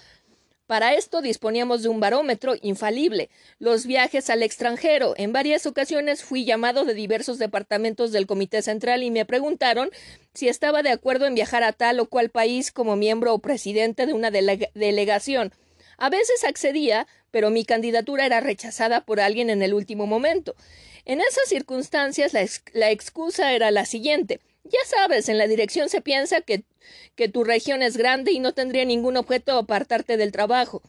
Para 0.68 0.96
esto 0.96 1.22
disponíamos 1.22 1.84
de 1.84 1.90
un 1.90 2.00
barómetro 2.00 2.56
infalible. 2.64 3.30
Los 3.60 3.86
viajes 3.86 4.32
al 4.32 4.42
extranjero. 4.42 5.14
En 5.16 5.32
varias 5.32 5.68
ocasiones 5.68 6.24
fui 6.24 6.44
llamado 6.44 6.86
de 6.86 6.96
diversos 6.96 7.38
departamentos 7.38 8.12
del 8.12 8.26
Comité 8.26 8.64
Central 8.64 9.04
y 9.04 9.12
me 9.12 9.26
preguntaron 9.26 9.92
si 10.34 10.48
estaba 10.48 10.82
de 10.82 10.90
acuerdo 10.90 11.28
en 11.28 11.36
viajar 11.36 11.64
a 11.64 11.72
tal 11.72 12.00
o 12.00 12.08
cual 12.08 12.32
país 12.32 12.72
como 12.72 12.96
miembro 12.96 13.34
o 13.34 13.40
presidente 13.40 14.08
de 14.08 14.14
una 14.14 14.32
delegación. 14.32 15.54
A 15.98 16.10
veces 16.10 16.44
accedía, 16.44 17.06
pero 17.30 17.52
mi 17.52 17.64
candidatura 17.64 18.26
era 18.26 18.40
rechazada 18.40 19.02
por 19.02 19.20
alguien 19.20 19.52
en 19.52 19.62
el 19.62 19.76
último 19.76 20.08
momento. 20.08 20.56
En 21.06 21.22
esas 21.22 21.48
circunstancias 21.48 22.34
la 22.74 22.90
excusa 22.90 23.54
era 23.54 23.70
la 23.70 23.86
siguiente 23.86 24.40
ya 24.66 24.80
sabes, 24.86 25.30
en 25.30 25.38
la 25.38 25.48
dirección 25.48 25.90
se 25.90 26.02
piensa 26.02 26.42
que, 26.42 26.64
que 27.16 27.30
tu 27.30 27.44
región 27.44 27.82
es 27.82 27.98
grande 27.98 28.32
y 28.32 28.40
no 28.40 28.54
tendría 28.54 28.86
ningún 28.86 29.18
objeto 29.18 29.58
apartarte 29.58 30.18
del 30.18 30.32
trabajo. 30.32 30.82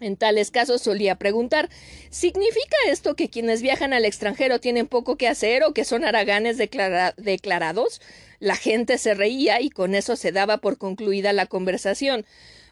En 0.00 0.16
tales 0.16 0.50
casos 0.50 0.82
solía 0.82 1.14
preguntar 1.16 1.70
¿Significa 2.10 2.76
esto 2.88 3.14
que 3.14 3.30
quienes 3.30 3.62
viajan 3.62 3.92
al 3.92 4.04
extranjero 4.04 4.60
tienen 4.60 4.86
poco 4.86 5.16
que 5.16 5.28
hacer 5.28 5.62
o 5.64 5.72
que 5.72 5.84
son 5.84 6.04
haraganes 6.04 6.58
declarados? 6.58 8.00
La 8.40 8.56
gente 8.56 8.98
se 8.98 9.14
reía 9.14 9.60
y 9.60 9.70
con 9.70 9.94
eso 9.94 10.16
se 10.16 10.32
daba 10.32 10.58
por 10.58 10.78
concluida 10.78 11.32
la 11.32 11.46
conversación. 11.46 12.26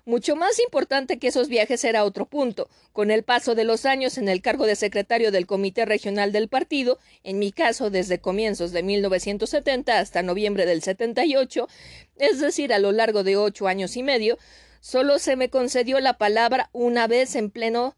Mucho 0.05 0.35
más 0.35 0.59
importante 0.59 1.21
que 1.21 1.29
esos 1.29 1.49
viajes 1.49 1.85
era 1.85 2.05
otro 2.05 2.27
punto. 2.27 2.69
Con 2.93 3.13
el 3.13 3.23
paso 3.23 3.55
de 3.55 3.63
los 3.63 3.87
años 3.87 4.19
en 4.19 4.29
el 4.29 4.43
cargo 4.43 4.67
de 4.67 4.75
secretario 4.75 5.31
del 5.31 5.47
Comité 5.47 5.85
Regional 5.85 6.33
del 6.33 6.49
Partido, 6.49 6.99
en 7.23 7.39
mi 7.39 7.53
caso 7.53 7.89
desde 7.89 8.19
comienzos 8.19 8.73
de 8.73 8.83
1970 8.83 10.01
hasta 10.01 10.23
noviembre 10.23 10.67
del 10.67 10.83
78, 10.83 11.69
es 12.17 12.41
decir, 12.41 12.73
a 12.73 12.81
lo 12.81 12.91
largo 12.91 13.23
de 13.23 13.37
ocho 13.37 13.69
años 13.69 13.97
y 13.97 14.03
medio, 14.03 14.39
solo 14.81 15.21
se 15.21 15.37
me 15.37 15.51
concedió 15.51 16.01
la 16.01 16.19
palabra 16.19 16.69
una 16.73 17.07
vez 17.07 17.37
en 17.37 17.51
pleno 17.51 17.97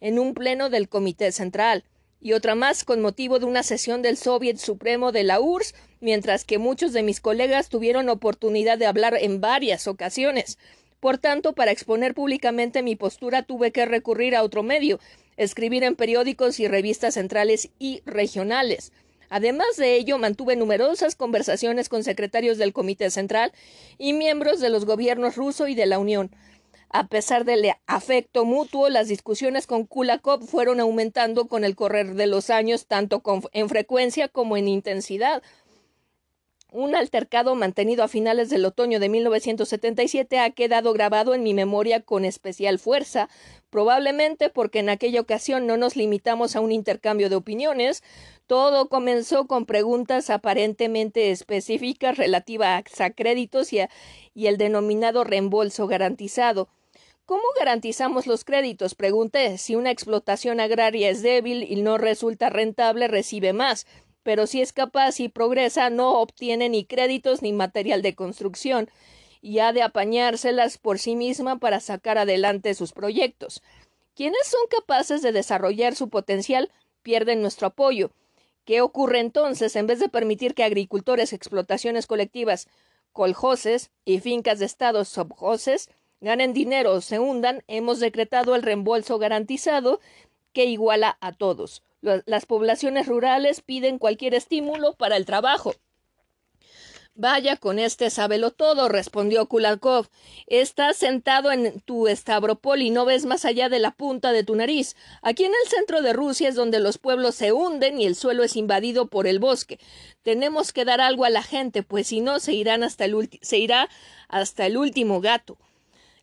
en 0.00 0.20
un 0.20 0.34
pleno 0.34 0.70
del 0.70 0.88
Comité 0.88 1.32
Central 1.32 1.84
y 2.20 2.34
otra 2.34 2.54
más 2.54 2.84
con 2.84 3.00
motivo 3.00 3.38
de 3.38 3.46
una 3.46 3.62
sesión 3.62 4.02
del 4.02 4.16
Soviet 4.16 4.58
Supremo 4.58 5.10
de 5.10 5.24
la 5.24 5.40
URSS, 5.40 5.74
mientras 6.00 6.44
que 6.44 6.58
muchos 6.58 6.92
de 6.92 7.02
mis 7.02 7.20
colegas 7.20 7.68
tuvieron 7.68 8.08
oportunidad 8.08 8.78
de 8.78 8.86
hablar 8.86 9.16
en 9.18 9.40
varias 9.40 9.86
ocasiones. 9.86 10.58
Por 11.00 11.16
tanto, 11.18 11.54
para 11.54 11.70
exponer 11.70 12.14
públicamente 12.14 12.82
mi 12.82 12.94
postura 12.94 13.42
tuve 13.42 13.72
que 13.72 13.86
recurrir 13.86 14.36
a 14.36 14.42
otro 14.42 14.62
medio, 14.62 15.00
escribir 15.36 15.82
en 15.82 15.96
periódicos 15.96 16.60
y 16.60 16.68
revistas 16.68 17.14
centrales 17.14 17.70
y 17.78 18.02
regionales. 18.04 18.92
Además 19.30 19.76
de 19.76 19.94
ello, 19.94 20.18
mantuve 20.18 20.56
numerosas 20.56 21.14
conversaciones 21.14 21.88
con 21.88 22.04
secretarios 22.04 22.58
del 22.58 22.72
Comité 22.72 23.10
Central 23.10 23.52
y 23.96 24.12
miembros 24.12 24.60
de 24.60 24.68
los 24.68 24.84
gobiernos 24.84 25.36
ruso 25.36 25.68
y 25.68 25.74
de 25.74 25.86
la 25.86 25.98
Unión. 25.98 26.30
A 26.90 27.06
pesar 27.06 27.44
del 27.44 27.70
afecto 27.86 28.44
mutuo, 28.44 28.88
las 28.88 29.06
discusiones 29.06 29.68
con 29.68 29.86
Kulakov 29.86 30.44
fueron 30.44 30.80
aumentando 30.80 31.46
con 31.46 31.62
el 31.62 31.76
correr 31.76 32.14
de 32.14 32.26
los 32.26 32.50
años, 32.50 32.86
tanto 32.86 33.22
en 33.52 33.68
frecuencia 33.68 34.26
como 34.26 34.56
en 34.56 34.66
intensidad. 34.66 35.40
Un 36.72 36.94
altercado 36.94 37.56
mantenido 37.56 38.04
a 38.04 38.08
finales 38.08 38.48
del 38.48 38.64
otoño 38.64 39.00
de 39.00 39.08
1977 39.08 40.38
ha 40.38 40.50
quedado 40.50 40.92
grabado 40.92 41.34
en 41.34 41.42
mi 41.42 41.52
memoria 41.52 42.00
con 42.00 42.24
especial 42.24 42.78
fuerza, 42.78 43.28
probablemente 43.70 44.50
porque 44.50 44.78
en 44.78 44.88
aquella 44.88 45.20
ocasión 45.20 45.66
no 45.66 45.76
nos 45.76 45.96
limitamos 45.96 46.54
a 46.54 46.60
un 46.60 46.70
intercambio 46.70 47.28
de 47.28 47.34
opiniones. 47.34 48.04
Todo 48.46 48.88
comenzó 48.88 49.48
con 49.48 49.66
preguntas 49.66 50.30
aparentemente 50.30 51.32
específicas 51.32 52.16
relativas 52.16 53.00
a 53.00 53.10
créditos 53.10 53.72
y, 53.72 53.80
el 54.36 54.56
denominado 54.56 55.24
reembolso 55.24 55.88
garantizado. 55.88 56.68
¿Cómo 57.26 57.42
garantizamos 57.58 58.28
los 58.28 58.44
créditos? 58.44 58.94
Pregunté. 58.94 59.58
Si 59.58 59.74
una 59.74 59.90
explotación 59.90 60.60
agraria 60.60 61.10
es 61.10 61.22
débil 61.22 61.64
y 61.64 61.82
no 61.82 61.98
resulta 61.98 62.48
rentable, 62.48 63.08
recibe 63.08 63.52
más 63.52 63.86
pero 64.22 64.46
si 64.46 64.60
es 64.60 64.72
capaz 64.72 65.20
y 65.20 65.28
progresa 65.28 65.90
no 65.90 66.20
obtiene 66.20 66.68
ni 66.68 66.84
créditos 66.84 67.42
ni 67.42 67.52
material 67.52 68.02
de 68.02 68.14
construcción 68.14 68.90
y 69.42 69.60
ha 69.60 69.72
de 69.72 69.82
apañárselas 69.82 70.78
por 70.78 70.98
sí 70.98 71.16
misma 71.16 71.58
para 71.58 71.80
sacar 71.80 72.18
adelante 72.18 72.74
sus 72.74 72.92
proyectos. 72.92 73.62
Quienes 74.14 74.46
son 74.46 74.60
capaces 74.68 75.22
de 75.22 75.32
desarrollar 75.32 75.94
su 75.94 76.10
potencial 76.10 76.70
pierden 77.02 77.40
nuestro 77.40 77.68
apoyo. 77.68 78.10
¿Qué 78.64 78.82
ocurre 78.82 79.20
entonces? 79.20 79.74
En 79.76 79.86
vez 79.86 79.98
de 79.98 80.08
permitir 80.08 80.54
que 80.54 80.64
agricultores, 80.64 81.32
explotaciones 81.32 82.06
colectivas, 82.06 82.68
coljoses 83.12 83.90
y 84.04 84.20
fincas 84.20 84.58
de 84.58 84.66
estados 84.66 85.08
subjoses 85.08 85.88
ganen 86.20 86.52
dinero 86.52 86.92
o 86.92 87.00
se 87.00 87.18
hundan, 87.18 87.64
hemos 87.66 87.98
decretado 87.98 88.54
el 88.54 88.62
reembolso 88.62 89.18
garantizado 89.18 90.00
que 90.52 90.66
iguala 90.66 91.16
a 91.20 91.32
todos. 91.32 91.82
Las 92.02 92.46
poblaciones 92.46 93.06
rurales 93.06 93.60
piden 93.60 93.98
cualquier 93.98 94.34
estímulo 94.34 94.94
para 94.94 95.16
el 95.16 95.26
trabajo. 95.26 95.74
Vaya 97.14 97.56
con 97.56 97.78
este 97.78 98.08
sábelo 98.08 98.50
todo, 98.50 98.88
respondió 98.88 99.44
Kulakov. 99.46 100.08
Estás 100.46 100.96
sentado 100.96 101.52
en 101.52 101.80
tu 101.80 102.06
Stavropol 102.08 102.80
y 102.80 102.88
no 102.88 103.04
ves 103.04 103.26
más 103.26 103.44
allá 103.44 103.68
de 103.68 103.78
la 103.78 103.90
punta 103.90 104.32
de 104.32 104.44
tu 104.44 104.56
nariz. 104.56 104.96
Aquí 105.20 105.44
en 105.44 105.52
el 105.52 105.68
centro 105.68 106.00
de 106.00 106.14
Rusia 106.14 106.48
es 106.48 106.54
donde 106.54 106.80
los 106.80 106.96
pueblos 106.96 107.34
se 107.34 107.52
hunden 107.52 108.00
y 108.00 108.06
el 108.06 108.14
suelo 108.14 108.42
es 108.42 108.56
invadido 108.56 109.08
por 109.08 109.26
el 109.26 109.38
bosque. 109.38 109.78
Tenemos 110.22 110.72
que 110.72 110.86
dar 110.86 111.02
algo 111.02 111.26
a 111.26 111.30
la 111.30 111.42
gente, 111.42 111.82
pues 111.82 112.06
si 112.06 112.20
no 112.20 112.38
se 112.38 112.54
irán 112.54 112.82
hasta 112.82 113.04
el 113.04 113.28
se 113.42 113.58
irá 113.58 113.90
hasta 114.28 114.64
el 114.64 114.78
último 114.78 115.20
gato. 115.20 115.58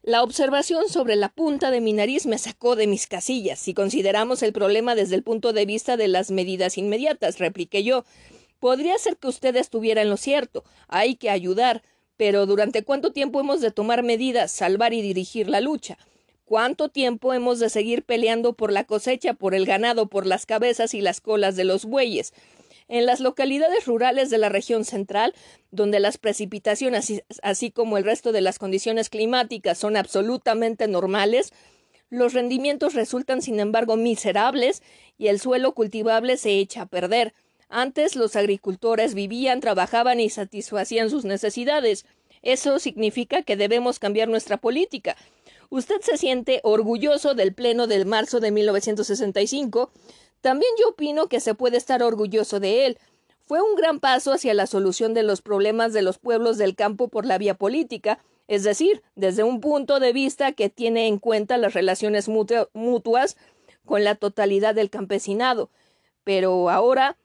La 0.08 0.24
observación 0.24 0.88
sobre 0.88 1.18
la 1.18 1.28
punta 1.28 1.70
de 1.70 1.82
mi 1.82 1.92
nariz 1.92 2.28
me 2.28 2.38
sacó 2.38 2.78
de 2.78 2.88
mis 2.88 3.08
casillas. 3.08 3.60
Si 3.60 3.74
consideramos 3.74 4.42
el 4.42 4.54
problema 4.54 4.96
desde 4.96 5.16
el 5.16 5.22
punto 5.22 5.52
de 5.52 5.66
vista 5.66 5.98
de 5.98 6.08
las 6.08 6.32
medidas 6.32 6.78
inmediatas, 6.78 7.40
repliqué 7.40 7.84
yo, 7.84 8.06
podría 8.62 8.98
ser 9.00 9.18
que 9.18 9.28
usted 9.28 9.54
estuviera 9.58 10.02
en 10.02 10.10
lo 10.10 10.16
cierto. 10.16 10.64
Hay 10.88 11.18
que 11.18 11.30
ayudar. 11.30 11.84
Pero 12.16 12.46
¿durante 12.46 12.86
cuánto 12.86 13.12
tiempo 13.12 13.42
hemos 13.42 13.60
de 13.60 13.70
tomar 13.70 14.02
medidas, 14.02 14.50
salvar 14.50 14.94
y 14.94 15.02
dirigir 15.02 15.50
la 15.50 15.60
lucha? 15.60 15.98
¿Cuánto 16.46 16.88
tiempo 16.88 17.34
hemos 17.34 17.60
de 17.60 17.70
seguir 17.70 18.04
peleando 18.04 18.54
por 18.54 18.72
la 18.72 18.86
cosecha, 18.86 19.34
por 19.34 19.54
el 19.54 19.66
ganado, 19.66 20.08
por 20.08 20.26
las 20.26 20.46
cabezas 20.46 20.94
y 20.94 21.02
las 21.02 21.20
colas 21.20 21.58
de 21.58 21.66
los 21.66 21.84
bueyes? 21.84 22.32
En 22.88 23.06
las 23.06 23.20
localidades 23.20 23.86
rurales 23.86 24.30
de 24.30 24.38
la 24.38 24.50
región 24.50 24.86
central, 24.86 25.34
donde 25.72 26.00
las 26.00 26.18
precipitaciones, 26.18 27.24
así, 27.42 27.72
como 27.72 27.98
el 27.98 28.06
resto 28.06 28.32
de 28.32 28.42
las 28.42 28.60
condiciones 28.60 29.10
climáticas 29.10 29.78
son 29.78 29.98
absolutamente 29.98 30.88
normales, 30.88 31.52
los 32.10 32.34
rendimientos 32.34 32.94
resultan, 32.94 33.42
sin 33.42 33.60
embargo, 33.60 33.98
miserables 33.98 34.82
y 35.18 35.28
el 35.28 35.42
suelo 35.42 35.74
cultivable 35.74 36.38
se 36.38 36.52
echa 36.60 36.84
a 36.84 36.86
perder. 36.86 37.34
Antes 37.68 38.16
los 38.16 38.38
agricultores 38.38 39.14
vivían, 39.14 39.60
trabajaban 39.60 40.22
y 40.22 40.30
satisfacían 40.30 41.10
sus 41.10 41.26
necesidades. 41.26 42.06
Eso 42.42 42.80
significa 42.80 43.42
que 43.42 43.58
debemos 43.58 44.00
cambiar 44.00 44.30
nuestra 44.30 44.56
política. 44.56 45.18
Usted 45.70 46.00
se 46.00 46.18
siente 46.18 46.62
orgulloso 46.64 47.34
del 47.36 47.54
Pleno 47.54 47.88
de 47.88 48.06
marzo 48.06 48.40
de 48.40 48.52
1965, 48.52 49.92
también 50.42 50.72
yo 50.80 50.90
opino 50.90 51.28
que 51.28 51.40
se 51.40 51.54
puede 51.54 51.78
estar 51.78 52.04
orgulloso 52.04 52.60
de 52.60 52.86
él. 52.86 52.98
Fue 53.46 53.62
un 53.62 53.76
gran 53.76 54.00
paso 54.00 54.34
hacia 54.34 54.54
la 54.54 54.68
solución 54.68 55.14
de 55.14 55.24
los 55.24 55.42
problemas 55.42 55.94
de 55.94 56.02
los 56.02 56.18
pueblos 56.18 56.58
del 56.58 56.76
campo 56.76 57.08
por 57.08 57.26
la 57.26 57.38
vía 57.38 57.56
política, 57.56 58.20
es 58.48 58.64
decir, 58.64 59.02
desde 59.16 59.44
un 59.44 59.62
punto 59.62 60.00
de 60.00 60.14
vista 60.14 60.52
que 60.52 60.70
tiene 60.70 61.08
en 61.08 61.18
cuenta 61.18 61.58
las 61.58 61.74
relaciones 61.74 62.30
mutuas 62.30 63.38
con 63.86 64.04
la 64.04 64.16
totalidad 64.16 64.76
del 64.76 64.90
campesinado. 64.90 65.70
Pero 66.24 66.70
ahora 66.70 67.18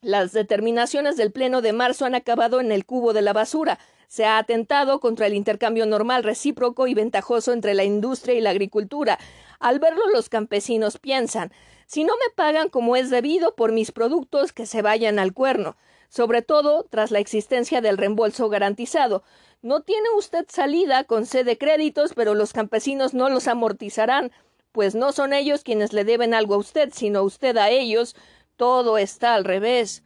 las 0.00 0.32
determinaciones 0.32 1.16
del 1.16 1.32
Pleno 1.32 1.62
de 1.62 1.72
marzo 1.72 2.06
han 2.06 2.14
acabado 2.14 2.60
en 2.60 2.72
el 2.72 2.84
cubo 2.84 3.12
de 3.12 3.22
la 3.22 3.32
basura. 3.32 3.78
Se 4.08 4.24
ha 4.24 4.38
atentado 4.38 5.00
contra 5.00 5.26
el 5.26 5.34
intercambio 5.34 5.86
normal, 5.86 6.24
recíproco 6.24 6.86
y 6.86 6.94
ventajoso 6.94 7.52
entre 7.52 7.74
la 7.74 7.84
industria 7.84 8.34
y 8.34 8.40
la 8.40 8.50
agricultura. 8.50 9.18
Al 9.60 9.78
verlo 9.78 10.02
los 10.12 10.28
campesinos 10.28 10.98
piensan 10.98 11.52
si 11.86 12.04
no 12.04 12.14
me 12.14 12.32
pagan 12.34 12.68
como 12.68 12.96
es 12.96 13.10
debido 13.10 13.54
por 13.54 13.72
mis 13.72 13.92
productos, 13.92 14.52
que 14.52 14.66
se 14.66 14.82
vayan 14.82 15.18
al 15.18 15.32
cuerno, 15.32 15.76
sobre 16.08 16.42
todo 16.42 16.84
tras 16.90 17.10
la 17.10 17.18
existencia 17.18 17.80
del 17.80 17.98
reembolso 17.98 18.48
garantizado. 18.48 19.22
No 19.62 19.80
tiene 19.82 20.08
usted 20.16 20.46
salida 20.48 21.04
con 21.04 21.24
sede 21.24 21.44
de 21.44 21.58
créditos, 21.58 22.14
pero 22.14 22.34
los 22.34 22.52
campesinos 22.52 23.14
no 23.14 23.28
los 23.28 23.48
amortizarán, 23.48 24.32
pues 24.72 24.94
no 24.94 25.12
son 25.12 25.32
ellos 25.32 25.62
quienes 25.62 25.92
le 25.92 26.04
deben 26.04 26.34
algo 26.34 26.54
a 26.54 26.58
usted, 26.58 26.90
sino 26.92 27.22
usted 27.22 27.56
a 27.58 27.70
ellos. 27.70 28.16
Todo 28.56 28.98
está 28.98 29.34
al 29.34 29.44
revés. 29.44 30.02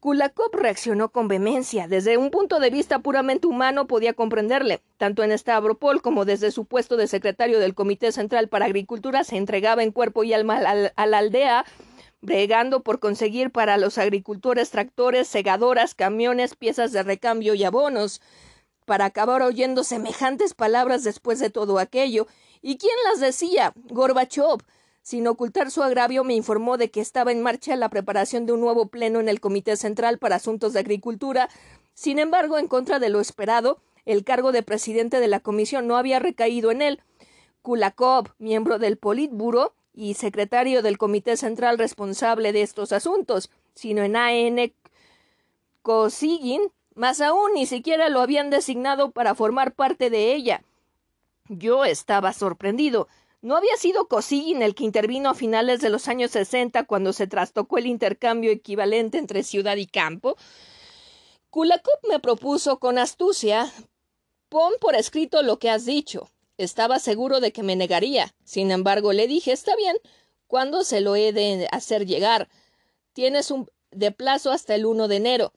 Kulakov 0.00 0.52
reaccionó 0.52 1.10
con 1.10 1.26
vehemencia. 1.26 1.88
Desde 1.88 2.16
un 2.16 2.30
punto 2.30 2.60
de 2.60 2.70
vista 2.70 3.00
puramente 3.00 3.48
humano 3.48 3.88
podía 3.88 4.12
comprenderle. 4.12 4.80
Tanto 4.96 5.24
en 5.24 5.36
Stavropol 5.36 6.02
como 6.02 6.24
desde 6.24 6.52
su 6.52 6.66
puesto 6.66 6.96
de 6.96 7.08
secretario 7.08 7.58
del 7.58 7.74
Comité 7.74 8.12
Central 8.12 8.48
para 8.48 8.66
Agricultura 8.66 9.24
se 9.24 9.36
entregaba 9.36 9.82
en 9.82 9.90
cuerpo 9.90 10.22
y 10.22 10.32
alma 10.32 10.58
a 10.94 11.06
la 11.06 11.18
aldea, 11.18 11.64
bregando 12.20 12.84
por 12.84 13.00
conseguir 13.00 13.50
para 13.50 13.76
los 13.76 13.98
agricultores 13.98 14.70
tractores, 14.70 15.26
segadoras, 15.26 15.96
camiones, 15.96 16.54
piezas 16.54 16.92
de 16.92 17.02
recambio 17.02 17.54
y 17.54 17.64
abonos. 17.64 18.20
Para 18.84 19.06
acabar 19.06 19.42
oyendo 19.42 19.82
semejantes 19.82 20.54
palabras 20.54 21.02
después 21.02 21.40
de 21.40 21.50
todo 21.50 21.80
aquello. 21.80 22.28
¿Y 22.62 22.78
quién 22.78 22.94
las 23.10 23.18
decía? 23.18 23.72
Gorbachev 23.90 24.62
sin 25.08 25.26
ocultar 25.26 25.70
su 25.70 25.82
agravio, 25.82 26.22
me 26.22 26.34
informó 26.34 26.76
de 26.76 26.90
que 26.90 27.00
estaba 27.00 27.32
en 27.32 27.42
marcha 27.42 27.74
la 27.76 27.88
preparación 27.88 28.44
de 28.44 28.52
un 28.52 28.60
nuevo 28.60 28.88
pleno 28.88 29.20
en 29.20 29.30
el 29.30 29.40
Comité 29.40 29.74
Central 29.78 30.18
para 30.18 30.36
Asuntos 30.36 30.74
de 30.74 30.80
Agricultura. 30.80 31.48
Sin 31.94 32.18
embargo, 32.18 32.58
en 32.58 32.68
contra 32.68 32.98
de 32.98 33.08
lo 33.08 33.18
esperado, 33.18 33.78
el 34.04 34.22
cargo 34.22 34.52
de 34.52 34.62
presidente 34.62 35.18
de 35.18 35.28
la 35.28 35.40
comisión 35.40 35.86
no 35.86 35.96
había 35.96 36.18
recaído 36.18 36.70
en 36.70 36.82
él. 36.82 37.00
Kulakov, 37.62 38.34
miembro 38.38 38.78
del 38.78 38.98
Politburo 38.98 39.72
y 39.94 40.12
secretario 40.12 40.82
del 40.82 40.98
Comité 40.98 41.38
Central 41.38 41.78
responsable 41.78 42.52
de 42.52 42.60
estos 42.60 42.92
asuntos, 42.92 43.50
sino 43.72 44.02
en 44.02 44.14
A.N. 44.14 44.74
Kosygin, 45.80 46.60
más 46.94 47.22
aún 47.22 47.54
ni 47.54 47.64
siquiera 47.64 48.10
lo 48.10 48.20
habían 48.20 48.50
designado 48.50 49.10
para 49.12 49.34
formar 49.34 49.72
parte 49.72 50.10
de 50.10 50.34
ella. 50.34 50.62
Yo 51.48 51.86
estaba 51.86 52.34
sorprendido. 52.34 53.08
¿No 53.40 53.56
había 53.56 53.76
sido 53.76 54.08
Kosygin 54.08 54.62
el 54.62 54.74
que 54.74 54.82
intervino 54.82 55.30
a 55.30 55.34
finales 55.34 55.80
de 55.80 55.90
los 55.90 56.08
años 56.08 56.32
sesenta 56.32 56.84
cuando 56.84 57.12
se 57.12 57.28
trastocó 57.28 57.78
el 57.78 57.86
intercambio 57.86 58.50
equivalente 58.50 59.18
entre 59.18 59.44
ciudad 59.44 59.76
y 59.76 59.86
campo? 59.86 60.36
Kulakov 61.50 62.00
me 62.08 62.18
propuso 62.18 62.78
con 62.78 62.98
astucia 62.98 63.72
Pon 64.48 64.72
por 64.80 64.96
escrito 64.96 65.42
lo 65.42 65.58
que 65.58 65.70
has 65.70 65.84
dicho. 65.84 66.30
Estaba 66.56 66.98
seguro 66.98 67.40
de 67.40 67.52
que 67.52 67.62
me 67.62 67.76
negaría. 67.76 68.34
Sin 68.44 68.70
embargo, 68.72 69.12
le 69.12 69.28
dije 69.28 69.52
Está 69.52 69.76
bien. 69.76 69.96
¿Cuándo 70.48 70.82
se 70.82 71.00
lo 71.00 71.14
he 71.14 71.32
de 71.32 71.68
hacer 71.70 72.06
llegar? 72.06 72.48
Tienes 73.12 73.50
un 73.50 73.70
de 73.90 74.10
plazo 74.10 74.50
hasta 74.50 74.74
el 74.74 74.86
1 74.86 75.06
de 75.06 75.16
enero. 75.16 75.52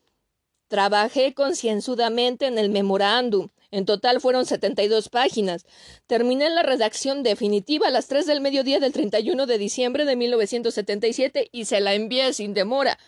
Trabajé 0.67 1.33
concienzudamente 1.33 2.45
en 2.45 2.57
el 2.57 2.69
memorándum. 2.69 3.47
En 3.71 3.85
total 3.85 4.19
fueron 4.19 4.45
72 4.45 5.07
páginas. 5.07 5.65
Terminé 6.05 6.49
la 6.49 6.61
redacción 6.61 7.23
definitiva 7.23 7.87
a 7.87 7.91
las 7.91 8.07
3 8.07 8.25
del 8.25 8.41
mediodía 8.41 8.79
del 8.79 8.91
31 8.91 9.45
de 9.45 9.57
diciembre 9.57 10.03
de 10.03 10.17
1977 10.17 11.49
y 11.53 11.65
se 11.65 11.79
la 11.79 11.93
envié 11.93 12.33
sin 12.33 12.53
demora. 12.53 12.99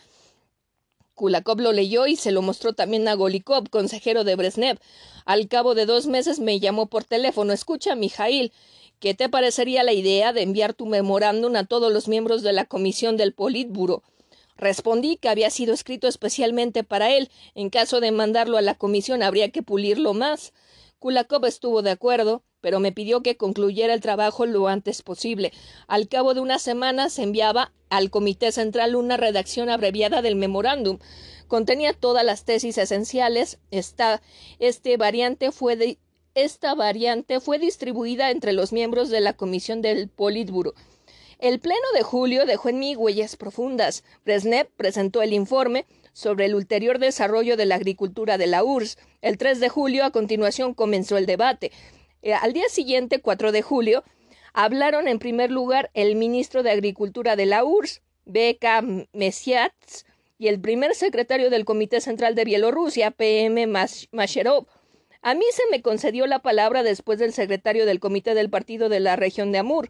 Kulakov 1.15 1.59
lo 1.59 1.73
leyó 1.73 2.07
y 2.07 2.15
se 2.15 2.31
lo 2.31 2.41
mostró 2.41 2.73
también 2.73 3.07
a 3.07 3.13
Golikov, 3.13 3.69
consejero 3.69 4.23
de 4.23 4.35
Brezhnev. 4.35 4.79
Al 5.25 5.47
cabo 5.47 5.75
de 5.75 5.85
dos 5.85 6.07
meses 6.07 6.39
me 6.39 6.59
llamó 6.59 6.87
por 6.87 7.03
teléfono. 7.03 7.53
Escucha, 7.53 7.95
Mijail, 7.95 8.51
¿qué 8.99 9.13
te 9.13 9.29
parecería 9.29 9.83
la 9.83 9.93
idea 9.93 10.33
de 10.33 10.41
enviar 10.41 10.73
tu 10.73 10.85
memorándum 10.85 11.55
a 11.55 11.65
todos 11.65 11.91
los 11.93 12.07
miembros 12.07 12.41
de 12.41 12.53
la 12.53 12.65
comisión 12.65 13.17
del 13.17 13.33
Politburo? 13.33 14.01
Respondí 14.63 15.17
que 15.17 15.27
había 15.27 15.49
sido 15.49 15.73
escrito 15.73 16.07
especialmente 16.07 16.85
para 16.85 17.11
él. 17.11 17.29
En 17.53 17.69
caso 17.69 17.99
de 17.99 18.13
mandarlo 18.13 18.57
a 18.57 18.61
la 18.61 18.75
comisión 18.75 19.21
habría 19.21 19.51
que 19.51 19.61
pulirlo 19.61 20.13
más. 20.13 20.53
Kulakov 20.99 21.43
estuvo 21.45 21.81
de 21.81 21.91
acuerdo, 21.91 22.43
pero 22.61 22.79
me 22.79 22.93
pidió 22.93 23.21
que 23.21 23.35
concluyera 23.35 23.93
el 23.93 23.99
trabajo 23.99 24.45
lo 24.45 24.69
antes 24.69 25.01
posible. 25.01 25.51
Al 25.87 26.07
cabo 26.07 26.33
de 26.33 26.39
una 26.39 26.59
semana 26.59 27.09
se 27.09 27.23
enviaba 27.23 27.73
al 27.89 28.09
Comité 28.09 28.53
Central 28.53 28.95
una 28.95 29.17
redacción 29.17 29.69
abreviada 29.69 30.21
del 30.21 30.37
memorándum. 30.37 30.99
Contenía 31.49 31.91
todas 31.91 32.23
las 32.23 32.45
tesis 32.45 32.77
esenciales. 32.77 33.59
Esta, 33.69 34.21
este 34.59 34.95
variante 34.95 35.51
fue 35.51 35.97
esta 36.35 36.73
variante 36.73 37.41
fue 37.41 37.59
distribuida 37.59 38.31
entre 38.31 38.53
los 38.53 38.71
miembros 38.71 39.09
de 39.09 39.19
la 39.19 39.33
comisión 39.33 39.81
del 39.81 40.07
Politburo. 40.07 40.73
El 41.43 41.59
pleno 41.59 41.85
de 41.93 42.03
julio 42.03 42.45
dejó 42.45 42.69
en 42.69 42.79
mí 42.79 42.95
huellas 42.95 43.35
profundas. 43.35 44.05
Brezhnev 44.23 44.69
presentó 44.77 45.21
el 45.21 45.33
informe 45.33 45.85
sobre 46.13 46.45
el 46.45 46.55
ulterior 46.55 46.99
desarrollo 46.99 47.57
de 47.57 47.65
la 47.65 47.75
agricultura 47.75 48.37
de 48.37 48.47
la 48.47 48.63
URSS. 48.63 48.97
El 49.21 49.37
3 49.37 49.59
de 49.59 49.67
julio, 49.67 50.05
a 50.05 50.11
continuación, 50.11 50.73
comenzó 50.73 51.17
el 51.17 51.25
debate. 51.25 51.73
Eh, 52.21 52.33
al 52.33 52.53
día 52.53 52.69
siguiente, 52.69 53.19
4 53.19 53.51
de 53.51 53.61
julio, 53.61 54.05
hablaron 54.53 55.09
en 55.09 55.19
primer 55.19 55.51
lugar 55.51 55.91
el 55.93 56.15
ministro 56.15 56.63
de 56.63 56.71
Agricultura 56.71 57.35
de 57.35 57.45
la 57.45 57.65
URSS, 57.65 58.01
B.K. 58.23 58.81
Mesiatz, 59.11 60.05
y 60.37 60.47
el 60.47 60.61
primer 60.61 60.95
secretario 60.95 61.49
del 61.49 61.65
Comité 61.65 61.99
Central 61.99 62.35
de 62.35 62.45
Bielorrusia, 62.45 63.11
P.M. 63.11 63.67
Masherov. 64.13 64.67
A 65.21 65.33
mí 65.33 65.43
se 65.51 65.63
me 65.69 65.81
concedió 65.81 66.25
la 66.25 66.39
palabra 66.39 66.83
después 66.83 67.19
del 67.19 67.33
secretario 67.33 67.85
del 67.85 67.99
Comité 67.99 68.33
del 68.33 68.49
Partido 68.49 68.87
de 68.87 69.01
la 69.01 69.17
región 69.17 69.51
de 69.51 69.57
Amur. 69.57 69.89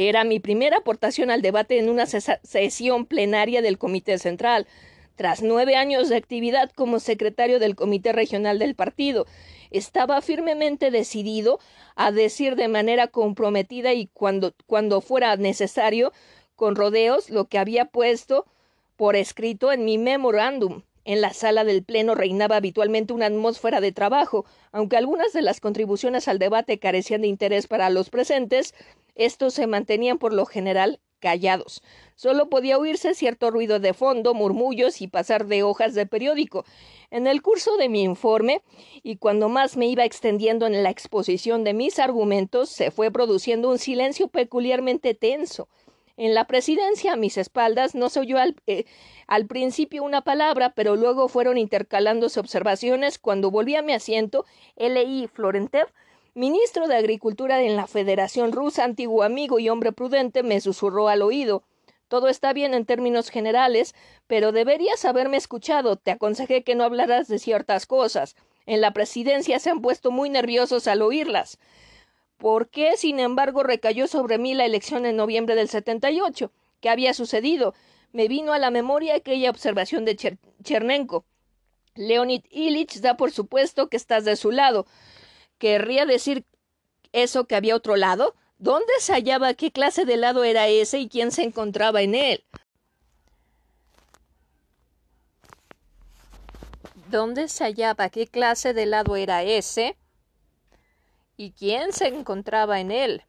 Era 0.00 0.22
mi 0.22 0.38
primera 0.38 0.76
aportación 0.76 1.28
al 1.32 1.42
debate 1.42 1.76
en 1.80 1.90
una 1.90 2.06
sesión 2.06 3.04
plenaria 3.04 3.62
del 3.62 3.78
Comité 3.78 4.18
Central, 4.18 4.68
tras 5.16 5.42
nueve 5.42 5.74
años 5.74 6.08
de 6.08 6.14
actividad 6.14 6.70
como 6.70 7.00
secretario 7.00 7.58
del 7.58 7.74
Comité 7.74 8.12
Regional 8.12 8.60
del 8.60 8.76
Partido. 8.76 9.26
Estaba 9.72 10.20
firmemente 10.20 10.92
decidido 10.92 11.58
a 11.96 12.12
decir 12.12 12.54
de 12.54 12.68
manera 12.68 13.08
comprometida 13.08 13.92
y 13.92 14.06
cuando, 14.06 14.54
cuando 14.66 15.00
fuera 15.00 15.34
necesario, 15.34 16.12
con 16.54 16.76
rodeos, 16.76 17.28
lo 17.28 17.46
que 17.46 17.58
había 17.58 17.86
puesto 17.86 18.46
por 18.96 19.16
escrito 19.16 19.72
en 19.72 19.84
mi 19.84 19.98
memorándum. 19.98 20.82
En 21.04 21.22
la 21.22 21.32
sala 21.32 21.64
del 21.64 21.82
Pleno 21.82 22.14
reinaba 22.14 22.56
habitualmente 22.56 23.14
una 23.14 23.26
atmósfera 23.26 23.80
de 23.80 23.92
trabajo, 23.92 24.44
aunque 24.72 24.98
algunas 24.98 25.32
de 25.32 25.42
las 25.42 25.58
contribuciones 25.58 26.28
al 26.28 26.38
debate 26.38 26.78
carecían 26.78 27.22
de 27.22 27.28
interés 27.28 27.66
para 27.66 27.88
los 27.90 28.10
presentes, 28.10 28.74
estos 29.18 29.52
se 29.52 29.66
mantenían 29.66 30.16
por 30.18 30.32
lo 30.32 30.46
general 30.46 31.00
callados. 31.18 31.82
Solo 32.14 32.48
podía 32.48 32.78
oírse 32.78 33.14
cierto 33.14 33.50
ruido 33.50 33.80
de 33.80 33.92
fondo, 33.92 34.34
murmullos 34.34 35.02
y 35.02 35.08
pasar 35.08 35.46
de 35.46 35.62
hojas 35.62 35.94
de 35.94 36.06
periódico. 36.06 36.64
En 37.10 37.26
el 37.26 37.42
curso 37.42 37.76
de 37.76 37.88
mi 37.88 38.02
informe, 38.02 38.62
y 39.02 39.16
cuando 39.16 39.48
más 39.48 39.76
me 39.76 39.86
iba 39.86 40.04
extendiendo 40.04 40.66
en 40.66 40.82
la 40.82 40.90
exposición 40.90 41.64
de 41.64 41.74
mis 41.74 41.98
argumentos, 41.98 42.70
se 42.70 42.90
fue 42.90 43.10
produciendo 43.10 43.68
un 43.68 43.78
silencio 43.78 44.28
peculiarmente 44.28 45.14
tenso. 45.14 45.68
En 46.16 46.34
la 46.34 46.48
presidencia, 46.48 47.12
a 47.12 47.16
mis 47.16 47.38
espaldas, 47.38 47.94
no 47.94 48.08
se 48.08 48.18
oyó 48.18 48.38
al, 48.38 48.56
eh, 48.66 48.84
principio 49.48 50.02
una 50.02 50.22
palabra, 50.22 50.70
pero 50.74 50.96
luego 50.96 51.28
fueron 51.28 51.58
intercalándose 51.58 52.40
observaciones. 52.40 53.20
Cuando 53.20 53.52
volví 53.52 53.76
a 53.76 53.82
mi 53.82 53.92
asiento, 53.92 54.44
L.I. 54.74 55.28
Florentev 55.28 55.86
ministro 56.38 56.86
de 56.86 56.94
Agricultura 56.94 57.60
en 57.62 57.74
la 57.74 57.88
Federación 57.88 58.52
Rusa, 58.52 58.84
antiguo 58.84 59.24
amigo 59.24 59.58
y 59.58 59.68
hombre 59.68 59.90
prudente, 59.90 60.44
me 60.44 60.60
susurró 60.60 61.08
al 61.08 61.22
oído. 61.22 61.64
Todo 62.06 62.28
está 62.28 62.52
bien 62.52 62.74
en 62.74 62.86
términos 62.86 63.28
generales, 63.28 63.92
pero 64.28 64.52
deberías 64.52 65.04
haberme 65.04 65.36
escuchado. 65.36 65.96
Te 65.96 66.12
aconsejé 66.12 66.62
que 66.62 66.76
no 66.76 66.84
hablaras 66.84 67.26
de 67.26 67.40
ciertas 67.40 67.86
cosas. 67.86 68.36
En 68.66 68.80
la 68.80 68.92
presidencia 68.92 69.58
se 69.58 69.70
han 69.70 69.82
puesto 69.82 70.12
muy 70.12 70.30
nerviosos 70.30 70.86
al 70.86 71.02
oírlas. 71.02 71.58
¿Por 72.36 72.68
qué, 72.68 72.96
sin 72.96 73.18
embargo, 73.18 73.64
recayó 73.64 74.06
sobre 74.06 74.38
mí 74.38 74.54
la 74.54 74.64
elección 74.64 75.06
en 75.06 75.16
noviembre 75.16 75.56
del 75.56 75.68
78? 75.68 76.52
¿Qué 76.80 76.88
había 76.88 77.14
sucedido? 77.14 77.74
Me 78.12 78.28
vino 78.28 78.52
a 78.52 78.60
la 78.60 78.70
memoria 78.70 79.16
aquella 79.16 79.50
observación 79.50 80.04
de 80.04 80.16
Chernenko. 80.62 81.24
Leonid 81.96 82.44
Ilich 82.52 83.00
da 83.00 83.16
por 83.16 83.32
supuesto 83.32 83.88
que 83.88 83.96
estás 83.96 84.24
de 84.24 84.36
su 84.36 84.52
lado. 84.52 84.86
¿Querría 85.58 86.06
decir 86.06 86.44
eso 87.12 87.44
que 87.44 87.56
había 87.56 87.76
otro 87.76 87.96
lado? 87.96 88.34
¿Dónde 88.58 88.92
se 89.00 89.12
hallaba? 89.12 89.54
¿Qué 89.54 89.70
clase 89.70 90.04
de 90.04 90.16
lado 90.16 90.44
era 90.44 90.68
ese 90.68 90.98
y 90.98 91.08
quién 91.08 91.30
se 91.30 91.42
encontraba 91.42 92.02
en 92.02 92.14
él? 92.14 92.44
¿Dónde 97.10 97.48
se 97.48 97.64
hallaba? 97.64 98.08
¿Qué 98.08 98.26
clase 98.26 98.74
de 98.74 98.86
lado 98.86 99.16
era 99.16 99.42
ese? 99.42 99.96
¿Y 101.36 101.52
quién 101.52 101.92
se 101.92 102.08
encontraba 102.08 102.80
en 102.80 102.90
él? 102.90 103.24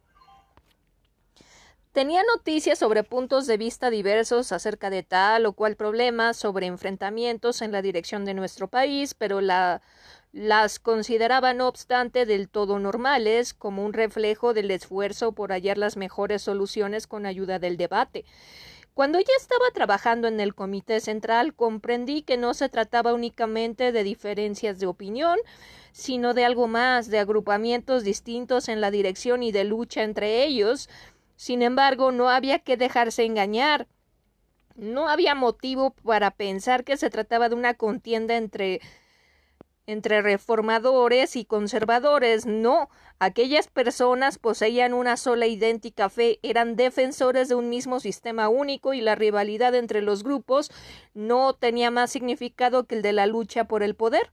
Tenía 1.91 2.21
noticias 2.35 2.77
sobre 2.77 3.03
puntos 3.03 3.47
de 3.47 3.57
vista 3.57 3.89
diversos 3.89 4.51
acerca 4.51 4.89
de 4.89 5.03
tal 5.03 5.45
o 5.45 5.53
cual 5.53 5.75
problema, 5.75 6.33
sobre 6.33 6.67
enfrentamientos 6.67 7.61
en 7.61 7.71
la 7.71 7.81
dirección 7.81 8.25
de 8.25 8.33
nuestro 8.33 8.67
país, 8.67 9.13
pero 9.13 9.41
la 9.41 9.81
las 10.31 10.79
consideraba 10.79 11.53
no 11.53 11.67
obstante 11.67 12.25
del 12.25 12.49
todo 12.49 12.79
normales, 12.79 13.53
como 13.53 13.83
un 13.83 13.93
reflejo 13.93 14.53
del 14.53 14.69
esfuerzo 14.71 15.31
por 15.31 15.51
hallar 15.51 15.77
las 15.77 15.97
mejores 15.97 16.43
soluciones 16.43 17.07
con 17.07 17.25
ayuda 17.25 17.57
del 17.59 17.77
debate. 17.77 18.25
Cuando 18.93 19.19
ya 19.19 19.33
estaba 19.37 19.65
trabajando 19.73 20.27
en 20.27 20.39
el 20.39 20.53
Comité 20.53 20.99
Central, 20.99 21.53
comprendí 21.53 22.21
que 22.21 22.37
no 22.37 22.53
se 22.53 22.69
trataba 22.69 23.13
únicamente 23.13 23.91
de 23.91 24.03
diferencias 24.03 24.77
de 24.79 24.87
opinión, 24.87 25.39
sino 25.93 26.33
de 26.33 26.45
algo 26.45 26.67
más, 26.67 27.09
de 27.09 27.19
agrupamientos 27.19 28.03
distintos 28.03 28.67
en 28.67 28.81
la 28.81 28.91
dirección 28.91 29.41
y 29.41 29.51
de 29.51 29.63
lucha 29.63 30.03
entre 30.03 30.43
ellos. 30.43 30.89
Sin 31.37 31.61
embargo, 31.61 32.11
no 32.11 32.29
había 32.29 32.59
que 32.59 32.77
dejarse 32.77 33.23
engañar. 33.23 33.87
No 34.75 35.07
había 35.07 35.33
motivo 35.33 35.91
para 35.91 36.31
pensar 36.31 36.83
que 36.83 36.97
se 36.97 37.09
trataba 37.09 37.49
de 37.49 37.55
una 37.55 37.73
contienda 37.75 38.35
entre 38.35 38.81
entre 39.89 40.21
reformadores 40.21 41.35
y 41.35 41.45
conservadores. 41.45 42.45
No, 42.45 42.91
aquellas 43.17 43.69
personas 43.69 44.37
poseían 44.37 44.93
una 44.93 45.17
sola 45.17 45.47
idéntica 45.47 46.09
fe, 46.09 46.37
eran 46.43 46.75
defensores 46.75 47.49
de 47.49 47.55
un 47.55 47.69
mismo 47.69 47.99
sistema 47.99 48.49
único 48.49 48.93
y 48.93 49.01
la 49.01 49.15
rivalidad 49.15 49.73
entre 49.73 50.03
los 50.03 50.23
grupos 50.23 50.69
no 51.15 51.53
tenía 51.53 51.89
más 51.89 52.11
significado 52.11 52.83
que 52.83 52.97
el 52.97 53.01
de 53.01 53.13
la 53.13 53.25
lucha 53.25 53.63
por 53.63 53.81
el 53.81 53.95
poder. 53.95 54.29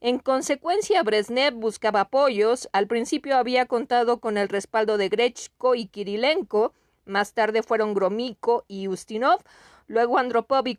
En 0.00 0.18
consecuencia, 0.18 1.04
Brezhnev 1.04 1.54
buscaba 1.54 2.00
apoyos. 2.00 2.68
Al 2.72 2.88
principio 2.88 3.36
había 3.36 3.66
contado 3.66 4.18
con 4.18 4.36
el 4.36 4.48
respaldo 4.48 4.98
de 4.98 5.08
Grechko 5.08 5.76
y 5.76 5.86
Kirilenko, 5.86 6.72
más 7.04 7.34
tarde 7.34 7.62
fueron 7.62 7.94
Gromiko 7.94 8.64
y 8.66 8.88
Ustinov, 8.88 9.44
luego 9.86 10.18
Andropov 10.18 10.66
y 10.66 10.76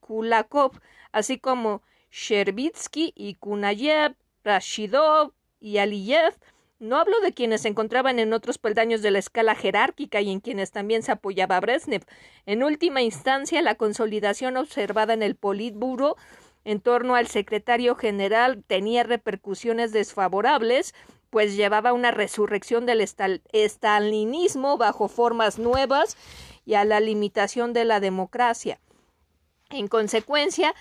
Kulakov, 0.00 0.72
así 1.10 1.38
como 1.38 1.82
Sherbitsky 2.12 3.12
y 3.16 3.34
Kunayev, 3.36 4.14
Rashidov 4.44 5.32
y 5.60 5.78
Aliyev. 5.78 6.34
No 6.78 6.98
hablo 6.98 7.18
de 7.20 7.32
quienes 7.32 7.62
se 7.62 7.68
encontraban 7.68 8.18
en 8.18 8.32
otros 8.32 8.58
peldaños 8.58 9.02
de 9.02 9.10
la 9.10 9.18
escala 9.18 9.54
jerárquica 9.54 10.20
y 10.20 10.30
en 10.30 10.40
quienes 10.40 10.72
también 10.72 11.02
se 11.02 11.12
apoyaba 11.12 11.58
Brezhnev. 11.60 12.04
En 12.44 12.62
última 12.62 13.02
instancia, 13.02 13.62
la 13.62 13.76
consolidación 13.76 14.56
observada 14.56 15.14
en 15.14 15.22
el 15.22 15.36
Politburo 15.36 16.16
en 16.64 16.80
torno 16.80 17.14
al 17.16 17.26
secretario 17.26 17.96
general 17.96 18.62
tenía 18.66 19.02
repercusiones 19.02 19.92
desfavorables, 19.92 20.94
pues 21.30 21.56
llevaba 21.56 21.92
una 21.92 22.10
resurrección 22.10 22.84
del 22.84 23.00
estalinismo 23.00 24.76
bajo 24.76 25.08
formas 25.08 25.58
nuevas 25.58 26.16
y 26.64 26.74
a 26.74 26.84
la 26.84 27.00
limitación 27.00 27.72
de 27.72 27.84
la 27.84 28.00
democracia. 28.00 28.78
En 29.70 29.88
consecuencia, 29.88 30.74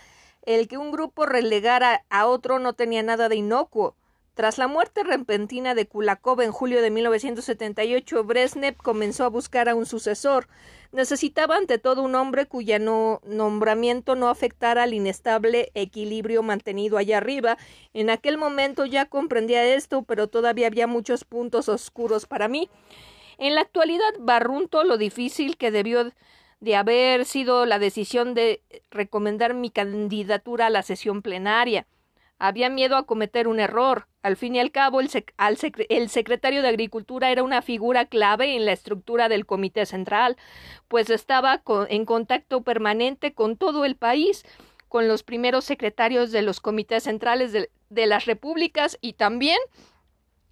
el 0.43 0.67
que 0.67 0.77
un 0.77 0.91
grupo 0.91 1.25
relegara 1.25 2.05
a 2.09 2.27
otro 2.27 2.59
no 2.59 2.73
tenía 2.73 3.03
nada 3.03 3.29
de 3.29 3.35
inocuo. 3.35 3.95
Tras 4.33 4.57
la 4.57 4.67
muerte 4.67 5.03
repentina 5.03 5.75
de 5.75 5.87
Kulakov 5.87 6.41
en 6.41 6.53
julio 6.53 6.81
de 6.81 6.89
1978, 6.89 8.23
Brezhnev 8.23 8.77
comenzó 8.77 9.25
a 9.25 9.29
buscar 9.29 9.67
a 9.67 9.75
un 9.75 9.85
sucesor. 9.85 10.47
Necesitaba 10.93 11.57
ante 11.57 11.77
todo 11.77 12.01
un 12.01 12.15
hombre 12.15 12.45
cuya 12.45 12.79
nombramiento 12.79 14.15
no 14.15 14.29
afectara 14.29 14.83
al 14.83 14.93
inestable 14.93 15.71
equilibrio 15.73 16.43
mantenido 16.43 16.97
allá 16.97 17.17
arriba. 17.17 17.57
En 17.93 18.09
aquel 18.09 18.37
momento 18.37 18.85
ya 18.85 19.05
comprendía 19.05 19.75
esto, 19.75 20.03
pero 20.03 20.27
todavía 20.27 20.67
había 20.67 20.87
muchos 20.87 21.25
puntos 21.25 21.67
oscuros 21.67 22.25
para 22.25 22.47
mí. 22.47 22.69
En 23.37 23.55
la 23.55 23.61
actualidad 23.61 24.13
barrunto 24.19 24.83
lo 24.85 24.97
difícil 24.97 25.57
que 25.57 25.71
debió 25.71 26.11
de 26.61 26.75
haber 26.75 27.25
sido 27.25 27.65
la 27.65 27.79
decisión 27.79 28.33
de 28.33 28.61
recomendar 28.91 29.53
mi 29.55 29.71
candidatura 29.71 30.67
a 30.67 30.69
la 30.69 30.83
sesión 30.83 31.21
plenaria. 31.21 31.87
Había 32.37 32.69
miedo 32.69 32.95
a 32.95 33.05
cometer 33.05 33.47
un 33.47 33.59
error. 33.59 34.07
Al 34.21 34.37
fin 34.37 34.55
y 34.55 34.59
al 34.59 34.71
cabo, 34.71 35.01
el, 35.01 35.09
el, 35.89 36.09
secretario 36.09 36.61
de 36.61 36.67
Agricultura 36.67 37.31
era 37.31 37.43
una 37.43 37.61
figura 37.63 38.05
clave 38.05 38.55
en 38.55 38.65
la 38.65 38.71
estructura 38.71 39.27
del 39.27 39.45
Comité 39.45 39.85
Central, 39.85 40.37
pues 40.87 41.09
estaba 41.09 41.63
en 41.89 42.05
contacto 42.05 42.61
permanente 42.61 43.33
con 43.33 43.57
todo 43.57 43.83
el 43.83 43.95
país. 43.95 44.43
con 44.87 45.07
los 45.07 45.23
primeros 45.23 45.63
secretarios 45.63 46.33
de 46.33 46.41
los 46.41 46.59
comités 46.59 47.03
centrales 47.03 47.53
de 47.53 48.05
las 48.07 48.25
repúblicas 48.25 48.97
y 48.99 49.13
también 49.13 49.57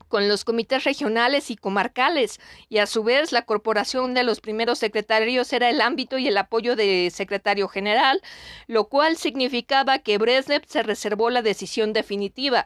con 0.08 0.28
los 0.28 0.46
comités 0.46 0.84
regionales 0.84 1.52
y 1.52 1.56
comarcales, 1.56 2.40
y 2.70 2.78
a 2.78 2.88
su 2.88 3.04
vez 3.04 3.32
la 3.32 3.44
corporación 3.44 4.14
de 4.14 4.24
los 4.24 4.40
primeros 4.42 4.80
secretarios 4.80 5.52
era 5.54 5.70
el 5.70 5.82
ámbito 5.82 6.18
y 6.18 6.28
el 6.28 6.38
apoyo 6.38 6.76
de 6.76 7.12
secretario 7.14 7.68
general, 7.68 8.22
lo 8.68 8.86
cual 8.86 9.18
significaba 9.18 10.00
que 10.00 10.18
Brezhnev 10.18 10.64
se 10.68 10.84
reservó 10.84 11.30
la 11.30 11.42
decisión 11.42 11.94
definitiva. 11.94 12.66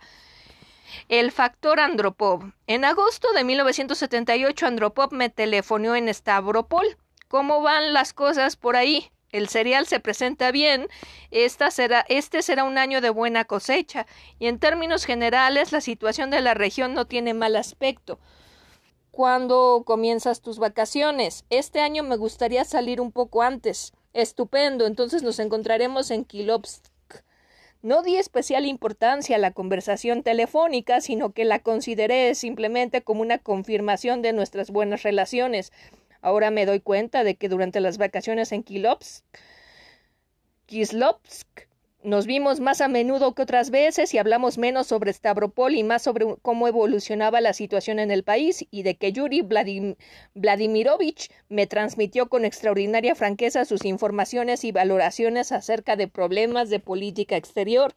El 1.10 1.32
factor 1.32 1.80
Andropov. 1.80 2.52
En 2.68 2.86
agosto 2.86 3.32
de 3.34 3.44
1978 3.44 4.68
Andropov 4.68 5.12
me 5.12 5.30
telefonó 5.30 5.96
en 5.96 6.14
Stavropol. 6.14 6.98
¿Cómo 7.28 7.62
van 7.62 7.94
las 7.94 8.14
cosas 8.14 8.56
por 8.56 8.76
ahí? 8.76 9.10
El 9.34 9.50
cereal 9.50 9.88
se 9.88 10.00
presenta 10.00 10.52
bien, 10.52 10.88
será, 11.72 12.06
este 12.08 12.44
será 12.44 12.64
un 12.64 12.78
año 12.78 13.02
de 13.02 13.10
buena 13.10 13.46
cosecha, 13.46 14.06
y 14.38 14.46
en 14.46 14.60
términos 14.60 15.06
generales 15.06 15.72
la 15.72 15.82
situación 15.82 16.30
de 16.30 16.40
la 16.40 16.54
región 16.54 16.94
no 16.94 17.08
tiene 17.08 17.34
mal 17.34 17.56
aspecto. 17.56 18.20
¿Cuándo 19.10 19.84
comienzas 19.86 20.42
tus 20.42 20.60
vacaciones? 20.60 21.46
Este 21.50 21.82
año 21.82 22.04
me 22.04 22.16
gustaría 22.16 22.64
salir 22.64 23.02
un 23.02 23.12
poco 23.12 23.42
antes. 23.42 23.94
Estupendo, 24.14 24.86
entonces 24.86 25.24
nos 25.24 25.40
encontraremos 25.40 26.12
en 26.12 26.26
Kilovsk. 26.26 26.86
No 27.82 28.04
di 28.04 28.16
especial 28.16 28.66
importancia 28.66 29.36
a 29.36 29.40
la 29.40 29.52
conversación 29.52 30.22
telefónica, 30.22 31.02
sino 31.02 31.34
que 31.34 31.44
la 31.44 31.60
consideré 31.60 32.34
simplemente 32.36 33.02
como 33.02 33.22
una 33.22 33.40
confirmación 33.40 34.22
de 34.22 34.32
nuestras 34.32 34.70
buenas 34.70 35.04
relaciones. 35.04 35.74
Ahora 36.24 36.52
me 36.52 36.66
doy 36.66 36.80
cuenta 36.80 37.26
de 37.26 37.36
que 37.36 37.50
durante 37.50 37.82
las 37.82 37.98
vacaciones 37.98 38.54
en 38.54 38.64
Kislovsk, 38.64 39.26
nos 42.02 42.26
vimos 42.26 42.62
más 42.62 42.80
a 42.80 42.88
menudo 42.88 43.36
que 43.36 43.42
otras 43.42 43.70
veces 43.72 44.14
y 44.14 44.18
hablamos 44.18 44.58
menos 44.58 44.88
sobre 44.88 45.12
Stavropol 45.12 45.76
y 45.76 45.84
más 45.84 46.02
sobre 46.02 46.38
cómo 46.42 46.70
evolucionaba 46.70 47.42
la 47.42 47.52
situación 47.52 48.00
en 48.00 48.10
el 48.10 48.24
país 48.24 48.66
y 48.72 48.84
de 48.84 48.96
que 48.96 49.12
Yuri 49.12 49.46
Vladimirovich 50.34 51.30
me 51.50 51.68
transmitió 51.68 52.30
con 52.30 52.46
extraordinaria 52.46 53.16
franqueza 53.16 53.66
sus 53.66 53.84
informaciones 53.84 54.64
y 54.64 54.72
valoraciones 54.72 55.52
acerca 55.52 55.98
de 55.98 56.08
problemas 56.08 56.70
de 56.70 56.80
política 56.80 57.36
exterior. 57.36 57.96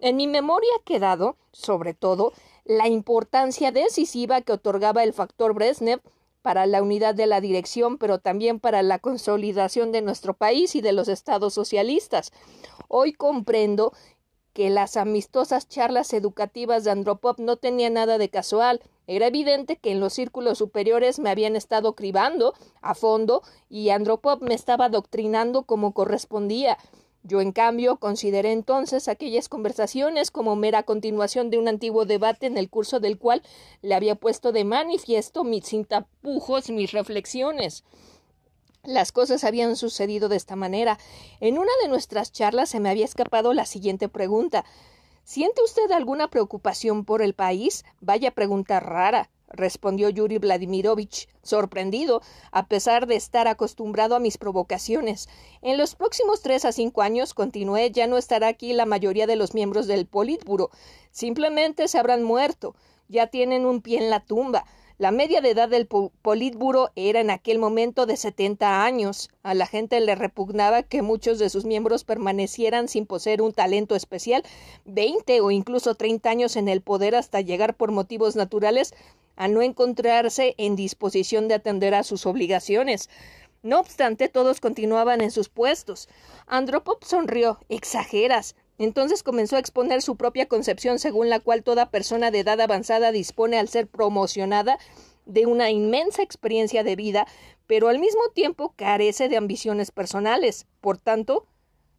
En 0.00 0.16
mi 0.16 0.26
memoria 0.26 0.68
ha 0.78 0.84
quedado, 0.84 1.38
sobre 1.52 1.94
todo, 1.94 2.34
la 2.66 2.86
importancia 2.86 3.72
decisiva 3.72 4.42
que 4.42 4.52
otorgaba 4.52 5.02
el 5.04 5.14
factor 5.14 5.54
Brezhnev 5.54 6.02
para 6.46 6.64
la 6.66 6.80
unidad 6.80 7.16
de 7.16 7.26
la 7.26 7.40
dirección, 7.40 7.98
pero 7.98 8.20
también 8.20 8.60
para 8.60 8.84
la 8.84 9.00
consolidación 9.00 9.90
de 9.90 10.00
nuestro 10.00 10.32
país 10.32 10.76
y 10.76 10.80
de 10.80 10.92
los 10.92 11.08
estados 11.08 11.54
socialistas. 11.54 12.30
Hoy 12.86 13.12
comprendo 13.14 13.92
que 14.52 14.70
las 14.70 14.96
amistosas 14.96 15.68
charlas 15.68 16.12
educativas 16.12 16.84
de 16.84 16.92
Andropov 16.92 17.40
no 17.40 17.56
tenían 17.56 17.94
nada 17.94 18.16
de 18.16 18.28
casual. 18.28 18.80
Era 19.08 19.26
evidente 19.26 19.74
que 19.74 19.90
en 19.90 19.98
los 19.98 20.12
círculos 20.12 20.58
superiores 20.58 21.18
me 21.18 21.30
habían 21.30 21.56
estado 21.56 21.96
cribando 21.96 22.54
a 22.80 22.94
fondo 22.94 23.42
y 23.68 23.90
Andropov 23.90 24.40
me 24.40 24.54
estaba 24.54 24.84
adoctrinando 24.84 25.64
como 25.64 25.94
correspondía. 25.94 26.78
Yo, 27.26 27.40
en 27.40 27.50
cambio, 27.50 27.96
consideré 27.96 28.52
entonces 28.52 29.08
aquellas 29.08 29.48
conversaciones 29.48 30.30
como 30.30 30.54
mera 30.54 30.84
continuación 30.84 31.50
de 31.50 31.58
un 31.58 31.66
antiguo 31.66 32.04
debate 32.04 32.46
en 32.46 32.56
el 32.56 32.70
curso 32.70 33.00
del 33.00 33.18
cual 33.18 33.42
le 33.82 33.96
había 33.96 34.14
puesto 34.14 34.52
de 34.52 34.62
manifiesto 34.62 35.42
mis 35.42 35.64
sin 35.64 35.84
tapujos, 35.84 36.70
mis 36.70 36.92
reflexiones. 36.92 37.82
Las 38.84 39.10
cosas 39.10 39.42
habían 39.42 39.74
sucedido 39.74 40.28
de 40.28 40.36
esta 40.36 40.54
manera. 40.54 40.98
En 41.40 41.58
una 41.58 41.72
de 41.82 41.88
nuestras 41.88 42.30
charlas 42.30 42.68
se 42.68 42.78
me 42.78 42.90
había 42.90 43.04
escapado 43.04 43.52
la 43.54 43.66
siguiente 43.66 44.08
pregunta 44.08 44.64
¿Siente 45.24 45.60
usted 45.64 45.90
alguna 45.90 46.28
preocupación 46.28 47.04
por 47.04 47.20
el 47.20 47.34
país? 47.34 47.84
Vaya 48.00 48.30
pregunta 48.30 48.78
rara 48.78 49.28
respondió 49.48 50.08
Yuri 50.08 50.38
Vladimirovich, 50.38 51.28
sorprendido, 51.42 52.22
a 52.50 52.66
pesar 52.66 53.06
de 53.06 53.16
estar 53.16 53.48
acostumbrado 53.48 54.14
a 54.14 54.20
mis 54.20 54.38
provocaciones. 54.38 55.28
En 55.62 55.78
los 55.78 55.94
próximos 55.94 56.42
tres 56.42 56.64
a 56.64 56.72
cinco 56.72 57.02
años, 57.02 57.34
continué, 57.34 57.90
ya 57.90 58.06
no 58.06 58.18
estará 58.18 58.48
aquí 58.48 58.72
la 58.72 58.86
mayoría 58.86 59.26
de 59.26 59.36
los 59.36 59.54
miembros 59.54 59.86
del 59.86 60.06
Politburo. 60.06 60.70
Simplemente 61.10 61.88
se 61.88 61.98
habrán 61.98 62.22
muerto. 62.22 62.74
Ya 63.08 63.28
tienen 63.28 63.66
un 63.66 63.82
pie 63.82 63.98
en 63.98 64.10
la 64.10 64.20
tumba. 64.20 64.64
La 64.98 65.10
media 65.10 65.42
de 65.42 65.50
edad 65.50 65.68
del 65.68 65.86
Politburo 65.86 66.90
era 66.96 67.20
en 67.20 67.30
aquel 67.30 67.58
momento 67.58 68.06
de 68.06 68.16
setenta 68.16 68.82
años. 68.82 69.28
A 69.42 69.52
la 69.52 69.66
gente 69.66 70.00
le 70.00 70.14
repugnaba 70.14 70.82
que 70.82 71.02
muchos 71.02 71.38
de 71.38 71.50
sus 71.50 71.66
miembros 71.66 72.02
permanecieran 72.02 72.88
sin 72.88 73.04
poseer 73.04 73.42
un 73.42 73.52
talento 73.52 73.94
especial, 73.94 74.42
veinte 74.86 75.42
o 75.42 75.50
incluso 75.50 75.96
treinta 75.96 76.30
años 76.30 76.56
en 76.56 76.68
el 76.68 76.80
poder 76.80 77.14
hasta 77.14 77.42
llegar 77.42 77.76
por 77.76 77.92
motivos 77.92 78.36
naturales 78.36 78.94
a 79.36 79.48
no 79.48 79.62
encontrarse 79.62 80.54
en 80.58 80.76
disposición 80.76 81.48
de 81.48 81.54
atender 81.54 81.94
a 81.94 82.02
sus 82.02 82.26
obligaciones. 82.26 83.08
No 83.62 83.80
obstante, 83.80 84.28
todos 84.28 84.60
continuaban 84.60 85.20
en 85.20 85.30
sus 85.30 85.48
puestos. 85.48 86.08
Andropov 86.46 86.98
sonrió. 87.04 87.58
Exageras. 87.68 88.54
Entonces 88.78 89.22
comenzó 89.22 89.56
a 89.56 89.58
exponer 89.60 90.02
su 90.02 90.16
propia 90.16 90.46
concepción 90.46 90.98
según 90.98 91.30
la 91.30 91.40
cual 91.40 91.62
toda 91.62 91.90
persona 91.90 92.30
de 92.30 92.40
edad 92.40 92.60
avanzada 92.60 93.10
dispone 93.12 93.58
al 93.58 93.68
ser 93.68 93.86
promocionada 93.86 94.78
de 95.24 95.46
una 95.46 95.70
inmensa 95.70 96.22
experiencia 96.22 96.84
de 96.84 96.94
vida, 96.94 97.26
pero 97.66 97.88
al 97.88 97.98
mismo 97.98 98.20
tiempo 98.34 98.74
carece 98.76 99.28
de 99.28 99.36
ambiciones 99.36 99.90
personales. 99.90 100.66
Por 100.80 100.98
tanto, 100.98 101.46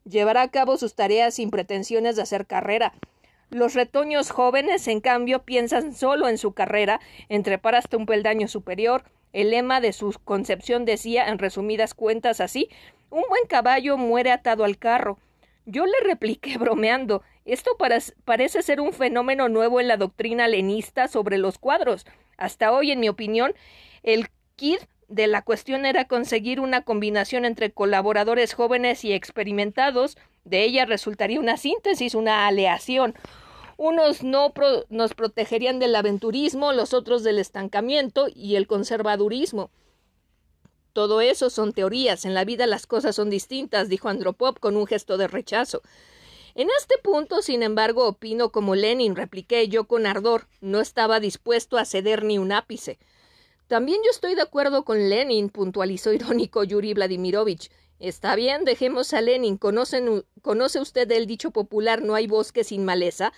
llevará 0.06 0.44
a 0.44 0.52
cabo 0.52 0.78
sus 0.78 0.96
tareas 0.96 1.34
sin 1.34 1.50
pretensiones 1.50 2.16
de 2.16 2.22
hacer 2.22 2.48
carrera. 2.48 2.94
Los 3.50 3.74
retoños 3.74 4.32
jóvenes, 4.32 4.88
en 4.88 5.02
cambio, 5.02 5.44
piensan 5.44 5.94
solo 5.94 6.28
en 6.28 6.38
su 6.38 6.54
carrera, 6.54 7.00
trepar 7.44 7.76
hasta 7.76 7.98
un 7.98 8.06
peldaño 8.06 8.48
superior. 8.48 9.04
El 9.34 9.52
lema 9.52 9.82
de 9.82 9.94
su 9.94 10.14
concepción 10.24 10.86
decía, 10.86 11.28
en 11.30 11.40
resumidas 11.40 11.94
cuentas, 11.94 12.42
así 12.42 12.70
un 13.10 13.24
buen 13.30 13.46
caballo 13.48 13.98
muere 13.98 14.32
atado 14.32 14.64
al 14.64 14.78
carro. 14.78 15.18
Yo 15.66 15.86
le 15.86 16.00
repliqué 16.04 16.58
bromeando 16.60 17.24
esto 17.48 17.78
parece 18.26 18.62
ser 18.62 18.82
un 18.82 18.92
fenómeno 18.92 19.48
nuevo 19.48 19.80
en 19.80 19.88
la 19.88 19.96
doctrina 19.96 20.50
lenista 20.50 21.08
sobre 21.08 21.38
los 21.38 21.58
cuadros. 21.58 22.06
Hasta 22.36 22.74
hoy, 22.74 22.92
en 22.92 23.00
mi 23.00 23.08
opinión, 23.08 23.54
el 24.04 24.28
kit 24.58 24.82
de 25.08 25.28
la 25.28 25.42
cuestión 25.42 25.86
era 25.86 26.06
conseguir 26.06 26.60
una 26.60 26.84
combinación 26.84 27.46
entre 27.46 27.72
colaboradores 27.72 28.54
jóvenes 28.54 29.06
y 29.06 29.14
experimentados. 29.14 30.18
De 30.44 30.64
ella 30.64 30.86
resultaría 30.86 31.40
una 31.40 31.58
síntesis, 31.58 32.14
una 32.14 32.48
aleación. 32.48 33.16
Unos 33.78 34.24
no 34.24 34.54
nos 34.90 35.14
protegerían 35.14 35.80
del 35.80 35.96
aventurismo, 35.96 36.74
los 36.74 36.94
otros 36.94 37.24
del 37.24 37.40
estancamiento 37.40 38.28
y 38.34 38.56
el 38.56 38.68
conservadurismo. 38.68 39.70
Todo 40.94 41.22
eso 41.22 41.52
son 41.52 41.74
teorías. 41.74 42.26
En 42.26 42.34
la 42.34 42.44
vida 42.44 42.66
las 42.66 42.88
cosas 42.88 43.16
son 43.16 43.30
distintas, 43.30 43.88
dijo 43.88 44.10
Andropov 44.10 44.60
con 44.60 44.76
un 44.76 44.88
gesto 44.88 45.18
de 45.18 45.28
rechazo. 45.28 45.84
En 46.56 46.70
este 46.80 46.96
punto, 46.98 47.44
sin 47.44 47.62
embargo, 47.62 48.08
opino 48.08 48.52
como 48.52 48.74
Lenin, 48.74 49.16
repliqué 49.16 49.68
yo 49.68 49.84
con 49.84 50.08
ardor. 50.08 50.48
No 50.60 50.82
estaba 50.82 51.20
dispuesto 51.20 51.78
a 51.78 51.86
ceder 51.86 52.24
ni 52.24 52.40
un 52.40 52.52
ápice. 52.52 52.98
También 53.68 54.00
yo 54.06 54.12
estoy 54.12 54.36
de 54.36 54.42
acuerdo 54.42 54.86
con 54.86 55.10
Lenin, 55.10 55.50
puntualizó 55.50 56.14
irónico 56.14 56.64
Yuri 56.64 56.94
Vladimirovich. 56.94 57.70
Está 58.00 58.36
bien, 58.36 58.64
dejemos 58.64 59.14
a 59.14 59.20
Lenin. 59.20 59.58
¿Conoce 59.58 60.80
usted 60.80 61.12
el 61.12 61.28
dicho 61.28 61.52
popular 61.52 62.02
no 62.02 62.16
hay 62.16 62.28
bosque 62.28 62.64
sin 62.64 62.86
maleza? 62.86 63.34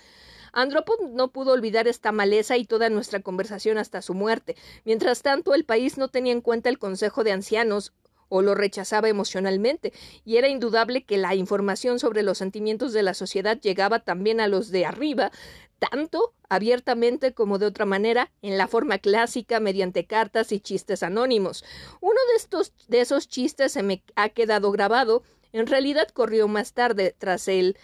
Andropov 0.51 1.13
no 1.13 1.29
pudo 1.31 1.53
olvidar 1.53 1.87
esta 1.87 2.11
maleza 2.11 2.57
y 2.57 2.65
toda 2.65 2.89
nuestra 2.89 3.21
conversación 3.21 3.77
hasta 3.77 4.01
su 4.01 4.13
muerte. 4.13 4.55
Mientras 4.83 5.21
tanto, 5.21 5.53
el 5.53 5.63
país 5.63 5.97
no 5.97 6.09
tenía 6.09 6.33
en 6.33 6.41
cuenta 6.41 6.69
el 6.69 6.77
Consejo 6.77 7.23
de 7.23 7.31
Ancianos 7.31 7.93
o 8.29 8.41
lo 8.41 8.55
rechazaba 8.55 9.09
emocionalmente, 9.09 9.91
y 10.23 10.37
era 10.37 10.47
indudable 10.47 11.03
que 11.03 11.17
la 11.17 11.35
información 11.35 11.99
sobre 11.99 12.23
los 12.23 12.37
sentimientos 12.37 12.93
de 12.93 13.03
la 13.03 13.13
sociedad 13.13 13.59
llegaba 13.59 13.99
también 13.99 14.39
a 14.39 14.47
los 14.47 14.69
de 14.69 14.85
arriba, 14.85 15.31
tanto 15.79 16.33
abiertamente 16.49 17.33
como 17.33 17.57
de 17.57 17.65
otra 17.65 17.85
manera, 17.85 18.31
en 18.41 18.57
la 18.57 18.67
forma 18.67 18.99
clásica, 18.99 19.59
mediante 19.59 20.05
cartas 20.05 20.51
y 20.51 20.59
chistes 20.59 21.03
anónimos. 21.03 21.63
Uno 22.01 22.19
de 22.31 22.37
estos 22.37 22.73
de 22.87 23.01
esos 23.01 23.27
chistes 23.27 23.71
se 23.73 23.83
me 23.83 24.03
ha 24.15 24.29
quedado 24.29 24.71
grabado, 24.71 25.23
en 25.51 25.67
realidad 25.67 26.07
corrió 26.09 26.47
más 26.47 26.73
tarde, 26.73 27.15
tras 27.17 27.47
el 27.47 27.77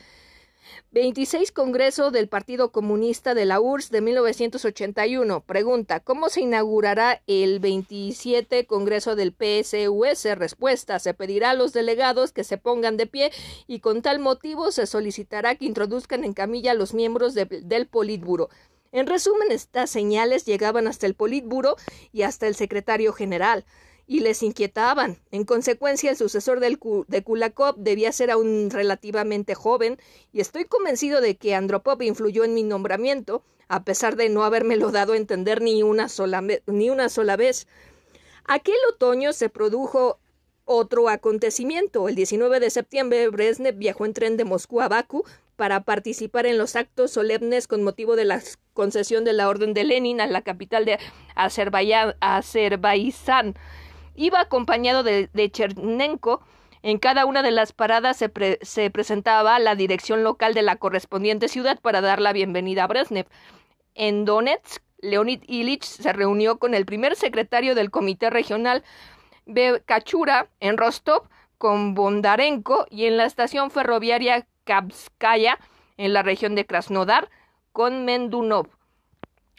26 0.91 1.51
Congreso 1.51 2.11
del 2.11 2.27
Partido 2.27 2.71
Comunista 2.71 3.33
de 3.33 3.45
la 3.45 3.59
URSS 3.59 3.91
de 3.91 4.01
1981. 4.01 5.41
Pregunta: 5.41 5.99
¿Cómo 5.99 6.29
se 6.29 6.41
inaugurará 6.41 7.21
el 7.27 7.59
27 7.59 8.65
Congreso 8.65 9.15
del 9.15 9.33
PSUS? 9.33 10.25
Respuesta: 10.35 10.99
Se 10.99 11.13
pedirá 11.13 11.51
a 11.51 11.53
los 11.55 11.73
delegados 11.73 12.31
que 12.31 12.43
se 12.43 12.57
pongan 12.57 12.97
de 12.97 13.07
pie 13.07 13.31
y 13.67 13.79
con 13.79 14.01
tal 14.01 14.19
motivo 14.19 14.71
se 14.71 14.85
solicitará 14.85 15.55
que 15.55 15.65
introduzcan 15.65 16.23
en 16.23 16.33
camilla 16.33 16.71
a 16.71 16.75
los 16.75 16.93
miembros 16.93 17.33
del 17.33 17.87
Politburo. 17.87 18.49
En 18.91 19.07
resumen, 19.07 19.51
estas 19.51 19.89
señales 19.89 20.45
llegaban 20.45 20.87
hasta 20.87 21.05
el 21.05 21.15
Politburo 21.15 21.75
y 22.13 22.21
hasta 22.21 22.47
el 22.47 22.55
secretario 22.55 23.11
general. 23.11 23.65
Y 24.07 24.19
les 24.19 24.43
inquietaban. 24.43 25.17
En 25.31 25.45
consecuencia, 25.45 26.11
el 26.11 26.17
sucesor 26.17 26.59
del 26.59 26.79
de 27.07 27.23
Kulakov 27.23 27.75
debía 27.77 28.11
ser 28.11 28.31
aún 28.31 28.69
relativamente 28.69 29.55
joven, 29.55 29.97
y 30.31 30.41
estoy 30.41 30.65
convencido 30.65 31.21
de 31.21 31.37
que 31.37 31.55
Andropov 31.55 32.01
influyó 32.01 32.43
en 32.43 32.53
mi 32.53 32.63
nombramiento, 32.63 33.43
a 33.67 33.83
pesar 33.83 34.15
de 34.15 34.29
no 34.29 34.43
habérmelo 34.43 34.91
dado 34.91 35.13
a 35.13 35.17
entender 35.17 35.61
ni 35.61 35.81
una 35.81 36.09
sola, 36.09 36.43
ni 36.67 36.89
una 36.89 37.09
sola 37.09 37.35
vez. 37.35 37.67
Aquel 38.45 38.75
otoño 38.93 39.33
se 39.33 39.49
produjo 39.49 40.19
otro 40.65 41.09
acontecimiento. 41.09 42.07
El 42.09 42.15
19 42.15 42.59
de 42.59 42.69
septiembre, 42.69 43.27
Brezhnev 43.29 43.75
viajó 43.75 44.05
en 44.05 44.13
tren 44.13 44.37
de 44.37 44.45
Moscú 44.45 44.81
a 44.81 44.87
Bakú 44.87 45.23
para 45.55 45.83
participar 45.83 46.45
en 46.45 46.57
los 46.57 46.75
actos 46.75 47.11
solemnes 47.11 47.67
con 47.67 47.83
motivo 47.83 48.15
de 48.15 48.25
la 48.25 48.41
concesión 48.73 49.23
de 49.23 49.33
la 49.33 49.47
Orden 49.47 49.73
de 49.73 49.83
Lenin 49.83 50.21
a 50.21 50.27
la 50.27 50.41
capital 50.41 50.85
de 50.85 50.99
Azerbaiyán. 51.35 52.15
Iba 54.15 54.41
acompañado 54.41 55.03
de, 55.03 55.51
Chernenko. 55.51 56.41
En 56.81 56.99
cada 56.99 57.25
una 57.25 57.41
de 57.41 57.51
las 57.51 57.73
paradas 57.73 58.17
se, 58.17 58.31
se, 58.61 58.89
presentaba 58.91 59.57
la 59.59 59.75
dirección 59.75 60.23
local 60.23 60.53
de 60.53 60.61
la 60.61 60.75
correspondiente 60.75 61.47
ciudad 61.47 61.79
para 61.81 62.01
dar 62.01 62.21
la 62.21 62.31
bienvenida 62.31 62.83
a 62.83 62.87
Brezhnev. 62.87 63.27
En 63.95 64.25
Donetsk, 64.25 64.83
Leonid 64.99 65.43
Ilich 65.47 65.83
se 65.83 66.13
reunió 66.13 66.57
con 66.59 66.73
el 66.73 66.85
primer 66.85 67.15
secretario 67.15 67.75
del 67.75 67.91
Comité 67.91 68.29
Regional 68.29 68.83
Kachura, 69.85 70.49
en 70.59 70.77
Rostov, 70.77 71.27
con 71.57 71.93
Bondarenko 71.93 72.85
y 72.89 73.05
en 73.05 73.17
la 73.17 73.25
estación 73.25 73.71
ferroviaria 73.71 74.47
Kapskaya, 74.63 75.59
en 75.97 76.13
la 76.13 76.23
región 76.23 76.55
de 76.55 76.65
Krasnodar, 76.65 77.29
con 77.71 78.05
Mendunov. 78.05 78.67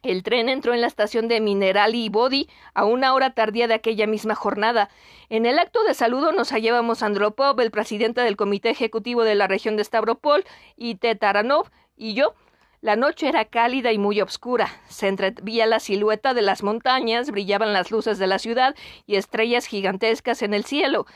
El 0.07 0.23
tren 0.23 0.49
entró 0.49 0.73
en 0.73 0.81
la 0.81 0.87
estación 0.87 1.27
de 1.27 1.41
Minerali 1.41 2.05
y 2.05 2.09
Body 2.09 2.49
a 2.75 2.85
una 2.85 3.13
hora 3.13 3.31
tardía 3.31 3.67
de 3.67 3.75
aquella 3.75 4.07
misma 4.07 4.37
jornada. 4.37 4.89
En 5.31 5.47
el 5.47 5.59
acto 5.59 5.83
de 5.83 5.95
saludo 5.95 6.31
nos 6.31 6.53
hallábamos 6.53 7.03
Andropov, 7.03 7.61
el 7.61 7.73
presidente 7.73 8.21
del 8.21 8.37
comité 8.37 8.71
ejecutivo 8.71 9.25
de 9.25 9.35
la 9.35 9.49
región 9.49 9.77
de 9.77 9.83
Stavropol, 9.83 10.45
y 10.77 10.95
Tetaranov, 10.95 11.71
y 11.97 12.15
yo. 12.15 12.35
La 12.81 12.95
noche 12.95 13.27
era 13.27 13.47
cálida 13.47 13.91
y 13.91 13.99
muy 13.99 14.21
oscura. 14.21 14.69
Se 14.87 15.09
entrevía 15.09 15.67
la 15.67 15.81
silueta 15.81 16.35
de 16.35 16.43
las 16.43 16.63
montañas, 16.63 17.33
brillaban 17.33 17.73
las 17.73 17.91
luces 17.91 18.19
de 18.19 18.29
la 18.29 18.39
ciudad 18.39 18.77
y 19.07 19.17
estrellas 19.17 19.67
gigantescas 19.67 20.41
en 20.43 20.55
el 20.55 20.65
cielo. 20.65 21.07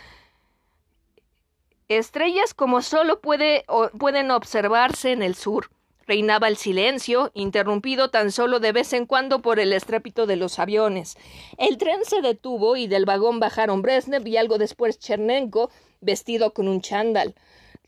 Estrellas 1.89 2.55
como 2.55 2.83
solo 2.83 3.21
puede, 3.21 3.65
pueden 4.01 4.33
observarse 4.33 5.13
en 5.13 5.23
el 5.23 5.37
sur. 5.37 5.71
Reinaba 6.11 6.49
el 6.49 6.57
silencio, 6.57 7.31
interrumpido 7.35 8.11
tan 8.11 8.33
solo 8.33 8.59
de 8.59 8.73
vez 8.73 8.93
en 8.95 9.07
cuando 9.07 9.43
por 9.43 9.61
el 9.61 9.73
estrépito 9.73 10.27
de 10.27 10.35
los 10.35 10.59
aviones. 10.59 11.17
El 11.57 11.79
tren 11.79 12.05
se 12.05 12.21
detuvo 12.21 12.75
y 12.75 12.89
del 12.89 13.05
vagón 13.05 13.39
bajaron 13.39 13.81
Brezhnev 13.81 14.27
y 14.27 14.37
algo 14.37 14.59
después 14.59 14.99
Chernenko, 14.99 15.71
vestido 16.01 16.53
con 16.53 16.67
un 16.67 16.81
chándal. 16.81 17.37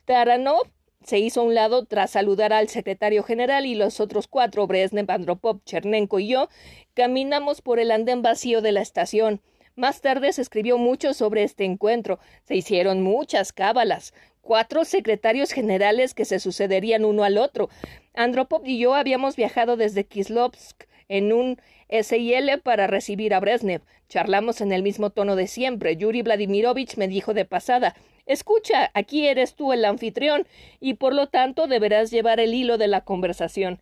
Taranov 0.04 0.68
se 1.02 1.18
hizo 1.18 1.40
a 1.40 1.42
un 1.42 1.56
lado 1.56 1.84
tras 1.84 2.12
saludar 2.12 2.52
al 2.52 2.68
secretario 2.68 3.24
general 3.24 3.66
y 3.66 3.74
los 3.74 3.98
otros 3.98 4.28
cuatro, 4.28 4.68
Brezhnev, 4.68 5.10
Andropov, 5.10 5.64
Chernenko 5.64 6.20
y 6.20 6.28
yo, 6.28 6.48
caminamos 6.94 7.60
por 7.60 7.80
el 7.80 7.90
andén 7.90 8.22
vacío 8.22 8.60
de 8.60 8.70
la 8.70 8.82
estación. 8.82 9.40
Más 9.74 10.00
tarde 10.00 10.32
se 10.32 10.42
escribió 10.42 10.78
mucho 10.78 11.12
sobre 11.12 11.42
este 11.42 11.64
encuentro. 11.64 12.20
Se 12.44 12.54
hicieron 12.54 13.02
muchas 13.02 13.52
cábalas 13.52 14.14
cuatro 14.42 14.84
secretarios 14.84 15.52
generales 15.52 16.12
que 16.12 16.24
se 16.26 16.38
sucederían 16.38 17.04
uno 17.04 17.24
al 17.24 17.38
otro. 17.38 17.70
Andropov 18.14 18.66
y 18.66 18.78
yo 18.78 18.94
habíamos 18.94 19.36
viajado 19.36 19.76
desde 19.76 20.04
Kislovsk 20.04 20.84
en 21.08 21.32
un 21.32 21.58
SIL 21.88 22.60
para 22.62 22.86
recibir 22.86 23.32
a 23.32 23.40
Brezhnev. 23.40 23.82
Charlamos 24.08 24.60
en 24.60 24.72
el 24.72 24.82
mismo 24.82 25.10
tono 25.10 25.36
de 25.36 25.46
siempre. 25.46 25.96
Yuri 25.96 26.22
Vladimirovich 26.22 26.96
me 26.96 27.08
dijo 27.08 27.32
de 27.32 27.44
pasada 27.44 27.94
Escucha, 28.26 28.90
aquí 28.94 29.26
eres 29.26 29.54
tú 29.54 29.72
el 29.72 29.84
anfitrión, 29.84 30.46
y 30.80 30.94
por 30.94 31.12
lo 31.12 31.26
tanto 31.26 31.66
deberás 31.66 32.10
llevar 32.10 32.38
el 32.38 32.54
hilo 32.54 32.78
de 32.78 32.86
la 32.88 33.00
conversación 33.00 33.80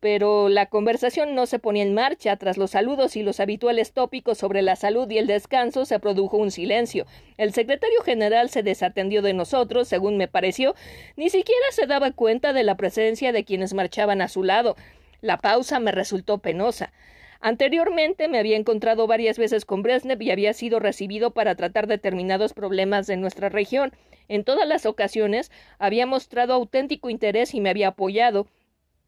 pero 0.00 0.48
la 0.48 0.66
conversación 0.66 1.34
no 1.34 1.46
se 1.46 1.58
ponía 1.58 1.82
en 1.82 1.94
marcha. 1.94 2.36
Tras 2.36 2.56
los 2.56 2.72
saludos 2.72 3.16
y 3.16 3.22
los 3.22 3.40
habituales 3.40 3.92
tópicos 3.92 4.38
sobre 4.38 4.62
la 4.62 4.76
salud 4.76 5.10
y 5.10 5.18
el 5.18 5.26
descanso 5.26 5.84
se 5.84 5.98
produjo 5.98 6.36
un 6.36 6.50
silencio. 6.50 7.06
El 7.38 7.52
secretario 7.52 8.00
general 8.02 8.50
se 8.50 8.62
desatendió 8.62 9.22
de 9.22 9.34
nosotros, 9.34 9.88
según 9.88 10.16
me 10.16 10.28
pareció, 10.28 10.74
ni 11.16 11.30
siquiera 11.30 11.66
se 11.72 11.86
daba 11.86 12.12
cuenta 12.12 12.52
de 12.52 12.62
la 12.62 12.76
presencia 12.76 13.32
de 13.32 13.44
quienes 13.44 13.74
marchaban 13.74 14.20
a 14.20 14.28
su 14.28 14.42
lado. 14.42 14.76
La 15.20 15.38
pausa 15.38 15.80
me 15.80 15.92
resultó 15.92 16.38
penosa. 16.38 16.92
Anteriormente 17.40 18.28
me 18.28 18.38
había 18.38 18.56
encontrado 18.56 19.06
varias 19.06 19.38
veces 19.38 19.64
con 19.64 19.82
Brezhnev 19.82 20.20
y 20.22 20.30
había 20.30 20.52
sido 20.52 20.80
recibido 20.80 21.32
para 21.32 21.54
tratar 21.54 21.86
determinados 21.86 22.54
problemas 22.54 23.06
de 23.06 23.16
nuestra 23.16 23.48
región. 23.48 23.92
En 24.28 24.44
todas 24.44 24.66
las 24.66 24.86
ocasiones 24.86 25.50
había 25.78 26.06
mostrado 26.06 26.54
auténtico 26.54 27.10
interés 27.10 27.54
y 27.54 27.60
me 27.60 27.70
había 27.70 27.88
apoyado. 27.88 28.46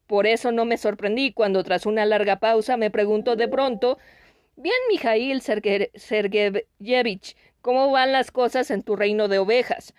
Por 0.09 0.26
eso 0.26 0.50
no 0.50 0.64
me 0.64 0.76
sorprendí 0.78 1.32
cuando 1.32 1.62
tras 1.62 1.86
una 1.86 2.04
larga 2.04 2.40
pausa 2.40 2.76
me 2.76 2.90
preguntó 2.90 3.36
de 3.36 3.46
pronto 3.46 3.98
Bien, 4.56 4.74
Mijail 4.88 5.40
Sergeyevich, 5.40 7.36
¿cómo 7.61 7.92
van 7.92 8.11
las 8.11 8.32
cosas 8.32 8.72
en 8.72 8.82
tu 8.82 8.96
reino 8.96 9.28
de 9.28 9.38
ovejas? 9.38 9.94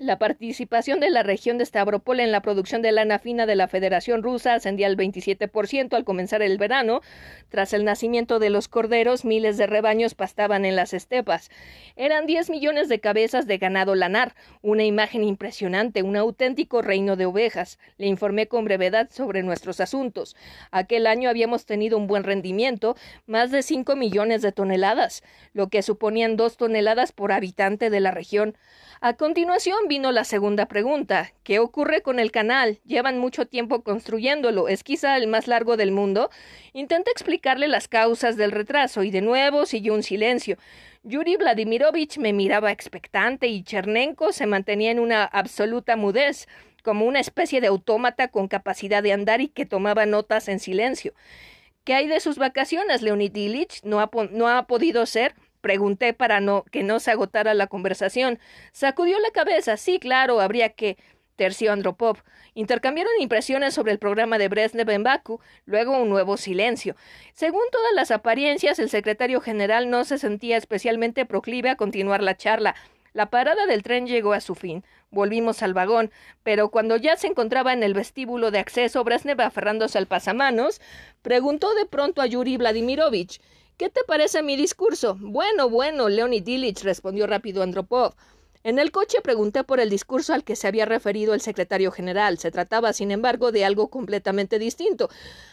La 0.00 0.16
participación 0.16 1.00
de 1.00 1.10
la 1.10 1.24
región 1.24 1.58
de 1.58 1.66
Stavropol 1.66 2.20
en 2.20 2.30
la 2.30 2.40
producción 2.40 2.82
de 2.82 2.92
lana 2.92 3.18
fina 3.18 3.46
de 3.46 3.56
la 3.56 3.66
Federación 3.66 4.22
Rusa 4.22 4.54
ascendía 4.54 4.86
al 4.86 4.96
27% 4.96 5.94
al 5.94 6.04
comenzar 6.04 6.40
el 6.40 6.56
verano. 6.56 7.00
Tras 7.48 7.72
el 7.72 7.84
nacimiento 7.84 8.38
de 8.38 8.48
los 8.48 8.68
corderos, 8.68 9.24
miles 9.24 9.56
de 9.56 9.66
rebaños 9.66 10.14
pastaban 10.14 10.64
en 10.64 10.76
las 10.76 10.94
estepas. 10.94 11.50
Eran 11.96 12.26
10 12.26 12.48
millones 12.50 12.88
de 12.88 13.00
cabezas 13.00 13.48
de 13.48 13.58
ganado 13.58 13.96
lanar, 13.96 14.36
una 14.62 14.84
imagen 14.84 15.24
impresionante, 15.24 16.04
un 16.04 16.16
auténtico 16.16 16.80
reino 16.80 17.16
de 17.16 17.26
ovejas. 17.26 17.80
Le 17.96 18.06
informé 18.06 18.46
con 18.46 18.64
brevedad 18.64 19.10
sobre 19.10 19.42
nuestros 19.42 19.80
asuntos. 19.80 20.36
Aquel 20.70 21.08
año 21.08 21.28
habíamos 21.28 21.66
tenido 21.66 21.98
un 21.98 22.06
buen 22.06 22.22
rendimiento, 22.22 22.94
más 23.26 23.50
de 23.50 23.62
5 23.62 23.96
millones 23.96 24.42
de 24.42 24.52
toneladas, 24.52 25.24
lo 25.54 25.70
que 25.70 25.82
suponían 25.82 26.36
dos 26.36 26.56
toneladas 26.56 27.10
por 27.10 27.32
habitante 27.32 27.90
de 27.90 27.98
la 27.98 28.12
región. 28.12 28.56
A 29.00 29.14
continuación 29.14 29.87
vino 29.88 30.12
la 30.12 30.24
segunda 30.24 30.66
pregunta. 30.66 31.32
¿Qué 31.42 31.58
ocurre 31.58 32.02
con 32.02 32.20
el 32.20 32.30
canal? 32.30 32.78
Llevan 32.84 33.18
mucho 33.18 33.46
tiempo 33.46 33.82
construyéndolo. 33.82 34.68
¿Es 34.68 34.84
quizá 34.84 35.16
el 35.16 35.26
más 35.26 35.48
largo 35.48 35.76
del 35.76 35.90
mundo? 35.90 36.30
Intenté 36.72 37.10
explicarle 37.10 37.66
las 37.66 37.88
causas 37.88 38.36
del 38.36 38.52
retraso 38.52 39.02
y 39.02 39.10
de 39.10 39.22
nuevo 39.22 39.66
siguió 39.66 39.94
un 39.94 40.02
silencio. 40.02 40.58
Yuri 41.02 41.36
Vladimirovich 41.36 42.18
me 42.18 42.32
miraba 42.32 42.70
expectante 42.70 43.48
y 43.48 43.64
Chernenko 43.64 44.32
se 44.32 44.46
mantenía 44.46 44.90
en 44.90 45.00
una 45.00 45.24
absoluta 45.24 45.96
mudez, 45.96 46.46
como 46.84 47.06
una 47.06 47.20
especie 47.20 47.60
de 47.60 47.66
autómata 47.66 48.28
con 48.28 48.46
capacidad 48.46 49.02
de 49.02 49.12
andar 49.12 49.40
y 49.40 49.48
que 49.48 49.66
tomaba 49.66 50.06
notas 50.06 50.48
en 50.48 50.60
silencio. 50.60 51.14
¿Qué 51.84 51.94
hay 51.94 52.06
de 52.06 52.20
sus 52.20 52.36
vacaciones, 52.36 53.02
Leonid 53.02 53.34
Ilich? 53.34 53.80
¿No 53.82 54.00
ha, 54.00 54.10
no 54.30 54.48
ha 54.48 54.66
podido 54.66 55.06
ser? 55.06 55.34
Pregunté 55.60 56.12
para 56.12 56.40
no 56.40 56.64
que 56.70 56.82
no 56.82 57.00
se 57.00 57.10
agotara 57.10 57.54
la 57.54 57.66
conversación. 57.66 58.38
Sacudió 58.72 59.18
la 59.20 59.30
cabeza. 59.30 59.76
Sí, 59.76 59.98
claro, 59.98 60.40
habría 60.40 60.70
que. 60.70 60.96
Terció 61.38 61.72
Andropov. 61.72 62.24
Intercambiaron 62.54 63.12
impresiones 63.20 63.72
sobre 63.72 63.92
el 63.92 64.00
programa 64.00 64.38
de 64.38 64.48
Brezhnev 64.48 64.90
en 64.90 65.04
Bakú, 65.04 65.38
luego 65.66 65.96
un 65.96 66.08
nuevo 66.08 66.36
silencio. 66.36 66.96
Según 67.32 67.62
todas 67.70 67.92
las 67.94 68.10
apariencias, 68.10 68.80
el 68.80 68.90
secretario 68.90 69.40
general 69.40 69.88
no 69.88 70.04
se 70.04 70.18
sentía 70.18 70.56
especialmente 70.56 71.26
proclive 71.26 71.70
a 71.70 71.76
continuar 71.76 72.24
la 72.24 72.36
charla. 72.36 72.74
La 73.12 73.26
parada 73.26 73.66
del 73.66 73.84
tren 73.84 74.08
llegó 74.08 74.32
a 74.32 74.40
su 74.40 74.56
fin. 74.56 74.84
Volvimos 75.10 75.62
al 75.62 75.74
vagón, 75.74 76.10
pero 76.42 76.70
cuando 76.70 76.96
ya 76.96 77.16
se 77.16 77.28
encontraba 77.28 77.72
en 77.72 77.84
el 77.84 77.94
vestíbulo 77.94 78.50
de 78.50 78.58
acceso, 78.58 79.04
Brezhnev 79.04 79.40
aferrándose 79.40 79.96
al 79.96 80.06
pasamanos, 80.06 80.80
preguntó 81.22 81.72
de 81.74 81.86
pronto 81.86 82.20
a 82.20 82.26
Yuri 82.26 82.56
Vladimirovich 82.56 83.40
¿Qué 83.78 83.90
te 83.90 84.02
parece 84.02 84.42
mi 84.42 84.56
discurso? 84.56 85.16
Bueno, 85.20 85.70
bueno, 85.70 86.08
Leonid 86.08 86.44
Ilich, 86.44 86.82
respondió 86.82 87.28
rápido 87.28 87.62
Andropov. 87.62 88.12
En 88.64 88.80
el 88.80 88.90
coche 88.90 89.20
pregunté 89.22 89.62
por 89.62 89.78
el 89.78 89.88
discurso 89.88 90.34
al 90.34 90.42
que 90.42 90.56
se 90.56 90.66
había 90.66 90.84
referido 90.84 91.32
el 91.32 91.40
secretario 91.40 91.92
general. 91.92 92.38
Se 92.38 92.50
trataba, 92.50 92.92
sin 92.92 93.12
embargo, 93.12 93.52
de 93.52 93.64
algo 93.64 93.86
completamente 93.86 94.58
distinto. 94.58 95.10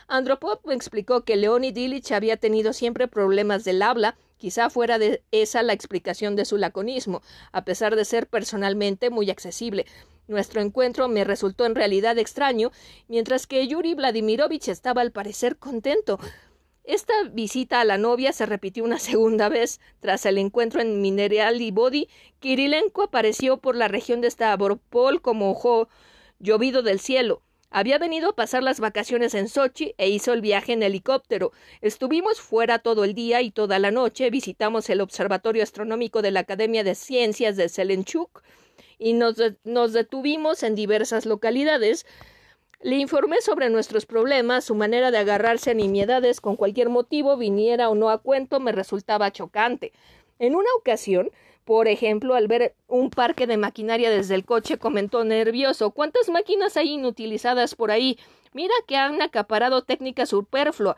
Andropov 0.07 0.59
me 0.65 0.73
explicó 0.73 1.23
que 1.23 1.35
Leonid 1.35 1.77
Ilich 1.77 2.13
había 2.13 2.37
tenido 2.37 2.73
siempre 2.73 3.07
problemas 3.07 3.63
del 3.63 3.83
habla, 3.83 4.17
quizá 4.37 4.71
fuera 4.71 4.97
de 4.97 5.21
esa 5.29 5.61
la 5.61 5.73
explicación 5.73 6.35
de 6.35 6.45
su 6.45 6.57
laconismo, 6.57 7.21
a 7.51 7.63
pesar 7.63 7.95
de 7.95 8.05
ser 8.05 8.25
personalmente 8.25 9.11
muy 9.11 9.29
accesible. 9.29 9.85
Nuestro 10.27 10.61
encuentro 10.61 11.07
me 11.07 11.25
resultó 11.25 11.67
en 11.67 11.75
realidad 11.75 12.17
extraño, 12.17 12.71
mientras 13.07 13.45
que 13.45 13.67
Yuri 13.67 13.93
Vladimirovich 13.93 14.69
estaba 14.69 15.01
al 15.01 15.11
parecer 15.11 15.57
contento. 15.57 16.19
Esta 16.87 17.13
visita 17.31 17.81
a 17.81 17.85
la 17.85 17.97
novia 17.97 18.31
se 18.31 18.45
repitió 18.45 18.83
una 18.83 18.99
segunda 18.99 19.49
vez. 19.49 19.79
Tras 19.99 20.25
el 20.25 20.37
encuentro 20.37 20.81
en 20.81 21.01
Mineral 21.01 21.61
y 21.61 21.71
Body, 21.71 22.07
Kirilenko 22.39 23.03
apareció 23.03 23.57
por 23.57 23.75
la 23.75 23.87
región 23.87 24.21
de 24.21 24.29
Stavropol 24.29 25.21
como 25.21 25.49
ojo 25.49 25.89
llovido 26.39 26.83
del 26.83 26.99
cielo. 26.99 27.41
Había 27.71 27.97
venido 27.97 28.29
a 28.29 28.35
pasar 28.35 28.63
las 28.63 28.79
vacaciones 28.79 29.33
en 29.33 29.49
Sochi 29.49 29.95
e 29.97 30.09
hizo 30.09 30.31
el 30.31 30.41
viaje 30.41 30.73
en 30.73 30.83
helicóptero. 30.83 31.51
Estuvimos 31.81 32.39
fuera 32.39 32.79
todo 32.79 33.03
el 33.03 33.15
día 33.15 33.41
y 33.41 33.51
toda 33.51 33.79
la 33.79 33.91
noche, 33.91 34.29
visitamos 34.29 34.89
el 34.89 35.01
Observatorio 35.01 35.63
Astronómico 35.63 36.21
de 36.21 36.31
la 36.31 36.41
Academia 36.41 36.83
de 36.83 36.95
Ciencias 36.95 37.57
de 37.57 37.67
Selenchuk 37.67 38.43
y 38.97 39.13
nos, 39.13 39.35
nos 39.63 39.91
detuvimos 39.91 40.63
en 40.63 40.75
diversas 40.75 41.25
localidades. 41.25 42.05
Le 42.81 42.97
informé 42.97 43.41
sobre 43.41 43.69
nuestros 43.69 44.05
problemas, 44.05 44.65
su 44.65 44.75
manera 44.75 45.09
de 45.09 45.17
agarrarse 45.17 45.71
a 45.71 45.73
nimiedades 45.73 46.41
con 46.41 46.55
cualquier 46.55 46.89
motivo, 46.89 47.37
viniera 47.37 47.89
o 47.89 47.95
no 47.95 48.09
a 48.09 48.17
cuento, 48.17 48.59
me 48.59 48.71
resultaba 48.71 49.31
chocante. 49.31 49.93
En 50.39 50.55
una 50.55 50.69
ocasión, 50.77 51.31
por 51.63 51.87
ejemplo, 51.87 52.35
al 52.35 52.47
ver 52.47 52.75
un 52.87 53.09
parque 53.09 53.47
de 53.47 53.57
maquinaria 53.57 54.09
desde 54.11 54.35
el 54.35 54.45
coche, 54.45 54.77
comentó 54.77 55.23
nervioso 55.23 55.91
¿Cuántas 55.91 56.29
máquinas 56.29 56.77
hay 56.77 56.91
inutilizadas 56.91 57.73
por 57.75 57.91
ahí? 57.91 58.19
Mira 58.53 58.73
que 58.87 58.97
han 58.97 59.21
acaparado 59.21 59.83
técnica 59.83 60.25
superflua. 60.25 60.95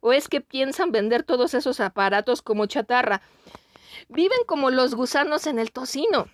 ¿O 0.00 0.12
es 0.12 0.28
que 0.28 0.40
piensan 0.40 0.92
vender 0.92 1.22
todos 1.22 1.54
esos 1.54 1.80
aparatos 1.80 2.42
como 2.42 2.66
chatarra? 2.66 3.22
Viven 4.08 4.38
como 4.46 4.70
los 4.70 4.94
gusanos 4.94 5.46
en 5.46 5.58
el 5.58 5.72
tocino. 5.72 6.26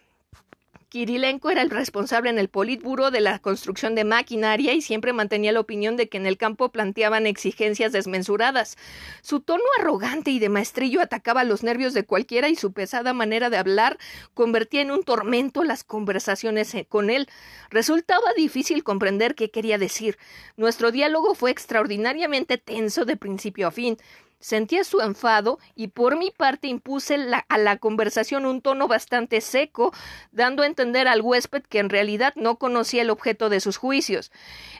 Kirilenko 0.88 1.50
era 1.50 1.62
el 1.62 1.70
responsable 1.70 2.30
en 2.30 2.38
el 2.38 2.48
Politburo 2.48 3.10
de 3.10 3.20
la 3.20 3.40
construcción 3.40 3.96
de 3.96 4.04
maquinaria 4.04 4.72
y 4.72 4.82
siempre 4.82 5.12
mantenía 5.12 5.50
la 5.50 5.58
opinión 5.58 5.96
de 5.96 6.08
que 6.08 6.16
en 6.16 6.26
el 6.26 6.38
campo 6.38 6.70
planteaban 6.70 7.26
exigencias 7.26 7.90
desmensuradas. 7.90 8.76
Su 9.20 9.40
tono 9.40 9.64
arrogante 9.80 10.30
y 10.30 10.38
de 10.38 10.48
maestrillo 10.48 11.00
atacaba 11.00 11.42
los 11.42 11.64
nervios 11.64 11.92
de 11.92 12.04
cualquiera 12.04 12.48
y 12.48 12.54
su 12.54 12.72
pesada 12.72 13.12
manera 13.12 13.50
de 13.50 13.56
hablar 13.56 13.98
convertía 14.32 14.80
en 14.80 14.92
un 14.92 15.02
tormento 15.02 15.64
las 15.64 15.82
conversaciones 15.82 16.72
eh, 16.74 16.86
con 16.88 17.10
él. 17.10 17.28
Resultaba 17.68 18.32
difícil 18.36 18.84
comprender 18.84 19.34
qué 19.34 19.50
quería 19.50 19.78
decir. 19.78 20.18
Nuestro 20.56 20.92
diálogo 20.92 21.34
fue 21.34 21.50
extraordinariamente 21.50 22.58
tenso 22.58 23.04
de 23.04 23.16
principio 23.16 23.66
a 23.66 23.72
fin. 23.72 23.98
Sentía 24.46 24.84
su 24.84 25.00
enfado 25.00 25.58
y 25.74 25.88
por 25.88 26.16
mi 26.16 26.30
parte 26.30 26.68
impuse 26.68 27.18
a 27.48 27.58
la 27.58 27.78
conversación 27.78 28.46
un 28.46 28.60
tono 28.60 28.86
bastante 28.86 29.40
seco, 29.40 29.92
dando 30.30 30.62
a 30.62 30.66
entender 30.66 31.08
al 31.08 31.20
huésped 31.20 31.64
que 31.64 31.80
en 31.80 31.90
realidad 31.90 32.32
no 32.36 32.54
conocía 32.54 33.02
el 33.02 33.10
objeto 33.10 33.48
de 33.48 33.58
sus 33.58 33.76
juicios. 33.76 34.30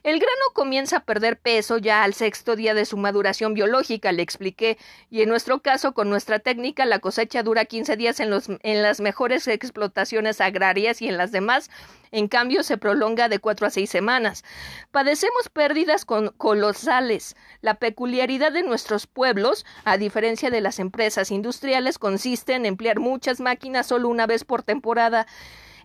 El 0.05 0.21
grano 0.21 0.45
comienza 0.55 0.99
a 0.99 1.05
perder 1.05 1.37
peso 1.37 1.79
ya 1.79 2.05
al 2.05 2.15
sexto 2.15 2.55
día 2.55 2.75
de 2.75 2.85
su 2.85 2.97
maduración 2.97 3.55
biológica, 3.55 4.13
le 4.13 4.23
expliqué, 4.23 4.79
y 5.11 5.23
en 5.23 5.31
nuestro 5.31 5.59
caso, 5.59 5.95
con 5.95 6.09
nuestra 6.11 6.39
técnica, 6.39 6.87
la 6.87 7.01
cosecha 7.01 7.43
dura 7.43 7.65
quince 7.65 7.97
días 7.97 8.21
en, 8.21 8.31
los, 8.31 8.45
en 8.49 8.83
las 8.85 9.01
mejores 9.01 9.49
explotaciones 9.49 10.41
agrarias 10.41 11.03
y 11.03 11.09
en 11.09 11.17
las 11.17 11.33
demás 11.33 11.71
en 12.17 12.29
cambio, 12.29 12.63
se 12.63 12.79
prolonga 12.79 13.29
de 13.29 13.41
cuatro 13.41 13.67
a 13.67 13.71
seis 13.71 13.91
semanas. 13.91 14.43
Padecemos 14.91 15.51
pérdidas 15.53 16.07
colosales. 16.07 17.37
La 17.61 17.75
peculiaridad 17.75 18.53
de 18.53 18.63
nuestros 18.63 19.07
pueblos, 19.07 19.67
a 19.85 19.99
diferencia 19.99 20.49
de 20.49 20.63
las 20.63 20.79
empresas 20.79 21.31
industriales, 21.31 21.99
consiste 21.99 22.55
en 22.55 22.65
emplear 22.65 23.01
muchas 23.01 23.39
máquinas 23.41 23.89
solo 23.89 24.09
una 24.09 24.27
vez 24.27 24.45
por 24.45 24.63
temporada. 24.63 25.27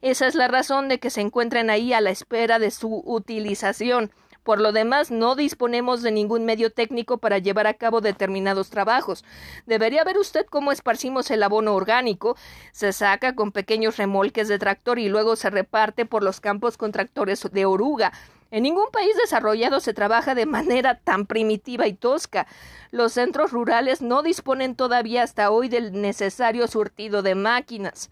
Esa 0.01 0.25
es 0.25 0.36
la 0.36 0.47
razón 0.47 0.88
de 0.88 0.99
que 0.99 1.09
se 1.09 1.19
encuentren 1.19 1.69
ahí 1.69 1.91
a 1.91 1.99
la 1.99 2.11
espera 2.11 2.59
de 2.59 2.71
su 2.71 3.03
utilización. 3.05 4.09
Por 4.44 4.60
lo 4.60 4.72
demás, 4.72 5.12
no 5.12 5.36
disponemos 5.36 6.02
de 6.02 6.12
ningún 6.12 6.46
medio 6.46 6.72
técnico 6.72 7.20
para 7.20 7.38
llevar 7.38 7.68
a 7.68 7.76
cabo 7.76 8.02
determinados 8.02 8.72
trabajos. 8.72 9.24
Debería 9.68 10.04
ver 10.04 10.18
usted 10.18 10.48
cómo 10.48 10.72
esparcimos 10.72 11.30
el 11.30 11.44
abono 11.44 11.76
orgánico. 11.76 12.36
Se 12.72 12.92
saca 12.92 13.36
con 13.36 13.52
pequeños 13.52 13.98
remolques 13.98 14.48
de 14.48 14.58
tractor 14.58 14.98
y 14.98 15.10
luego 15.10 15.36
se 15.36 15.52
reparte 15.52 16.08
por 16.08 16.24
los 16.24 16.39
campos 16.39 16.76
con 16.76 16.92
tractores 16.92 17.48
de 17.52 17.66
oruga. 17.66 18.14
En 18.50 18.64
ningún 18.64 18.89
país 18.92 19.16
desarrollado 19.16 19.80
se 19.80 19.94
trabaja 19.94 20.34
de 20.34 20.46
manera 20.46 21.00
tan 21.00 21.28
primitiva 21.28 21.88
y 21.88 21.94
tosca. 21.94 22.48
Los 22.89 23.14
centros 23.14 23.52
rurales 23.52 24.02
no 24.02 24.24
disponen 24.24 24.76
todavía 24.76 25.24
hasta 25.24 25.52
hoy 25.52 25.70
del 25.70 26.02
necesario 26.02 26.68
surtido 26.68 27.22
de 27.22 27.36
máquinas. 27.36 28.10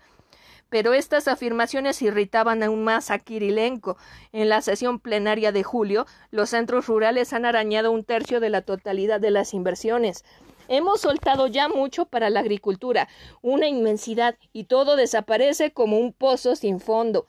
Pero 0.70 0.94
estas 0.94 1.28
afirmaciones 1.28 2.02
irritaban 2.02 2.64
aún 2.64 2.84
más 2.84 3.12
a 3.12 3.20
Kirilenko. 3.20 3.98
En 4.32 4.50
la 4.50 4.62
sesión 4.62 5.00
plenaria 5.00 5.52
de 5.52 5.64
julio, 5.64 6.06
los 6.32 6.52
centros 6.52 6.88
rurales 6.88 7.34
han 7.34 7.46
arañado 7.46 7.92
un 7.92 8.04
tercio 8.04 8.40
de 8.40 8.50
la 8.50 8.62
totalidad 8.62 9.20
de 9.20 9.32
las 9.32 9.54
inversiones. 9.54 10.24
Hemos 10.68 11.02
soltado 11.02 11.48
ya 11.48 11.68
mucho 11.68 12.06
para 12.06 12.30
la 12.30 12.42
agricultura, 12.42 13.08
una 13.42 13.68
inmensidad, 13.68 14.36
y 14.54 14.66
todo 14.66 14.96
desaparece 14.96 15.72
como 15.72 15.98
un 15.98 16.14
pozo 16.14 16.56
sin 16.56 16.80
fondo. 16.80 17.26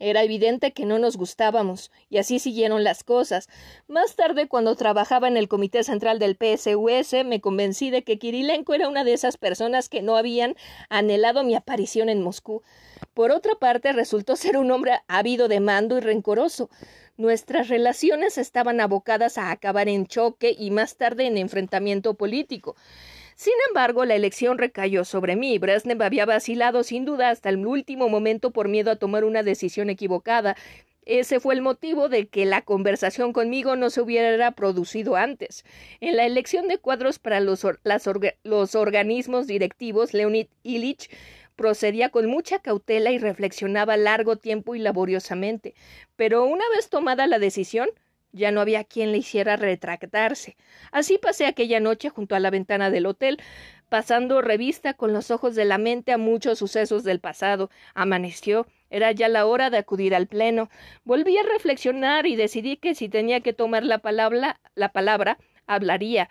Era 0.00 0.22
evidente 0.22 0.72
que 0.72 0.86
no 0.86 0.98
nos 0.98 1.18
gustábamos, 1.18 1.92
y 2.08 2.16
así 2.16 2.38
siguieron 2.38 2.84
las 2.84 3.04
cosas. 3.04 3.50
Más 3.86 4.16
tarde, 4.16 4.48
cuando 4.48 4.74
trabajaba 4.74 5.28
en 5.28 5.36
el 5.36 5.46
Comité 5.46 5.84
Central 5.84 6.18
del 6.18 6.36
PSUS, 6.36 7.24
me 7.26 7.42
convencí 7.42 7.90
de 7.90 8.02
que 8.02 8.18
Kirilenko 8.18 8.72
era 8.72 8.88
una 8.88 9.04
de 9.04 9.12
esas 9.12 9.36
personas 9.36 9.90
que 9.90 10.00
no 10.00 10.16
habían 10.16 10.56
anhelado 10.88 11.44
mi 11.44 11.54
aparición 11.54 12.08
en 12.08 12.22
Moscú. 12.22 12.62
Por 13.12 13.30
otra 13.30 13.54
parte, 13.56 13.92
resultó 13.92 14.36
ser 14.36 14.56
un 14.56 14.70
hombre 14.70 15.00
ávido 15.06 15.48
de 15.48 15.60
mando 15.60 15.98
y 15.98 16.00
rencoroso. 16.00 16.70
Nuestras 17.18 17.68
relaciones 17.68 18.38
estaban 18.38 18.80
abocadas 18.80 19.36
a 19.36 19.50
acabar 19.50 19.90
en 19.90 20.06
choque 20.06 20.56
y 20.58 20.70
más 20.70 20.96
tarde 20.96 21.26
en 21.26 21.36
enfrentamiento 21.36 22.14
político. 22.14 22.74
Sin 23.40 23.54
embargo, 23.68 24.04
la 24.04 24.16
elección 24.16 24.58
recayó 24.58 25.02
sobre 25.06 25.34
mí. 25.34 25.58
Brezhnev 25.58 26.02
había 26.02 26.26
vacilado 26.26 26.82
sin 26.82 27.06
duda 27.06 27.30
hasta 27.30 27.48
el 27.48 27.66
último 27.66 28.10
momento 28.10 28.50
por 28.50 28.68
miedo 28.68 28.90
a 28.90 28.96
tomar 28.96 29.24
una 29.24 29.42
decisión 29.42 29.88
equivocada. 29.88 30.58
Ese 31.06 31.40
fue 31.40 31.54
el 31.54 31.62
motivo 31.62 32.10
de 32.10 32.28
que 32.28 32.44
la 32.44 32.60
conversación 32.60 33.32
conmigo 33.32 33.76
no 33.76 33.88
se 33.88 34.02
hubiera 34.02 34.50
producido 34.50 35.16
antes. 35.16 35.64
En 36.00 36.18
la 36.18 36.26
elección 36.26 36.68
de 36.68 36.76
cuadros 36.76 37.18
para 37.18 37.40
los, 37.40 37.64
los 38.42 38.74
organismos 38.74 39.46
directivos, 39.46 40.12
Leonid 40.12 40.48
Ilich 40.62 41.08
procedía 41.56 42.10
con 42.10 42.26
mucha 42.26 42.58
cautela 42.58 43.10
y 43.10 43.16
reflexionaba 43.16 43.96
largo 43.96 44.36
tiempo 44.36 44.74
y 44.74 44.80
laboriosamente. 44.80 45.74
Pero 46.14 46.44
una 46.44 46.64
vez 46.76 46.90
tomada 46.90 47.26
la 47.26 47.38
decisión, 47.38 47.88
ya 48.32 48.50
no 48.50 48.60
había 48.60 48.84
quien 48.84 49.12
le 49.12 49.18
hiciera 49.18 49.56
retractarse. 49.56 50.56
Así 50.92 51.18
pasé 51.18 51.46
aquella 51.46 51.80
noche 51.80 52.10
junto 52.10 52.34
a 52.34 52.40
la 52.40 52.50
ventana 52.50 52.90
del 52.90 53.06
hotel, 53.06 53.38
pasando 53.88 54.40
revista 54.40 54.94
con 54.94 55.12
los 55.12 55.30
ojos 55.30 55.54
de 55.54 55.64
la 55.64 55.78
mente 55.78 56.12
a 56.12 56.18
muchos 56.18 56.58
sucesos 56.58 57.04
del 57.04 57.20
pasado. 57.20 57.70
Amaneció. 57.94 58.66
Era 58.88 59.12
ya 59.12 59.28
la 59.28 59.46
hora 59.46 59.70
de 59.70 59.78
acudir 59.78 60.14
al 60.14 60.26
pleno. 60.26 60.68
Volví 61.04 61.36
a 61.38 61.42
reflexionar 61.42 62.26
y 62.26 62.36
decidí 62.36 62.76
que 62.76 62.94
si 62.94 63.08
tenía 63.08 63.40
que 63.40 63.52
tomar 63.52 63.84
la 63.84 63.98
palabra, 63.98 64.60
la 64.74 64.90
palabra, 64.90 65.38
hablaría. 65.66 66.28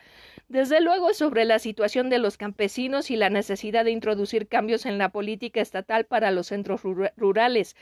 Desde 0.49 0.81
luego 0.81 1.13
sobre 1.13 1.45
la 1.45 1.59
situación 1.59 2.09
de 2.09 2.17
los 2.17 2.35
campesinos 2.35 3.11
y 3.11 3.15
la 3.15 3.29
necesidad 3.29 3.85
de 3.85 3.91
introducir 3.91 4.47
cambios 4.47 4.87
en 4.87 4.97
la 4.97 5.09
política 5.09 5.61
estatal 5.61 6.05
para 6.05 6.31
los 6.31 6.47
centros 6.47 6.81
rurales. 7.15 7.75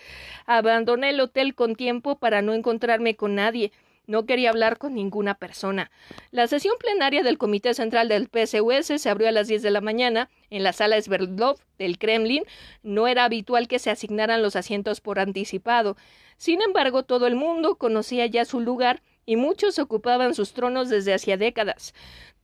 Abandoné 0.46 1.12
el 1.12 1.22
hotel 1.22 1.56
con 1.56 1.76
tiempo 1.76 2.20
para 2.20 2.42
no 2.42 2.54
encontrarme 2.54 3.16
con 3.16 3.36
nadie. 3.36 3.72
No 4.08 4.26
quería 4.26 4.52
hablar 4.52 4.78
con 4.78 4.94
ninguna 4.94 5.36
persona. 5.36 5.92
La 6.32 6.48
sesión 6.48 6.76
plenaria 6.80 7.24
del 7.24 7.38
Comité 7.38 7.74
Central 7.74 8.08
del 8.08 8.30
PSUS 8.30 9.02
se 9.02 9.10
abrió 9.10 9.28
a 9.28 9.34
las 9.34 9.50
10 9.50 9.62
de 9.62 9.72
la 9.72 9.82
mañana 9.82 10.30
en 10.50 10.64
la 10.64 10.72
sala 10.72 11.00
Sverdlov 11.02 11.60
del 11.78 11.98
Kremlin. 12.00 12.44
No 12.84 13.10
era 13.10 13.26
habitual 13.26 13.68
que 13.68 13.80
se 13.80 13.90
asignaran 13.90 14.42
los 14.42 14.56
asientos 14.56 15.02
por 15.02 15.20
anticipado. 15.20 15.98
Sin 16.38 16.62
embargo, 16.62 17.04
todo 17.04 17.28
el 17.28 17.36
mundo 17.36 17.76
conocía 17.76 18.26
ya 18.28 18.46
su 18.46 18.62
lugar 18.62 19.02
y 19.26 19.36
muchos 19.36 19.78
ocupaban 19.78 20.34
sus 20.34 20.54
tronos 20.54 20.88
desde 20.88 21.14
hacía 21.14 21.36
décadas. 21.36 21.94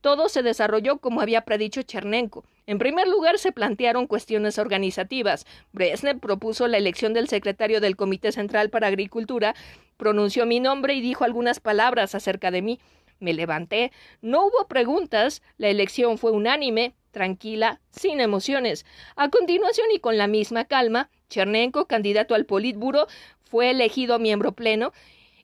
Todo 0.02 0.28
se 0.28 0.42
desarrolló 0.42 0.98
como 0.98 1.22
había 1.22 1.46
predicho 1.46 1.80
Chernenko. 1.80 2.44
En 2.66 2.78
primer 2.78 3.08
lugar, 3.08 3.38
se 3.38 3.52
plantearon 3.52 4.06
cuestiones 4.06 4.58
organizativas. 4.58 5.46
Brezhnev 5.72 6.20
propuso 6.20 6.68
la 6.68 6.76
elección 6.76 7.14
del 7.14 7.28
secretario 7.28 7.80
del 7.80 7.96
Comité 7.96 8.30
Central 8.30 8.68
para 8.68 8.88
Agricultura, 8.88 9.54
pronunció 9.96 10.46
mi 10.46 10.60
nombre 10.60 10.94
y 10.94 11.00
dijo 11.00 11.24
algunas 11.24 11.60
palabras 11.60 12.14
acerca 12.14 12.50
de 12.50 12.62
mí. 12.62 12.80
Me 13.20 13.32
levanté. 13.32 13.92
No 14.20 14.46
hubo 14.46 14.66
preguntas. 14.68 15.42
La 15.56 15.68
elección 15.68 16.18
fue 16.18 16.32
unánime, 16.32 16.94
tranquila, 17.10 17.80
sin 17.90 18.20
emociones. 18.20 18.84
A 19.16 19.30
continuación 19.30 19.86
y 19.92 20.00
con 20.00 20.18
la 20.18 20.26
misma 20.26 20.64
calma, 20.64 21.10
Chernenko, 21.30 21.86
candidato 21.86 22.34
al 22.34 22.44
Politburo, 22.44 23.06
fue 23.42 23.70
elegido 23.70 24.18
miembro 24.18 24.52
pleno 24.52 24.92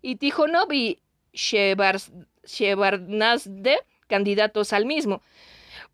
y 0.03 0.17
Tijonov 0.17 0.73
y 0.73 0.99
Shevardnadze 1.33 3.79
candidatos 4.11 4.73
al 4.73 4.85
mismo. 4.85 5.23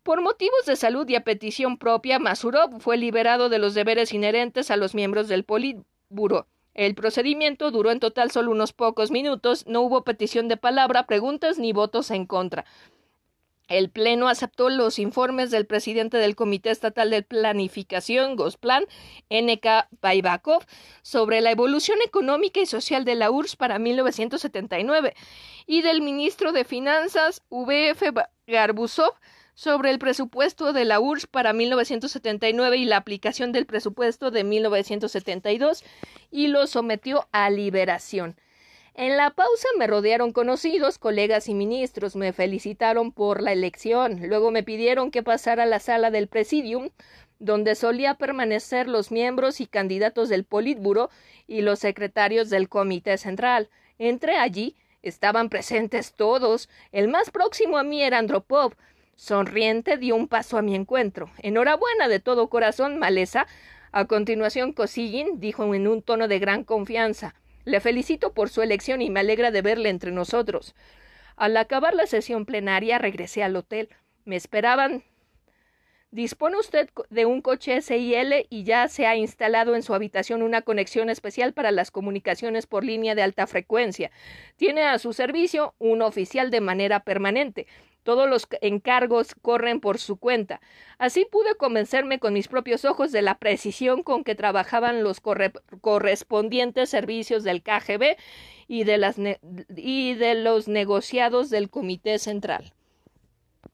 Por 0.03 0.21
motivos 0.21 0.65
de 0.65 0.75
salud 0.75 1.07
y 1.07 1.15
a 1.15 1.23
petición 1.23 1.77
propia, 1.77 2.19
Masurov 2.19 2.81
fue 2.81 2.97
liberado 2.97 3.49
de 3.49 3.59
los 3.59 3.73
deberes 3.73 4.13
inherentes 4.13 4.71
a 4.71 4.77
los 4.77 4.95
miembros 4.95 5.27
del 5.27 5.43
Politburo. 5.43 6.47
El 6.77 6.93
procedimiento 6.93 7.71
duró 7.71 7.89
en 7.89 7.99
total 7.99 8.29
solo 8.29 8.51
unos 8.51 8.71
pocos 8.71 9.09
minutos, 9.09 9.65
no 9.65 9.81
hubo 9.81 10.03
petición 10.03 10.47
de 10.47 10.57
palabra, 10.57 11.07
preguntas 11.07 11.57
ni 11.57 11.73
votos 11.73 12.11
en 12.11 12.27
contra. 12.27 12.65
El 13.67 13.89
Pleno 13.89 14.29
aceptó 14.29 14.69
los 14.69 14.99
informes 14.99 15.49
del 15.49 15.65
presidente 15.65 16.17
del 16.17 16.35
Comité 16.35 16.69
Estatal 16.69 17.09
de 17.09 17.23
Planificación, 17.23 18.35
Gosplan, 18.35 18.85
N.K. 19.29 19.89
Baibakov, 20.01 20.65
sobre 21.01 21.41
la 21.41 21.49
evolución 21.49 21.97
económica 22.05 22.59
y 22.59 22.67
social 22.67 23.05
de 23.05 23.15
la 23.15 23.31
URSS 23.31 23.55
para 23.55 23.79
1979 23.79 25.15
y 25.65 25.81
del 25.81 26.01
ministro 26.01 26.51
de 26.51 26.63
Finanzas, 26.63 27.41
V.F. 27.49 28.13
Garbusov, 28.45 29.15
sobre 29.57 29.89
el 29.89 29.97
presupuesto 29.97 30.71
de 30.71 30.85
la 30.85 30.99
URSS 30.99 31.25
para 31.25 31.51
1979 31.51 32.77
y 32.77 32.85
la 32.85 32.97
aplicación 32.97 33.51
del 33.51 33.65
presupuesto 33.65 34.29
de 34.29 34.43
1972 34.43 35.83
y 36.29 36.47
lo 36.49 36.67
sometió 36.67 37.27
a 37.31 37.49
liberación. 37.49 38.35
En 38.93 39.17
la 39.17 39.31
pausa 39.31 39.67
me 39.79 39.87
rodearon 39.87 40.31
conocidos, 40.31 40.99
colegas 40.99 41.49
y 41.49 41.55
ministros, 41.55 42.15
me 42.15 42.33
felicitaron 42.33 43.11
por 43.11 43.41
la 43.41 43.51
elección, 43.51 44.27
luego 44.27 44.51
me 44.51 44.61
pidieron 44.61 45.09
que 45.09 45.23
pasara 45.23 45.63
a 45.63 45.67
la 45.67 45.79
sala 45.79 46.11
del 46.11 46.27
presidium, 46.27 46.91
donde 47.39 47.73
solía 47.73 48.13
permanecer 48.13 48.87
los 48.87 49.11
miembros 49.11 49.59
y 49.59 49.65
candidatos 49.65 50.29
del 50.29 50.43
Politburo 50.43 51.09
y 51.47 51.61
los 51.61 51.79
secretarios 51.79 52.51
del 52.51 52.69
Comité 52.69 53.17
Central. 53.17 53.69
Entré 53.97 54.37
allí, 54.37 54.75
estaban 55.01 55.49
presentes 55.49 56.13
todos, 56.13 56.69
el 56.91 57.07
más 57.07 57.31
próximo 57.31 57.79
a 57.79 57.83
mí 57.83 58.03
era 58.03 58.19
Andropov, 58.19 58.73
sonriente 59.17 59.97
dio 59.97 60.15
un 60.15 60.29
paso 60.29 60.57
a 60.57 60.61
mi 60.61 60.73
encuentro. 60.73 61.29
Enhorabuena 61.39 62.07
de 62.07 62.21
todo 62.21 62.47
corazón, 62.47 62.97
maleza. 62.97 63.45
A 63.91 64.05
continuación, 64.05 64.71
Kosygin 64.71 65.41
dijo 65.41 65.75
en 65.75 65.89
un 65.89 66.01
tono 66.01 66.29
de 66.29 66.39
gran 66.39 66.63
confianza 66.63 67.35
le 67.67 67.81
felicito 67.81 68.33
por 68.33 68.49
su 68.49 68.61
elección 68.61 69.01
y 69.01 69.09
me 69.09 69.19
alegra 69.19 69.51
de 69.51 69.61
verle 69.61 69.89
entre 69.89 70.11
nosotros. 70.11 70.73
Al 71.35 71.57
acabar 71.57 71.93
la 71.93 72.07
sesión 72.07 72.45
plenaria 72.45 72.97
regresé 72.97 73.43
al 73.43 73.57
hotel. 73.57 73.89
Me 74.23 74.37
esperaban. 74.37 75.03
Dispone 76.09 76.57
usted 76.57 76.89
de 77.09 77.25
un 77.25 77.41
coche 77.41 77.81
SIL 77.81 78.47
y 78.49 78.63
ya 78.63 78.87
se 78.87 79.05
ha 79.05 79.17
instalado 79.17 79.75
en 79.75 79.83
su 79.83 79.93
habitación 79.93 80.43
una 80.43 80.61
conexión 80.61 81.09
especial 81.09 81.51
para 81.51 81.71
las 81.71 81.91
comunicaciones 81.91 82.67
por 82.67 82.85
línea 82.85 83.15
de 83.15 83.23
alta 83.23 83.45
frecuencia. 83.47 84.11
Tiene 84.55 84.83
a 84.83 84.97
su 84.97 85.11
servicio 85.11 85.75
un 85.77 86.01
oficial 86.01 86.49
de 86.49 86.61
manera 86.61 87.01
permanente. 87.01 87.67
Todos 88.07 88.29
los 88.29 88.47
encargos 88.61 89.35
corren 89.41 89.81
por 89.81 89.97
su 89.97 90.15
cuenta. 90.15 90.61
Así 90.97 91.27
pude 91.29 91.55
convencerme 91.55 92.19
con 92.19 92.31
mis 92.31 92.47
propios 92.47 92.85
ojos 92.85 93.11
de 93.11 93.21
la 93.21 93.37
precisión 93.37 94.01
con 94.01 94.23
que 94.23 94.33
trabajaban 94.33 95.03
los 95.03 95.19
correspondientes 95.81 96.89
servicios 96.89 97.43
del 97.43 97.61
KGB 97.61 98.15
y 98.69 98.85
de, 98.85 100.35
los 100.35 100.67
negociados 100.69 101.49
del 101.49 101.69
Comité 101.69 102.17
Central. 102.17 102.71